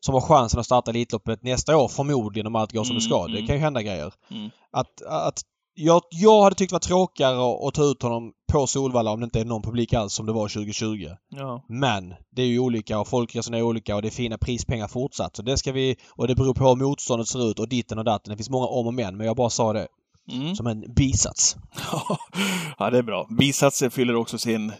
som 0.00 0.14
har 0.14 0.20
chansen 0.20 0.60
att 0.60 0.66
starta 0.66 0.90
Elitloppet 0.90 1.42
nästa 1.42 1.76
år 1.76 1.88
förmodligen 1.88 2.46
om 2.46 2.56
allt 2.56 2.72
går 2.72 2.84
som 2.84 2.94
det 2.94 3.00
ska. 3.00 3.20
Mm, 3.20 3.32
Det 3.32 3.38
mm. 3.38 3.46
kan 3.46 3.56
ju 3.56 3.62
hända 3.62 3.82
grejer. 3.82 4.12
Mm. 4.30 4.50
Att, 4.70 5.02
att 5.06 5.42
jag, 5.74 6.02
jag 6.10 6.42
hade 6.42 6.56
tyckt 6.56 6.70
det 6.70 6.74
var 6.74 6.80
tråkigare 6.80 7.34
att, 7.34 7.64
att 7.64 7.74
ta 7.74 7.84
ut 7.84 8.02
honom 8.02 8.32
på 8.52 8.66
Solvalla 8.66 9.10
om 9.10 9.20
det 9.20 9.24
inte 9.24 9.40
är 9.40 9.44
någon 9.44 9.62
publik 9.62 9.92
alls 9.92 10.12
som 10.12 10.26
det 10.26 10.32
var 10.32 10.48
2020. 10.48 11.08
Ja. 11.28 11.64
Men 11.68 12.14
det 12.30 12.42
är 12.42 12.46
ju 12.46 12.58
olika 12.58 13.00
och 13.00 13.08
folk 13.08 13.36
resonerar 13.36 13.62
olika 13.62 13.96
och 13.96 14.02
det 14.02 14.08
är 14.08 14.10
fina 14.10 14.38
prispengar 14.38 14.88
fortsatt. 14.88 15.36
Så 15.36 15.42
det 15.42 15.56
ska 15.56 15.72
vi... 15.72 15.96
Och 16.10 16.28
det 16.28 16.34
beror 16.34 16.54
på 16.54 16.68
hur 16.68 16.76
motståndet 16.76 17.28
ser 17.28 17.50
ut 17.50 17.58
och 17.58 17.68
ditten 17.68 17.98
och 17.98 18.04
datten. 18.04 18.30
Det 18.30 18.36
finns 18.36 18.50
många 18.50 18.66
om 18.66 18.86
och 18.86 18.94
men, 18.94 19.16
men 19.16 19.26
jag 19.26 19.36
bara 19.36 19.50
sa 19.50 19.72
det. 19.72 19.86
Mm. 20.32 20.54
Som 20.54 20.66
en 20.66 20.94
bisats. 20.94 21.56
ja, 22.78 22.90
det 22.90 22.98
är 22.98 23.02
bra. 23.02 23.26
Bisatser 23.38 23.90
fyller 23.90 24.16
också 24.16 24.38
sin, 24.38 24.72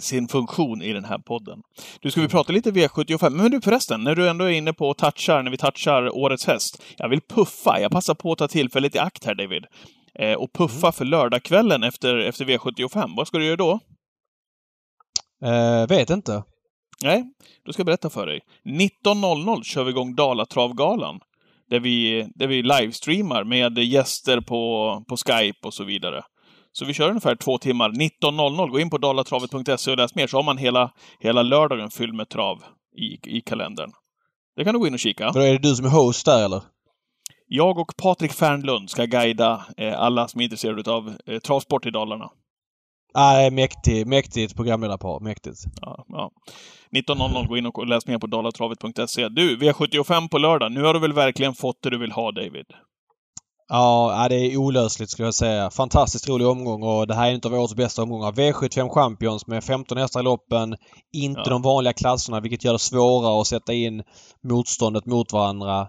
sin 0.00 0.28
funktion 0.28 0.82
i 0.82 0.92
den 0.92 1.04
här 1.04 1.18
podden. 1.18 1.62
Du, 2.00 2.10
ska 2.10 2.20
vi 2.20 2.28
prata 2.28 2.52
lite 2.52 2.70
V75? 2.70 3.30
Men 3.30 3.50
du 3.50 3.60
förresten, 3.60 4.04
när 4.04 4.14
du 4.14 4.28
ändå 4.28 4.44
är 4.44 4.50
inne 4.50 4.72
på 4.72 4.94
touchar, 4.94 5.42
när 5.42 5.50
vi 5.50 5.56
touchar 5.56 6.16
årets 6.16 6.46
häst. 6.46 6.82
Jag 6.96 7.08
vill 7.08 7.20
puffa. 7.20 7.80
Jag 7.80 7.90
passar 7.90 8.14
på 8.14 8.32
att 8.32 8.38
ta 8.38 8.48
tillfället 8.48 8.94
i 8.94 8.98
akt 8.98 9.24
här, 9.24 9.34
David. 9.34 9.64
Eh, 10.18 10.34
och 10.34 10.52
puffa 10.52 10.92
för 10.92 11.04
lördagskvällen 11.04 11.82
efter, 11.82 12.18
efter 12.18 12.44
V75. 12.44 13.16
Vad 13.16 13.26
ska 13.26 13.38
du 13.38 13.44
göra 13.44 13.56
då? 13.56 13.80
Eh, 15.44 15.86
vet 15.88 16.10
inte. 16.10 16.42
Nej, 17.02 17.24
då 17.64 17.72
ska 17.72 17.80
jag 17.80 17.86
berätta 17.86 18.10
för 18.10 18.26
dig. 18.26 18.40
19.00 18.64 19.62
kör 19.62 19.84
vi 19.84 19.90
igång 19.90 20.14
Dalatravgalan. 20.14 21.20
Där 21.70 21.80
vi, 21.80 22.26
där 22.34 22.46
vi 22.46 22.62
livestreamar 22.62 23.44
med 23.44 23.78
gäster 23.78 24.40
på, 24.40 25.04
på 25.08 25.16
Skype 25.16 25.66
och 25.66 25.74
så 25.74 25.84
vidare. 25.84 26.22
Så 26.72 26.84
vi 26.84 26.94
kör 26.94 27.08
ungefär 27.08 27.36
två 27.36 27.58
timmar. 27.58 27.90
19.00. 27.90 28.68
Gå 28.68 28.80
in 28.80 28.90
på 28.90 28.98
dalatravet.se 28.98 29.90
och 29.90 29.96
läs 29.96 30.14
mer, 30.14 30.26
så 30.26 30.36
har 30.36 30.42
man 30.42 30.58
hela, 30.58 30.92
hela 31.20 31.42
lördagen 31.42 31.90
fylld 31.90 32.14
med 32.14 32.28
trav 32.28 32.64
i, 32.96 33.36
i 33.36 33.40
kalendern. 33.40 33.90
Det 34.56 34.64
kan 34.64 34.74
du 34.74 34.78
gå 34.80 34.86
in 34.86 34.94
och 34.94 35.00
kika. 35.00 35.32
För 35.32 35.40
är 35.40 35.52
det 35.52 35.58
du 35.58 35.74
som 35.74 35.86
är 35.86 35.90
host 35.90 36.26
där 36.26 36.44
eller? 36.44 36.62
Jag 37.46 37.78
och 37.78 37.96
Patrik 38.02 38.32
Fernlund 38.32 38.90
ska 38.90 39.04
guida 39.04 39.66
eh, 39.76 40.00
alla 40.00 40.28
som 40.28 40.40
är 40.40 40.44
intresserade 40.44 40.90
av 40.90 41.12
eh, 41.26 41.38
travsport 41.38 41.86
i 41.86 41.90
Dalarna. 41.90 42.30
Nej, 43.14 43.50
mäktig, 43.50 44.06
mäktigt 44.06 44.56
programledarpar. 44.56 45.20
Mäktigt. 45.20 45.58
Ja, 45.80 46.04
ja. 46.08 46.30
19.00, 46.96 47.46
gå 47.48 47.56
in 47.56 47.66
och 47.66 47.86
läs 47.86 48.06
mer 48.06 48.18
på 48.18 48.26
dalatravet.se. 48.26 49.28
Du, 49.28 49.56
V75 49.56 50.28
på 50.28 50.38
lördag. 50.38 50.72
Nu 50.72 50.82
har 50.82 50.94
du 50.94 51.00
väl 51.00 51.12
verkligen 51.12 51.54
fått 51.54 51.82
det 51.82 51.90
du 51.90 51.98
vill 51.98 52.12
ha, 52.12 52.32
David? 52.32 52.66
Ja, 53.74 54.26
det 54.28 54.36
är 54.36 54.56
olösligt 54.56 55.10
skulle 55.10 55.26
jag 55.26 55.34
säga. 55.34 55.70
Fantastiskt 55.70 56.28
rolig 56.28 56.46
omgång 56.46 56.82
och 56.82 57.06
det 57.06 57.14
här 57.14 57.28
är 57.30 57.34
en 57.34 57.40
av 57.44 57.54
årets 57.54 57.74
bästa 57.74 58.02
omgångar. 58.02 58.32
V75 58.32 58.88
Champions 58.88 59.46
med 59.46 59.64
15 59.64 59.98
hästar 59.98 60.20
i 60.20 60.22
loppen. 60.22 60.76
Inte 61.12 61.40
Ja. 61.44 61.50
de 61.50 61.62
vanliga 61.62 61.92
klasserna 61.92 62.40
vilket 62.40 62.64
gör 62.64 62.72
det 62.72 62.78
svårare 62.78 63.40
att 63.40 63.46
sätta 63.46 63.72
in 63.72 64.02
motståndet 64.44 65.06
mot 65.06 65.32
varandra. 65.32 65.80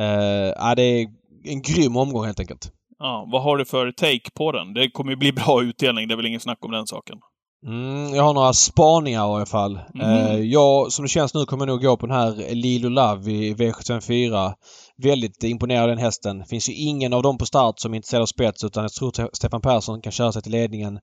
Uh, 0.00 0.52
ja, 0.56 0.74
det 0.76 0.82
är 0.82 1.06
en 1.44 1.62
grym 1.62 1.96
omgång 1.96 2.24
helt 2.24 2.40
enkelt. 2.40 2.72
Ja, 2.98 3.28
vad 3.32 3.42
har 3.42 3.56
du 3.56 3.64
för 3.64 3.92
take 3.92 4.30
på 4.34 4.52
den? 4.52 4.74
Det 4.74 4.90
kommer 4.90 5.10
ju 5.10 5.16
bli 5.16 5.32
bra 5.32 5.62
utdelning, 5.62 6.08
det 6.08 6.14
är 6.14 6.16
väl 6.16 6.26
ingen 6.26 6.40
snack 6.40 6.64
om 6.64 6.70
den 6.70 6.86
saken. 6.86 7.18
Mm, 7.66 8.14
jag 8.14 8.22
har 8.22 8.34
några 8.34 8.52
spaningar 8.52 9.20
i 9.20 9.22
alla 9.22 9.46
fall. 9.46 9.80
Mhm. 9.94 10.02
Eh, 10.02 10.40
jag, 10.40 10.92
som 10.92 11.04
det 11.04 11.08
känns 11.08 11.34
nu, 11.34 11.44
kommer 11.44 11.66
jag 11.66 11.72
nog 11.72 11.82
gå 11.82 11.96
på 11.96 12.06
den 12.06 12.16
här 12.16 12.54
Lilo 12.54 12.88
Love 12.88 13.32
i 13.32 13.54
V754. 13.54 14.52
Väldigt 15.02 15.44
imponerad 15.44 15.82
av 15.82 15.88
den 15.88 15.98
hästen. 15.98 16.44
finns 16.44 16.68
ju 16.68 16.72
ingen 16.74 17.12
av 17.12 17.22
dem 17.22 17.38
på 17.38 17.46
start 17.46 17.74
som 17.78 17.92
är 17.92 17.96
intresserad 17.96 18.22
av 18.22 18.26
spets 18.26 18.64
utan 18.64 18.82
jag 18.82 18.92
tror 18.92 19.20
att 19.24 19.36
Stefan 19.36 19.60
Persson 19.60 20.00
kan 20.00 20.12
köra 20.12 20.32
sig 20.32 20.42
till 20.42 20.52
ledningen. 20.52 20.98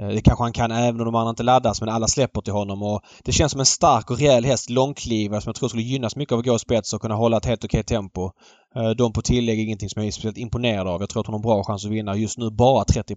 Eh, 0.00 0.08
det 0.08 0.20
kanske 0.20 0.44
han 0.44 0.52
kan 0.52 0.70
även 0.70 1.00
om 1.00 1.04
de 1.04 1.14
andra 1.14 1.30
inte 1.30 1.42
laddas 1.42 1.80
men 1.80 1.88
alla 1.88 2.06
släpper 2.08 2.40
till 2.40 2.52
honom 2.52 2.82
och 2.82 3.00
det 3.24 3.32
känns 3.32 3.52
som 3.52 3.60
en 3.60 3.66
stark 3.66 4.10
och 4.10 4.18
rejäl 4.18 4.44
häst, 4.44 4.70
långklivare 4.70 5.40
som 5.40 5.48
jag 5.48 5.56
tror 5.56 5.68
skulle 5.68 5.82
gynnas 5.82 6.16
mycket 6.16 6.32
av 6.32 6.38
att 6.38 6.44
gå 6.44 6.56
i 6.56 6.58
spets 6.58 6.92
och 6.92 7.00
kunna 7.00 7.14
hålla 7.14 7.36
ett 7.36 7.46
helt 7.46 7.64
okej 7.64 7.82
tempo. 7.82 8.30
Eh, 8.76 8.90
de 8.90 9.12
på 9.12 9.22
tillägg 9.22 9.58
är 9.58 9.62
ingenting 9.62 9.88
som 9.88 10.02
jag 10.02 10.06
är 10.06 10.12
speciellt 10.12 10.38
imponerad 10.38 10.88
av. 10.88 11.00
Jag 11.00 11.08
tror 11.10 11.20
att 11.20 11.26
hon 11.26 11.34
har 11.34 11.38
en 11.38 11.42
bra 11.42 11.64
chans 11.64 11.84
att 11.84 11.90
vinna. 11.90 12.16
Just 12.16 12.38
nu 12.38 12.50
bara 12.50 12.84
30 12.84 13.16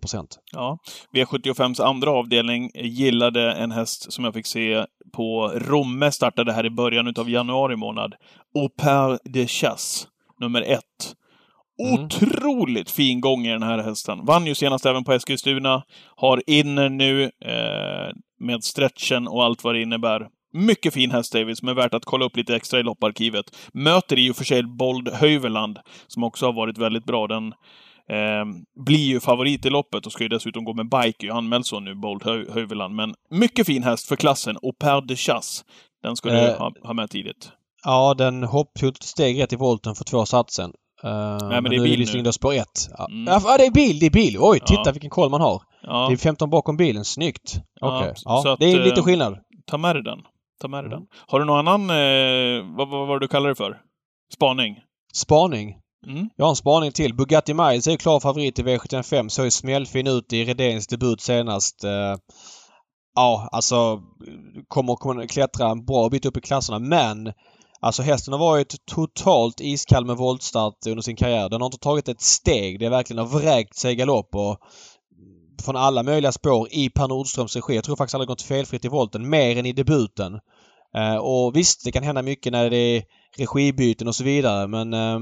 Ja. 0.52 0.78
V75s 1.16 1.82
andra 1.82 2.12
avdelning 2.12 2.72
gillade 2.76 3.54
en 3.54 3.72
häst 3.72 4.14
som 4.14 4.24
jag 4.24 4.34
fick 4.34 4.48
se 4.48 4.86
på 5.14 5.52
Romme, 5.56 6.12
startade 6.12 6.54
här 6.54 6.66
i 6.66 6.70
början 6.70 7.08
utav 7.08 7.30
januari 7.30 7.76
månad. 7.76 8.14
Au 8.56 8.70
pair 8.70 9.20
de 9.24 9.48
chasse, 9.48 10.08
nummer 10.40 10.62
ett. 10.62 11.16
Mm. 11.80 12.06
Otroligt 12.06 12.92
fin 12.92 13.22
gång 13.22 13.46
i 13.46 13.52
den 13.52 13.64
här 13.64 13.78
hästen. 13.78 14.26
Vann 14.26 14.46
ju 14.46 14.56
senast 14.56 14.86
även 14.86 15.04
på 15.04 15.14
Eskilstuna. 15.14 15.84
Har 16.16 16.44
inner 16.48 16.90
nu 16.90 17.24
eh, 17.24 18.14
med 18.40 18.64
stretchen 18.64 19.28
och 19.28 19.44
allt 19.44 19.64
vad 19.64 19.76
det 19.76 19.82
innebär. 19.82 20.28
Mycket 20.54 20.94
fin 20.94 21.12
häst 21.12 21.34
David, 21.34 21.58
som 21.58 21.68
är 21.68 21.74
värt 21.74 21.94
att 21.94 22.06
kolla 22.06 22.26
upp 22.26 22.36
lite 22.38 22.56
extra 22.56 22.80
i 22.80 22.84
lopparkivet. 22.84 23.46
Möter 23.74 24.20
i 24.20 24.32
och 24.32 24.36
för 24.36 24.44
sig 24.44 24.64
Bold 24.64 25.10
Höjveland, 25.14 25.80
som 26.08 26.24
också 26.24 26.46
har 26.46 26.54
varit 26.54 26.78
väldigt 26.78 27.06
bra. 27.06 27.28
Den 27.28 27.48
eh, 28.10 28.46
blir 28.86 29.06
ju 29.06 29.20
favorit 29.20 29.66
i 29.66 29.70
loppet 29.70 30.06
och 30.06 30.12
ska 30.12 30.24
ju 30.24 30.30
dessutom 30.30 30.64
gå 30.64 30.74
med 30.74 30.90
bike. 30.90 31.26
Ju 31.26 31.32
anmäld 31.32 31.66
så 31.66 31.80
nu, 31.80 31.96
Bold 31.96 32.24
Hö 32.24 32.46
Höjveland. 32.54 32.96
Men 32.96 33.14
mycket 33.30 33.66
fin 33.68 33.84
häst 33.84 34.08
för 34.08 34.16
klassen. 34.16 34.58
Au 34.62 34.74
pair 34.80 35.02
de 35.02 35.16
chasse. 35.16 35.64
Den 36.04 36.16
ska 36.16 36.30
du 36.30 36.36
Eh. 36.38 36.58
ha, 36.58 36.72
ha 36.84 36.94
med 36.94 37.10
tidigt. 37.10 37.52
Ja, 37.84 38.14
den 38.18 38.44
hopptog 38.44 38.90
ett 38.90 39.04
steg 39.04 39.42
rätt 39.42 39.54
i 39.54 39.56
volten 39.56 39.96
för 39.96 40.04
två 40.04 40.26
satsen. 40.26 40.72
Uh, 41.06 41.10
men, 41.50 41.64
men 41.64 41.64
det 41.64 41.70
är 41.70 41.70
nu 41.70 41.76
är 41.78 41.84
bil 41.84 41.92
det 41.92 41.98
visserligen 41.98 42.24
nu. 42.26 42.32
spår 42.32 42.54
ett. 42.54 42.88
Ja, 42.98 43.08
Mm. 43.12 43.40
ja, 43.46 43.58
det 43.58 43.66
är 43.66 43.72
bil, 43.72 44.00
det 44.00 44.06
är 44.06 44.10
bil! 44.12 44.38
Oj, 44.40 44.60
titta 44.60 44.82
Ja. 44.86 44.92
vilken 44.92 45.10
koll 45.10 45.30
man 45.30 45.42
har. 45.42 45.62
Ja, 45.82 46.08
Det 46.08 46.14
är 46.14 46.18
15 46.18 46.50
bakom 46.50 46.78
bilen, 46.78 47.06
snyggt. 47.06 47.56
Ja, 47.82 47.98
Okej. 48.00 48.14
Ja, 48.26 48.56
det 48.60 48.72
är 48.72 48.84
lite 48.84 49.00
eh, 49.00 49.04
skillnad. 49.06 49.38
ta 49.66 49.78
med 49.78 49.96
dig 49.96 50.04
den. 50.04 50.20
Ta 50.62 50.68
med 50.68 50.84
dig 50.84 50.88
Mm. 50.94 51.00
den. 51.00 51.08
Har 51.28 51.40
du 51.40 51.46
någon 51.46 51.68
annan, 51.68 51.90
eh, 51.90 52.76
vad, 52.78 52.90
vad 52.90 53.08
var 53.08 53.20
det 53.20 53.24
du 53.24 53.28
kallar 53.28 53.50
det 53.50 53.56
för? 53.56 53.78
Spaning? 54.36 54.76
Spaning. 55.14 55.76
Mm. 56.08 56.30
Jag 56.36 56.46
har 56.46 56.50
en 56.50 56.56
spaning 56.56 56.92
till. 56.92 57.14
Bugatti 57.16 57.54
Miles 57.54 57.88
är 57.88 57.96
klar 57.98 58.20
favorit 58.20 58.60
i 58.60 58.64
V75. 58.64 59.30
Såg 59.30 59.46
ju 59.46 59.52
smällfin 59.52 60.08
ut 60.08 60.34
i 60.34 60.46
Redéns 60.46 60.88
debut 60.88 61.22
senast. 61.22 61.84
Eh, 61.84 62.16
Ja, 63.16 63.50
alltså 63.52 64.00
kommer 64.68 64.96
kunna 64.96 65.28
klättra 65.28 65.70
en 65.70 65.86
bra 65.86 66.10
bit 66.10 66.26
upp 66.26 66.38
i 66.38 66.42
klasserna 66.42 66.80
men 66.80 67.34
Alltså 67.84 68.02
hästen 68.02 68.34
har 68.34 68.40
varit 68.40 68.86
totalt 68.86 69.62
iskall 69.62 70.06
med 70.06 70.18
voltstart 70.18 70.88
under 70.88 71.02
sin 71.02 71.16
karriär. 71.16 71.50
Den 71.50 71.62
har 71.62 71.66
inte 71.66 71.78
tagit 71.78 72.08
ett 72.08 72.22
steg. 72.22 72.80
Det 72.80 72.86
är 72.86 72.90
verkligen 72.90 73.26
har 73.26 73.40
vräkt 73.40 73.76
sig 73.76 73.94
i 73.94 73.96
galopp 73.96 74.36
och 74.36 74.58
från 75.64 75.76
alla 75.76 76.04
möjliga 76.04 76.32
spår 76.32 76.68
i 76.72 76.90
Per 76.90 77.08
Nordströms 77.08 77.56
regi. 77.56 77.76
Jag 77.76 77.84
tror 77.84 77.96
faktiskt 77.96 78.16
aldrig 78.16 78.28
gått 78.28 78.42
felfritt 78.42 78.86
i 78.86 78.88
volten 78.88 79.30
mer 79.30 79.58
än 79.58 79.66
i 79.66 79.74
debuten. 79.74 80.40
Eh, 80.98 81.16
och 81.16 81.56
visst, 81.56 81.86
det 81.86 81.92
kan 81.92 82.04
hända 82.04 82.22
mycket 82.22 82.52
när 82.52 82.70
det 82.70 82.78
är 82.78 83.04
regibyten 83.38 84.08
och 84.08 84.16
så 84.16 84.24
vidare 84.24 84.68
men 84.68 84.94
eh, 84.94 85.20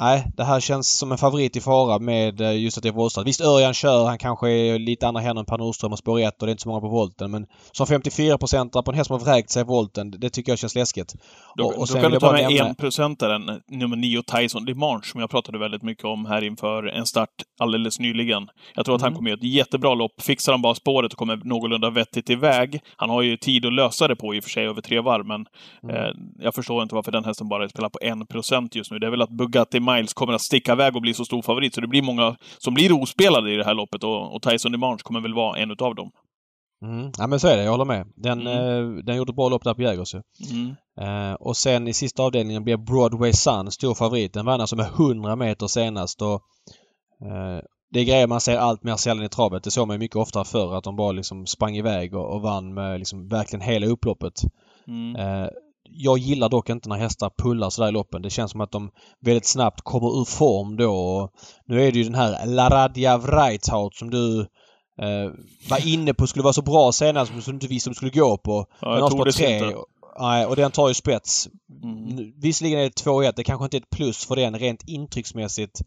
Nej, 0.00 0.26
det 0.36 0.44
här 0.44 0.60
känns 0.60 0.98
som 0.98 1.12
en 1.12 1.18
favorit 1.18 1.56
i 1.56 1.60
fara 1.60 1.98
med 1.98 2.40
eh, 2.40 2.62
just 2.62 2.76
att 2.76 2.82
det 2.82 2.88
är 2.88 2.92
voltstart. 2.92 3.26
Visst 3.26 3.40
Örjan 3.40 3.74
kör, 3.74 4.04
han 4.06 4.18
kanske 4.18 4.50
är 4.50 4.78
lite 4.78 5.08
andra 5.08 5.20
händer 5.22 5.40
än 5.40 5.46
Per 5.46 5.58
Nordström 5.58 5.92
och 5.92 5.98
spår 5.98 6.20
1 6.20 6.40
och 6.42 6.46
det 6.46 6.50
är 6.50 6.52
inte 6.52 6.62
så 6.62 6.68
många 6.68 6.80
på 6.80 6.88
volten. 6.88 7.30
Men 7.30 7.46
som 7.72 7.86
54% 7.86 8.82
på 8.82 8.90
en 8.90 8.96
häst 8.96 9.06
som 9.08 9.18
har 9.20 9.24
vräkt 9.24 9.50
sig 9.50 9.60
i 9.60 9.64
volten, 9.64 10.10
det 10.10 10.30
tycker 10.30 10.52
jag 10.52 10.58
känns 10.58 10.74
läskigt. 10.74 11.14
Då, 11.56 11.64
Och- 11.64 11.78
och 11.78 11.86
då 11.86 11.94
kan 12.00 12.10
du 12.10 12.18
ta 12.18 12.32
med 12.32 12.42
nämna- 12.44 12.64
enprocentaren, 12.68 13.60
nummer 13.70 13.96
9, 13.96 14.22
Tyson 14.22 14.64
DeMarche, 14.64 15.04
som 15.10 15.20
jag 15.20 15.30
pratade 15.30 15.58
väldigt 15.58 15.82
mycket 15.82 16.04
om 16.04 16.26
här 16.26 16.44
inför 16.44 16.86
en 16.86 17.06
start 17.06 17.28
alldeles 17.60 17.98
nyligen. 18.00 18.48
Jag 18.74 18.84
tror 18.84 18.94
att 18.94 19.02
han 19.02 19.08
Mm. 19.08 19.16
kommer 19.16 19.30
göra 19.30 19.38
ett 19.38 19.44
jättebra 19.54 19.94
lopp. 19.94 20.22
Fixar 20.22 20.52
han 20.52 20.62
bara 20.62 20.74
spåret 20.74 21.12
och 21.12 21.18
kommer 21.18 21.36
någorlunda 21.44 21.90
vettigt 21.90 22.30
iväg. 22.30 22.80
Han 22.96 23.10
har 23.10 23.22
ju 23.22 23.36
tid 23.36 23.66
att 23.66 23.72
lösa 23.72 24.08
det 24.08 24.16
på 24.16 24.34
i 24.34 24.40
och 24.40 24.44
för 24.44 24.50
sig 24.50 24.66
över 24.66 24.80
tre 24.82 25.00
varv, 25.00 25.26
men 25.26 25.46
Mm. 25.82 25.96
eh, 25.96 26.10
jag 26.38 26.54
förstår 26.54 26.82
inte 26.82 26.94
varför 26.94 27.12
den 27.12 27.24
hästen 27.24 27.48
bara 27.48 27.68
spelar 27.68 27.88
på 27.88 27.98
1% 28.02 28.74
just 28.74 28.90
nu. 28.90 28.98
Det 28.98 29.06
är 29.06 29.10
väl 29.10 29.22
att 29.22 29.30
Bugatti 29.30 29.80
Miles 29.82 30.14
kommer 30.14 30.32
att 30.32 30.40
sticka 30.40 30.72
iväg 30.72 30.96
och 30.96 31.02
bli 31.02 31.14
så 31.14 31.24
stor 31.24 31.42
favorit, 31.42 31.74
så 31.74 31.80
det 31.80 31.88
blir 31.88 32.02
många 32.02 32.36
som 32.58 32.74
blir 32.74 32.92
ospelade 33.02 33.52
i 33.52 33.56
det 33.56 33.64
här 33.64 33.74
loppet 33.74 34.04
och, 34.04 34.34
och 34.34 34.42
Tyson 34.42 34.72
DeMarche 34.72 35.02
kommer 35.02 35.20
väl 35.20 35.34
vara 35.34 35.58
en 35.58 35.70
utav 35.70 35.94
dem. 35.94 36.10
Mm. 36.84 37.12
Ja 37.18 37.26
men 37.26 37.40
så 37.40 37.48
är 37.48 37.56
det, 37.56 37.64
jag 37.64 37.70
håller 37.70 37.84
med. 37.84 38.06
Den, 38.16 38.40
Mm. 38.46 38.96
eh, 38.96 39.04
den 39.04 39.16
gjorde 39.16 39.30
ett 39.30 39.36
bra 39.36 39.48
lopp 39.48 39.64
där 39.64 39.74
på 39.74 39.82
Jägers 39.82 40.14
ju. 40.14 40.22
Mm. 40.50 40.74
Eh, 41.00 41.34
och 41.34 41.56
sen 41.56 41.88
i 41.88 41.92
sista 41.92 42.22
avdelningen 42.22 42.64
blir 42.64 42.76
Broadway 42.76 43.32
Sun 43.32 43.70
stor 43.70 43.94
favorit. 43.94 44.32
Den 44.32 44.46
vann 44.46 44.60
alltså 44.60 44.76
med 44.76 44.86
100 44.86 45.36
meter 45.36 45.66
senast 45.66 46.22
och 46.22 46.42
eh, 47.24 47.60
det 47.90 48.00
är 48.00 48.04
grejer 48.04 48.26
man 48.26 48.40
ser 48.40 48.56
allt 48.56 48.82
mer 48.82 48.96
sällan 48.96 49.24
i 49.24 49.28
travet. 49.28 49.64
Det 49.64 49.70
såg 49.70 49.88
man 49.88 49.98
mycket 49.98 50.16
oftare 50.16 50.44
förr 50.44 50.74
att 50.78 50.84
de 50.84 50.96
bara 50.96 51.12
liksom 51.12 51.46
sprang 51.46 51.76
iväg 51.76 52.14
och, 52.14 52.34
och 52.34 52.42
vann 52.42 52.74
med 52.74 52.98
liksom 52.98 53.28
verkligen 53.28 53.60
hela 53.60 53.86
upploppet. 53.86 54.34
Mm. 54.88 55.16
Jag 55.94 56.18
gillar 56.18 56.48
dock 56.48 56.70
inte 56.70 56.88
när 56.88 56.96
hästar 56.96 57.30
pullar 57.38 57.70
sådär 57.70 57.88
i 57.88 57.92
loppen. 57.92 58.22
Det 58.22 58.30
känns 58.30 58.50
som 58.50 58.60
att 58.60 58.72
de 58.72 58.90
väldigt 59.20 59.46
snabbt 59.46 59.80
kommer 59.80 60.20
ur 60.20 60.24
form 60.24 60.76
då. 60.76 60.94
Och 60.94 61.30
nu 61.66 61.86
är 61.86 61.92
det 61.92 61.98
ju 61.98 62.04
den 62.04 62.14
här 62.14 62.46
Laradja 62.46 63.18
Vreithout 63.18 63.94
som 63.94 64.10
du 64.10 64.40
eh, 65.00 65.30
var 65.70 65.88
inne 65.88 66.14
på 66.14 66.26
skulle 66.26 66.42
vara 66.42 66.52
så 66.52 66.62
bra 66.62 66.92
senast 66.92 67.32
som 67.32 67.40
du 67.44 67.50
inte 67.50 67.66
visste 67.66 67.90
om 67.90 67.92
du 67.92 67.96
skulle 67.96 68.10
gå 68.10 68.36
på. 68.36 68.66
Ja, 68.80 68.98
jag 68.98 69.10
tog 69.10 69.24
det 69.24 69.32
tre. 69.32 69.54
inte. 69.54 69.76
Nej, 70.18 70.46
och 70.46 70.56
den 70.56 70.70
tar 70.70 70.88
ju 70.88 70.94
spets. 70.94 71.48
Mm. 71.82 72.32
Visserligen 72.42 72.80
är 72.80 72.84
det 72.84 73.04
2-1. 73.04 73.32
Det 73.36 73.44
kanske 73.44 73.64
inte 73.64 73.76
är 73.76 73.80
ett 73.80 73.90
plus 73.90 74.26
för 74.26 74.36
den 74.36 74.58
rent 74.58 74.88
intrycksmässigt. 74.88 75.80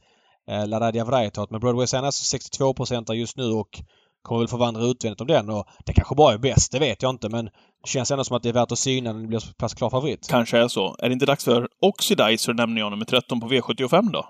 Eh, 0.49 0.67
Laradja 0.67 1.05
Vreithout. 1.05 1.51
Men 1.51 1.59
Broadway 1.59 1.99
alltså 1.99 2.37
62% 2.37 3.13
just 3.13 3.37
nu 3.37 3.45
och 3.45 3.81
kommer 4.25 4.39
väl 4.39 4.47
förvandla 4.47 4.83
utvändigt 4.83 5.21
om 5.21 5.27
den. 5.27 5.49
Och 5.49 5.65
det 5.85 5.93
kanske 5.93 6.15
bara 6.15 6.33
är 6.33 6.37
bäst, 6.37 6.71
det 6.71 6.79
vet 6.79 7.01
jag 7.01 7.09
inte. 7.09 7.29
Men 7.29 7.45
det 7.45 7.89
känns 7.89 8.11
ändå 8.11 8.23
som 8.23 8.37
att 8.37 8.43
det 8.43 8.49
är 8.49 8.53
värt 8.53 8.71
att 8.71 8.79
syna 8.79 9.13
när 9.13 9.19
den 9.19 9.27
blir 9.29 9.39
så 9.39 9.53
pass 9.53 9.73
klar 9.73 9.89
favorit. 9.89 10.27
Kanske 10.29 10.57
är 10.57 10.67
så. 10.67 10.95
Är 10.99 11.07
det 11.09 11.13
inte 11.13 11.25
dags 11.25 11.43
för 11.45 11.67
Oxidizer, 11.81 12.53
nämner 12.53 12.81
jag, 12.81 12.91
nummer 12.91 13.05
13 13.05 13.39
på 13.39 13.47
V75 13.47 14.11
då? 14.11 14.25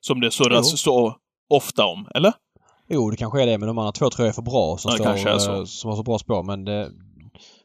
Som 0.00 0.20
det 0.20 0.30
surras 0.30 0.68
Jo. 0.70 0.76
så 0.76 1.16
ofta 1.50 1.84
om, 1.86 2.08
eller? 2.14 2.32
Jo, 2.88 3.10
det 3.10 3.16
kanske 3.16 3.42
är 3.42 3.46
det. 3.46 3.58
Men 3.58 3.66
de 3.66 3.78
andra 3.78 3.92
två 3.92 4.10
tror 4.10 4.26
jag 4.26 4.28
är 4.32 4.34
för 4.34 4.42
bra. 4.42 4.76
Som, 4.78 4.92
Ja, 4.98 5.12
det 5.12 5.18
står, 5.18 5.38
så. 5.38 5.54
eh, 5.58 5.64
som 5.64 5.90
har 5.90 5.96
så 5.96 6.02
bra 6.02 6.18
spår. 6.18 6.42
Men 6.42 6.64
det... 6.64 6.90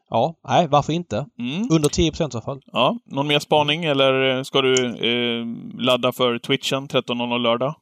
Ja, 0.10 0.36
nej, 0.48 0.68
varför 0.68 0.94
inte? 0.94 1.26
Mm. 1.40 1.68
Under 1.72 1.90
10 1.90 2.12
i 2.20 2.24
alla 2.24 2.42
fall. 2.42 2.62
Ja, 2.66 2.98
någon 3.06 3.28
mer 3.28 3.40
spaning 3.40 3.86
eller 3.86 4.44
ska 4.44 4.62
du 4.62 4.86
eh, 4.86 5.46
ladda 5.84 6.12
för 6.12 6.40
Twitchen 6.40 6.88
13.00 6.88 7.40
lördag? 7.40 7.76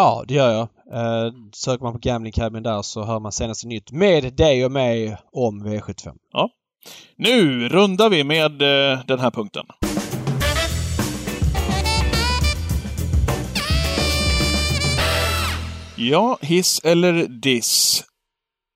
Ja, 0.00 0.24
det 0.28 0.34
gör 0.34 0.50
jag. 0.50 0.68
Eh, 0.92 1.32
söker 1.52 1.84
man 1.84 1.92
på 1.92 1.98
Gambling 1.98 2.32
Cabin 2.32 2.62
där 2.62 2.82
så 2.82 3.04
hör 3.04 3.20
man 3.20 3.32
senaste 3.32 3.66
nytt 3.66 3.92
med 3.92 4.34
dig 4.34 4.64
och 4.64 4.72
mig 4.72 5.16
om 5.32 5.66
V75. 5.66 6.12
Nu 7.16 7.68
rundar 7.68 8.08
vi 8.08 8.24
med 8.24 8.62
eh, 8.62 8.98
den 9.06 9.18
här 9.18 9.30
punkten. 9.30 9.66
Ja, 15.96 16.38
hiss 16.40 16.80
eller 16.84 17.26
diss? 17.28 18.04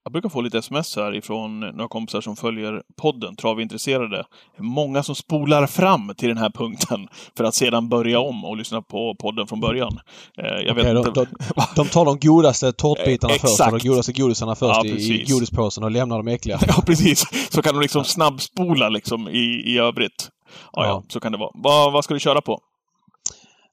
Jag 0.05 0.13
brukar 0.13 0.29
få 0.29 0.41
lite 0.41 0.59
sms 0.59 0.97
här 0.97 1.15
ifrån 1.15 1.61
några 1.61 1.89
kompisar 1.89 2.21
som 2.21 2.37
följer 2.37 2.83
podden, 2.97 3.37
Travintresserade. 3.37 4.25
Många 4.59 5.03
som 5.03 5.15
spolar 5.15 5.67
fram 5.67 6.13
till 6.17 6.29
den 6.29 6.39
här 6.39 6.51
punkten 6.51 7.09
för 7.37 7.45
att 7.45 7.55
sedan 7.55 7.89
börja 7.89 8.21
om 8.21 8.45
och 8.45 8.57
lyssna 8.57 8.83
på 8.83 9.15
podden 9.19 9.47
från 9.47 9.61
början. 9.61 9.99
Eh, 10.39 10.45
Jag 10.67 10.75
vet 10.75 10.85
Okej, 10.85 10.95
de, 10.95 11.07
inte... 11.07 11.21
de, 11.21 11.63
de 11.77 11.89
tar 11.89 12.05
de 12.05 12.19
godaste 12.19 12.73
tårtbitarna 12.73 13.35
Eh, 13.35 13.41
först 13.41 13.61
och 13.61 13.79
de 13.79 13.89
godaste 13.89 14.13
godisarna 14.13 14.55
först 14.55 14.81
Ja, 14.85 14.91
i, 14.91 15.25
godispåsen 15.29 15.85
och 15.85 15.91
lämnar 15.91 16.17
de 16.17 16.29
äckliga. 16.29 16.59
Ja, 16.67 16.83
precis. 16.87 17.51
Så 17.53 17.63
kan 17.63 17.75
de 17.75 17.81
liksom 17.81 18.05
snabbspola 18.05 18.89
liksom 18.89 19.29
i, 19.29 19.63
i 19.67 19.79
övrigt. 19.79 20.29
Ja, 20.73 20.87
ja, 20.87 21.03
så 21.09 21.21
kan 21.21 21.33
det 21.33 21.39
vara. 21.39 21.51
Vad, 21.55 21.93
vad 21.93 22.05
ska 22.05 22.15
du 22.15 22.21
köra 22.21 22.41
på? 22.41 22.59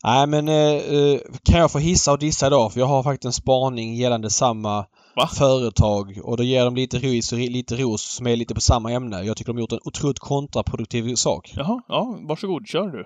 Nej 0.04 0.28
men 0.28 0.48
eh, 0.48 0.56
eh, 0.56 1.20
kan 1.44 1.60
jag 1.60 1.72
få 1.72 1.80
hissa 1.80 2.12
och 2.12 2.20
dissa 2.20 2.48
idag? 2.48 2.74
För 2.74 2.80
jag 2.80 2.88
har 2.88 3.04
faktiskt 3.04 3.26
en 3.26 3.34
spaning 3.34 3.96
gällande 3.96 4.30
samma 4.30 4.86
Va? 5.16 5.28
företag 5.28 6.20
och 6.24 6.38
då 6.38 6.44
ger 6.44 6.66
de 6.66 6.76
lite 6.76 6.98
ris 6.98 7.34
och 7.34 7.40
lite 7.40 7.76
ros 7.76 8.02
som 8.02 8.28
är 8.28 8.36
lite 8.36 8.54
på 8.54 8.62
samma 8.62 8.92
ämne. 8.92 9.24
Jag 9.24 9.38
tycker 9.38 9.54
de 9.54 9.58
har 9.58 9.62
gjort 9.62 9.72
en 9.72 9.80
otroligt 9.84 10.20
kontraproduktiv 10.20 11.16
sak. 11.16 11.54
Jaha, 11.56 11.82
ja, 11.88 12.20
varsågod, 12.28 12.68
kör 12.68 12.88
du. 12.88 13.06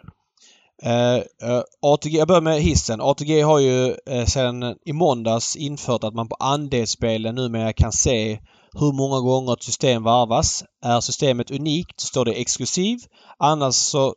Eh, 0.83 1.15
eh, 1.15 1.63
ATG, 1.81 2.17
jag 2.17 2.27
börjar 2.27 2.41
med 2.41 2.61
hissen. 2.61 3.01
ATG 3.01 3.41
har 3.41 3.59
ju 3.59 3.95
eh, 4.05 4.25
sedan 4.25 4.75
i 4.85 4.93
måndags 4.93 5.55
infört 5.55 6.03
att 6.03 6.13
man 6.13 6.29
på 6.29 6.35
andelsspelen 6.39 7.35
numera 7.35 7.73
kan 7.73 7.91
se 7.91 8.39
hur 8.79 8.93
många 8.93 9.19
gånger 9.19 9.53
ett 9.53 9.63
system 9.63 10.03
varvas. 10.03 10.63
Är 10.83 11.01
systemet 11.01 11.51
unikt 11.51 11.99
så 11.99 12.07
står 12.07 12.25
det 12.25 12.33
exklusiv. 12.33 12.99
Annars 13.39 13.75
så 13.75 14.13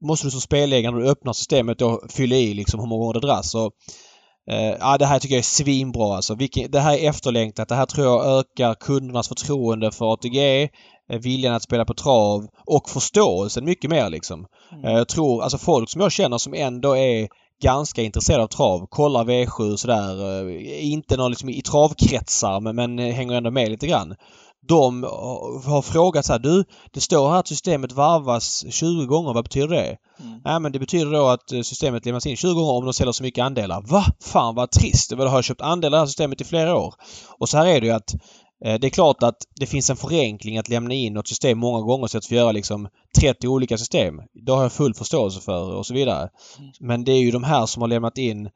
måste 0.00 0.26
du 0.26 0.30
som 0.30 0.40
spelägare 0.40 0.92
när 0.92 1.00
du 1.00 1.08
öppnar 1.08 1.32
systemet 1.32 1.78
då 1.78 2.02
fylla 2.08 2.36
i 2.36 2.54
liksom 2.54 2.80
hur 2.80 2.86
många 2.86 3.00
gånger 3.00 3.20
det 3.20 3.26
dras. 3.26 3.50
Så, 3.50 3.70
eh, 4.50 4.70
ja, 4.80 4.98
det 4.98 5.06
här 5.06 5.18
tycker 5.18 5.34
jag 5.34 5.38
är 5.38 5.42
svinbra 5.42 6.16
alltså. 6.16 6.34
Vilken, 6.34 6.70
det 6.70 6.80
här 6.80 6.98
är 6.98 7.08
efterlängtat. 7.10 7.68
Det 7.68 7.74
här 7.74 7.86
tror 7.86 8.06
jag 8.06 8.38
ökar 8.38 8.74
kundernas 8.74 9.28
förtroende 9.28 9.90
för 9.92 10.12
ATG, 10.12 10.62
eh, 11.12 11.18
viljan 11.20 11.54
att 11.54 11.62
spela 11.62 11.84
på 11.84 11.94
trav 11.94 12.46
och 12.66 12.90
förståelsen 12.90 13.64
mycket 13.64 13.90
mer 13.90 14.10
liksom. 14.10 14.46
Eh, 14.84 14.92
Jag 14.92 15.08
tror, 15.08 15.42
alltså 15.42 15.58
folk 15.58 15.90
som 15.90 16.00
jag 16.00 16.12
känner 16.12 16.38
som 16.38 16.54
ändå 16.54 16.96
är 16.96 17.28
ganska 17.62 18.02
intresserade 18.02 18.42
av 18.44 18.48
trav, 18.48 18.86
kollar 18.90 19.24
V7 19.24 19.72
och 19.72 19.80
sådär. 19.80 20.40
eh, 20.50 20.92
Inte 20.92 21.16
någon 21.16 21.30
liksom 21.30 21.48
i 21.48 21.62
travkretsar 21.62 22.60
men, 22.60 22.76
men 22.76 22.98
eh, 22.98 23.14
hänger 23.14 23.34
ändå 23.34 23.50
med 23.50 23.70
lite 23.70 23.86
grann. 23.86 24.14
De 24.68 25.04
eh, 25.04 25.10
har 25.64 25.82
frågat 25.82 26.26
så 26.26 26.32
här, 26.32 26.38
du 26.38 26.64
det 26.92 27.00
står 27.00 27.30
här 27.30 27.38
att 27.38 27.48
systemet 27.48 27.92
varvas 27.92 28.64
20 28.70 29.06
gånger, 29.06 29.32
vad 29.32 29.44
betyder 29.44 29.68
det? 29.68 29.96
Mm. 30.20 30.40
Nej 30.44 30.60
men 30.60 30.72
det 30.72 30.78
betyder 30.78 31.12
då 31.12 31.26
att 31.26 31.52
eh, 31.52 31.60
systemet 31.60 32.06
lämnas 32.06 32.26
in 32.26 32.36
20 32.36 32.54
gånger 32.54 32.72
om 32.72 32.84
de 32.84 32.94
säljer 32.94 33.12
så 33.12 33.22
mycket 33.22 33.44
andelar. 33.44 33.82
Va? 33.82 34.04
Fan 34.20 34.54
vad 34.54 34.70
trist! 34.70 35.10
Jag 35.10 35.26
har 35.26 35.42
köpt 35.42 35.60
andelar 35.60 35.88
i 35.88 35.98
det 35.98 36.00
här 36.00 36.06
systemet 36.06 36.40
i 36.40 36.44
flera 36.44 36.76
år. 36.76 36.94
Och 37.38 37.48
så 37.48 37.58
här 37.58 37.66
är 37.66 37.80
det 37.80 37.86
ju 37.86 37.92
att 37.92 38.14
eh, 38.64 38.74
det 38.80 38.86
är 38.86 38.90
klart 38.90 39.22
att 39.22 39.38
det 39.60 39.66
finns 39.66 39.90
en 39.90 39.96
förenkling 39.96 40.58
att 40.58 40.68
lämna 40.68 40.94
in 40.94 41.14
något 41.14 41.28
system 41.28 41.58
många 41.58 41.80
gånger 41.80 42.06
så 42.06 42.18
att 42.18 42.32
vi 42.32 42.36
göra 42.36 42.52
liksom 42.52 42.88
30 43.20 43.48
olika 43.48 43.78
system. 43.78 44.14
Det 44.46 44.52
har 44.52 44.62
jag 44.62 44.72
full 44.72 44.94
förståelse 44.94 45.40
för 45.40 45.74
och 45.74 45.86
så 45.86 45.94
vidare. 45.94 46.28
Men 46.80 47.04
det 47.04 47.12
är 47.12 47.20
ju 47.20 47.30
de 47.30 47.44
här 47.44 47.66
som 47.66 47.82
har 47.82 47.88
lämnat 47.88 48.18
in 48.18 48.48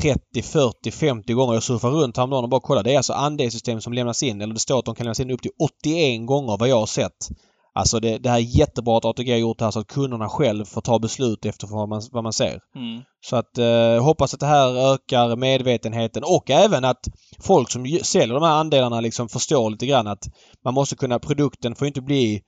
30, 0.00 0.42
40, 0.42 0.90
50 0.90 1.32
gånger. 1.32 1.54
Jag 1.54 1.62
surfar 1.62 1.90
runt 1.90 2.16
häromdagen 2.16 2.44
och 2.44 2.50
bara 2.50 2.60
kollar. 2.60 2.82
Det 2.82 2.92
är 2.92 2.96
alltså 2.96 3.12
andelssystem 3.12 3.80
som 3.80 3.92
lämnas 3.92 4.22
in. 4.22 4.40
Eller 4.40 4.54
det 4.54 4.60
står 4.60 4.78
att 4.78 4.84
de 4.84 4.94
kan 4.94 5.04
lämnas 5.04 5.20
in 5.20 5.30
upp 5.30 5.42
till 5.42 5.50
81 5.58 6.26
gånger 6.26 6.56
vad 6.58 6.68
jag 6.68 6.80
har 6.80 6.86
sett. 6.86 7.28
Alltså 7.76 8.00
det, 8.00 8.18
det 8.18 8.30
här 8.30 8.36
är 8.36 8.58
jättebra 8.58 8.98
att 8.98 9.04
ATG 9.04 9.30
har 9.32 9.38
gjort 9.38 9.58
det 9.58 9.64
här 9.64 9.72
så 9.72 9.80
att 9.80 9.86
kunderna 9.86 10.28
själv 10.28 10.64
får 10.64 10.80
ta 10.80 10.98
beslut 10.98 11.44
efter 11.44 11.66
vad 11.66 11.88
man, 11.88 12.02
vad 12.12 12.22
man 12.22 12.32
ser. 12.32 12.60
Mm. 12.74 13.02
Så 13.26 13.36
att 13.36 13.58
eh, 13.58 14.04
hoppas 14.04 14.34
att 14.34 14.40
det 14.40 14.46
här 14.46 14.92
ökar 14.92 15.36
medvetenheten 15.36 16.22
och 16.24 16.50
även 16.50 16.84
att 16.84 17.08
folk 17.40 17.70
som 17.70 17.98
säljer 18.02 18.34
de 18.34 18.42
här 18.42 18.60
andelarna 18.60 19.00
liksom 19.00 19.28
förstår 19.28 19.70
lite 19.70 19.86
grann 19.86 20.06
att 20.06 20.24
man 20.64 20.74
måste 20.74 20.96
kunna, 20.96 21.18
produkten 21.18 21.74
får 21.74 21.86
inte 21.86 22.00
bli 22.00 22.42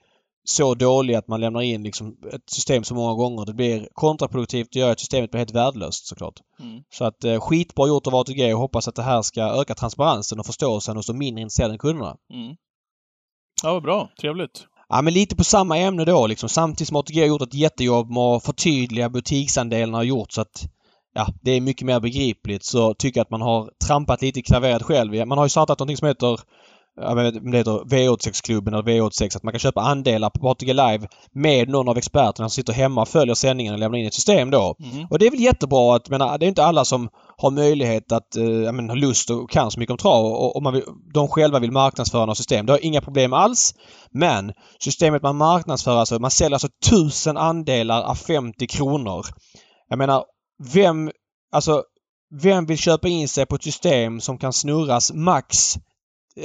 så 0.49 0.75
dålig 0.75 1.15
att 1.15 1.29
man 1.29 1.41
lämnar 1.41 1.61
in 1.61 1.83
liksom 1.83 2.17
ett 2.33 2.51
system 2.51 2.85
så 2.85 2.95
många 2.95 3.15
gånger. 3.15 3.45
Det 3.45 3.55
blir 3.55 3.89
kontraproduktivt 3.93 4.69
och 4.69 4.77
gör 4.77 4.93
att 4.93 5.01
systemet 5.01 5.31
blir 5.31 5.39
helt 5.39 5.55
värdelöst 5.55 6.07
såklart. 6.07 6.41
Mm. 6.61 6.83
Så 6.91 7.05
att 7.05 7.25
eh, 7.25 7.41
skitbra 7.41 7.89
gjort 7.89 8.07
av 8.07 8.15
ATG 8.15 8.55
och 8.55 8.61
hoppas 8.61 8.89
att 8.89 8.95
det 8.95 9.03
här 9.03 9.23
ska 9.23 9.43
öka 9.43 9.75
transparensen 9.75 10.41
och 10.41 10.47
förståelsen 10.47 10.97
hos 10.97 11.07
de 11.07 11.19
mindre 11.19 11.43
intresserade 11.43 11.79
kunderna. 11.79 12.17
Mm. 12.33 12.57
Ja, 13.63 13.73
vad 13.73 13.83
bra. 13.83 14.11
Trevligt. 14.21 14.67
Ja 14.89 15.03
men 15.03 15.15
lite 15.15 15.37
på 15.37 15.45
samma 15.45 15.79
ämne 15.79 16.05
då 16.05 16.27
liksom. 16.27 16.49
Samtidigt 16.49 16.89
som 16.89 16.97
ATG 16.97 17.21
har 17.21 17.27
gjort 17.27 17.43
ett 17.43 17.55
jättejobb 17.55 18.11
med 18.11 18.23
att 18.23 18.45
förtydliga 18.45 19.09
butiksandelarna 19.09 19.99
och 19.99 20.05
gjort 20.05 20.33
så 20.33 20.41
att 20.41 20.69
ja, 21.15 21.27
det 21.43 21.51
är 21.51 21.61
mycket 21.61 21.87
mer 21.87 22.01
begripligt 22.01 22.65
så 22.65 22.95
tycker 22.95 23.19
jag 23.21 23.25
att 23.25 23.31
man 23.31 23.43
har 23.43 23.71
trampat 23.87 24.23
lite 24.23 24.41
i 24.41 24.43
klaveret 24.43 24.83
själv. 24.83 25.27
Man 25.27 25.39
har 25.39 25.45
ju 25.45 25.49
startat 25.49 25.79
någonting 25.79 25.97
som 25.97 26.09
heter 26.09 26.41
jag 27.01 27.15
vet 27.17 27.35
inte 27.35 27.47
om 27.47 27.51
det 27.51 27.59
heter 27.59 27.71
V86-klubben 27.71 28.75
eller 28.75 28.85
V86 28.85 29.37
att 29.37 29.43
man 29.43 29.53
kan 29.53 29.59
köpa 29.59 29.81
andelar 29.81 30.31
på 30.31 30.49
ATG 30.49 30.73
Live 30.73 31.09
med 31.33 31.69
någon 31.69 31.89
av 31.89 31.99
experterna 31.99 32.49
som 32.49 32.51
sitter 32.51 32.73
hemma 32.73 33.03
och 33.03 33.09
följer 33.09 33.35
sändningen 33.35 33.73
och 33.73 33.79
lämnar 33.81 33.99
in 33.99 34.07
ett 34.07 34.15
system 34.15 34.51
då. 34.51 34.77
Mm. 34.81 35.07
Och 35.11 35.19
det 35.19 35.27
är 35.27 35.31
väl 35.31 35.41
jättebra 35.41 35.97
att, 35.97 36.09
menar, 36.09 36.39
det 36.39 36.47
är 36.47 36.49
inte 36.49 36.65
alla 36.65 36.85
som 36.85 37.09
har 37.37 37.51
möjlighet 37.51 38.13
att, 38.13 38.37
eh, 38.37 38.45
jag 38.45 38.75
menar, 38.75 38.89
ha 38.89 38.95
lust 38.95 39.31
och 39.31 39.51
kan 39.51 39.71
så 39.71 39.81
mycket 39.81 39.91
om 39.91 39.99
trav 39.99 40.25
och, 40.25 40.57
och 40.57 40.63
man 40.63 40.73
vill, 40.73 40.83
de 41.15 41.29
själva 41.29 41.59
vill 41.59 41.73
marknadsföra 41.73 42.27
något 42.27 42.37
system. 42.37 42.67
Det 42.67 42.73
har 42.73 42.85
inga 42.85 43.01
problem 43.01 43.33
alls. 43.33 43.75
Men 44.11 44.53
systemet 44.81 45.23
man 45.23 45.37
marknadsför 45.37 45.97
alltså, 45.97 46.19
man 46.19 46.31
säljer 46.31 46.55
alltså 46.55 46.69
tusen 46.91 47.37
andelar 47.37 48.03
av 48.03 48.15
50 48.15 48.67
kronor. 48.67 49.27
Jag 49.89 49.99
menar, 49.99 50.25
vem, 50.75 51.11
alltså, 51.53 51.83
vem 52.43 52.67
vill 52.67 52.79
köpa 52.79 53.09
in 53.09 53.29
sig 53.29 53.47
på 53.47 53.55
ett 53.55 53.65
system 53.65 54.21
som 54.21 54.39
kan 54.39 54.53
snurras 54.53 55.13
max 55.13 55.77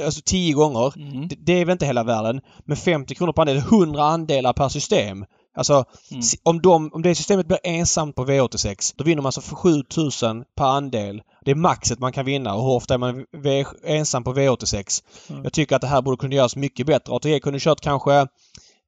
Alltså 0.04 0.20
10 0.24 0.54
gånger. 0.54 0.92
Mm. 0.96 1.28
Det, 1.28 1.36
det 1.38 1.52
är 1.52 1.64
väl 1.64 1.72
inte 1.72 1.86
hela 1.86 2.04
världen. 2.04 2.40
Men 2.64 2.76
50 2.76 3.14
kronor 3.14 3.32
per 3.32 3.42
andel, 3.42 3.56
100 3.58 4.04
andelar 4.04 4.52
per 4.52 4.68
system. 4.68 5.24
Alltså 5.56 5.84
Mm. 6.10 6.22
om, 6.42 6.62
de, 6.62 6.90
om 6.92 7.02
det 7.02 7.14
systemet 7.14 7.46
blir 7.46 7.58
ensamt 7.62 8.16
på 8.16 8.24
V86 8.24 8.94
då 8.96 9.04
vinner 9.04 9.22
man 9.22 9.26
alltså 9.26 9.40
för 9.40 9.56
7000 9.56 10.44
per 10.56 10.64
andel. 10.64 11.22
Det 11.44 11.50
är 11.50 11.54
maxet 11.54 11.98
man 11.98 12.12
kan 12.12 12.24
vinna 12.24 12.54
och 12.54 12.62
hur 12.62 12.70
ofta 12.70 12.94
är 12.94 12.98
man 12.98 13.24
v, 13.42 13.64
ensam 13.84 14.24
på 14.24 14.34
V86? 14.34 15.02
Mm. 15.30 15.44
Jag 15.44 15.52
tycker 15.52 15.76
att 15.76 15.82
det 15.82 15.88
här 15.88 16.02
borde 16.02 16.16
kunna 16.16 16.34
göras 16.34 16.56
mycket 16.56 16.86
bättre. 16.86 17.14
ATG 17.14 17.40
kunde 17.40 17.60
kört 17.60 17.80
kanske 17.80 18.14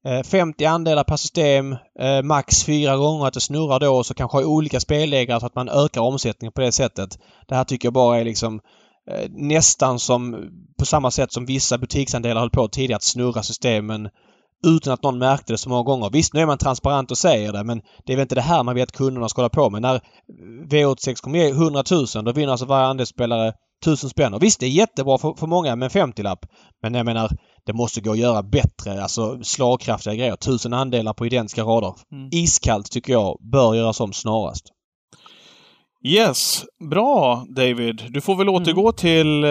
eh, 0.06 0.22
50 0.24 0.64
andelar 0.64 1.04
per 1.04 1.16
system, 1.16 1.72
eh, 2.00 2.22
max 2.22 2.64
fyra 2.64 2.96
gånger 2.96 3.26
att 3.26 3.34
det 3.34 3.40
snurrar 3.40 3.80
då 3.80 3.96
och 3.96 4.06
så 4.06 4.14
kanske 4.14 4.44
olika 4.44 4.80
spelägare 4.80 5.40
så 5.40 5.46
att 5.46 5.54
man 5.54 5.68
ökar 5.68 6.00
omsättningen 6.00 6.52
på 6.52 6.60
det 6.60 6.72
sättet. 6.72 7.18
Det 7.48 7.54
här 7.54 7.64
tycker 7.64 7.86
jag 7.86 7.92
bara 7.94 8.20
är 8.20 8.24
liksom 8.24 8.54
eh, 8.54 8.60
nästan 9.30 9.98
som 9.98 10.48
på 10.78 10.86
samma 10.86 11.10
sätt 11.10 11.32
som 11.32 11.46
vissa 11.46 11.78
butiksandelar 11.78 12.40
höll 12.40 12.50
på 12.50 12.68
tidigare 12.68 12.96
att 12.96 13.02
snurra 13.02 13.42
systemen 13.42 14.08
utan 14.66 14.92
att 14.92 15.02
någon 15.02 15.18
märkte 15.18 15.52
det 15.52 15.58
så 15.58 15.68
många 15.68 15.82
gånger. 15.82 16.10
Visst, 16.10 16.34
nu 16.34 16.40
är 16.40 16.46
man 16.46 16.58
transparent 16.58 17.10
och 17.10 17.18
säger 17.18 17.52
det 17.52 17.64
men 17.64 17.82
det 18.06 18.12
är 18.12 18.16
väl 18.16 18.22
inte 18.22 18.34
det 18.34 18.40
här 18.40 18.62
man 18.62 18.74
vet 18.74 18.88
att 18.88 18.96
kunderna 18.96 19.28
ska 19.28 19.40
hålla 19.42 19.48
på 19.48 19.70
med. 19.70 19.82
När 19.82 20.00
V86 20.70 21.22
kommer 21.22 21.38
ge 21.38 21.48
100 21.48 21.82
000 21.90 22.24
då 22.24 22.32
vinner 22.32 22.52
alltså 22.52 22.66
varje 22.66 22.86
andelsspelare 22.86 23.52
1000 23.82 24.10
spänn. 24.10 24.34
Och 24.34 24.42
visst, 24.42 24.60
det 24.60 24.66
är 24.66 24.70
jättebra 24.70 25.18
för, 25.18 25.34
för 25.34 25.46
många 25.46 25.76
med 25.76 25.96
en 25.96 26.12
50-lapp. 26.12 26.46
Men 26.82 26.94
jag 26.94 27.06
menar, 27.06 27.30
det 27.66 27.72
måste 27.72 28.00
gå 28.00 28.12
att 28.12 28.18
göra 28.18 28.42
bättre, 28.42 29.02
alltså 29.02 29.38
slagkraftiga 29.42 30.14
grejer. 30.14 30.34
1000 30.34 30.72
andelar 30.72 31.12
på 31.12 31.26
identiska 31.26 31.62
rader. 31.62 31.94
Mm. 32.12 32.28
Iskallt 32.32 32.90
tycker 32.90 33.12
jag 33.12 33.38
bör 33.52 33.74
göras 33.74 34.00
om 34.00 34.12
snarast. 34.12 34.64
Yes, 36.06 36.64
bra 36.90 37.44
David. 37.56 38.02
Du 38.08 38.20
får 38.20 38.36
väl 38.36 38.48
återgå 38.48 38.92
till 38.92 39.44
eh, 39.44 39.50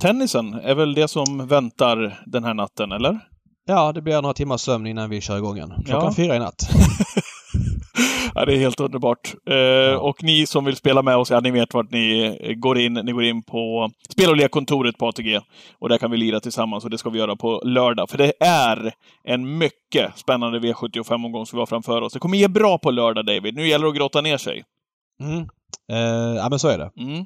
tennisen. 0.00 0.54
är 0.54 0.74
väl 0.74 0.94
det 0.94 1.08
som 1.08 1.46
väntar 1.46 2.22
den 2.26 2.44
här 2.44 2.54
natten, 2.54 2.92
eller? 2.92 3.18
Ja, 3.66 3.92
det 3.92 4.02
blir 4.02 4.22
några 4.22 4.34
timmars 4.34 4.60
sömn 4.60 4.86
innan 4.86 5.10
vi 5.10 5.20
kör 5.20 5.36
igång 5.36 5.56
igen. 5.56 5.72
Klockan 5.86 6.04
Ja. 6.04 6.14
fyra 6.16 6.36
i 6.36 6.38
natt. 6.38 6.70
Ja, 8.36 8.44
det 8.44 8.54
är 8.54 8.58
helt 8.58 8.80
underbart. 8.80 9.34
Eh, 9.50 9.96
Och 9.98 10.22
ni 10.22 10.46
som 10.46 10.64
vill 10.64 10.76
spela 10.76 11.02
med 11.02 11.16
oss, 11.16 11.30
ja, 11.30 11.40
ni 11.40 11.50
vet 11.50 11.74
vart 11.74 11.90
ni 11.90 12.36
går 12.56 12.78
in. 12.78 12.92
Ni 12.94 13.12
går 13.12 13.24
in 13.24 13.42
på 13.42 13.90
spel 14.10 14.30
och 14.30 14.36
lekkontoret 14.36 14.98
på 14.98 15.06
ATG. 15.08 15.40
Och 15.78 15.88
där 15.88 15.98
kan 15.98 16.10
vi 16.10 16.16
lira 16.16 16.40
tillsammans 16.40 16.84
och 16.84 16.90
det 16.90 16.98
ska 16.98 17.10
vi 17.10 17.18
göra 17.18 17.36
på 17.36 17.62
lördag. 17.64 18.10
För 18.10 18.18
det 18.18 18.32
är 18.40 18.92
en 19.28 19.58
mycket 19.58 20.18
spännande 20.18 20.58
V75-omgång 20.58 21.46
som 21.46 21.56
vi 21.56 21.60
har 21.60 21.66
framför 21.66 22.02
oss. 22.02 22.12
Det 22.12 22.18
kommer 22.18 22.38
ge 22.38 22.48
bra 22.48 22.78
på 22.78 22.90
lördag, 22.90 23.26
David. 23.26 23.54
Nu 23.54 23.68
gäller 23.68 23.84
det 23.84 23.90
att 23.90 23.96
grotta 23.96 24.20
ner 24.20 24.36
sig. 24.38 24.62
Mm. 25.22 25.48
Eh, 25.92 26.36
ja, 26.36 26.48
men 26.50 26.58
så 26.58 26.68
är 26.68 26.78
det. 26.78 26.90
Mm. 26.98 27.24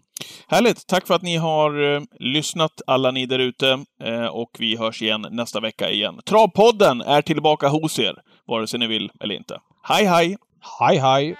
Härligt! 0.48 0.86
Tack 0.86 1.06
för 1.06 1.14
att 1.14 1.22
ni 1.22 1.36
har 1.36 1.94
eh, 1.94 2.02
lyssnat, 2.20 2.72
alla 2.86 3.10
ni 3.10 3.26
där 3.26 3.38
ute. 3.38 3.84
Eh, 4.04 4.26
och 4.26 4.50
vi 4.58 4.76
hörs 4.76 5.02
igen 5.02 5.26
nästa 5.30 5.60
vecka 5.60 5.90
igen. 5.90 6.20
Travpodden 6.26 7.00
är 7.00 7.22
tillbaka 7.22 7.68
hos 7.68 7.98
er, 7.98 8.14
vare 8.46 8.66
sig 8.66 8.80
ni 8.80 8.86
vill 8.86 9.10
eller 9.20 9.34
inte. 9.34 9.60
Hej, 9.82 10.04
hej! 10.04 10.36
Hej, 10.80 10.98
hej! 10.98 11.36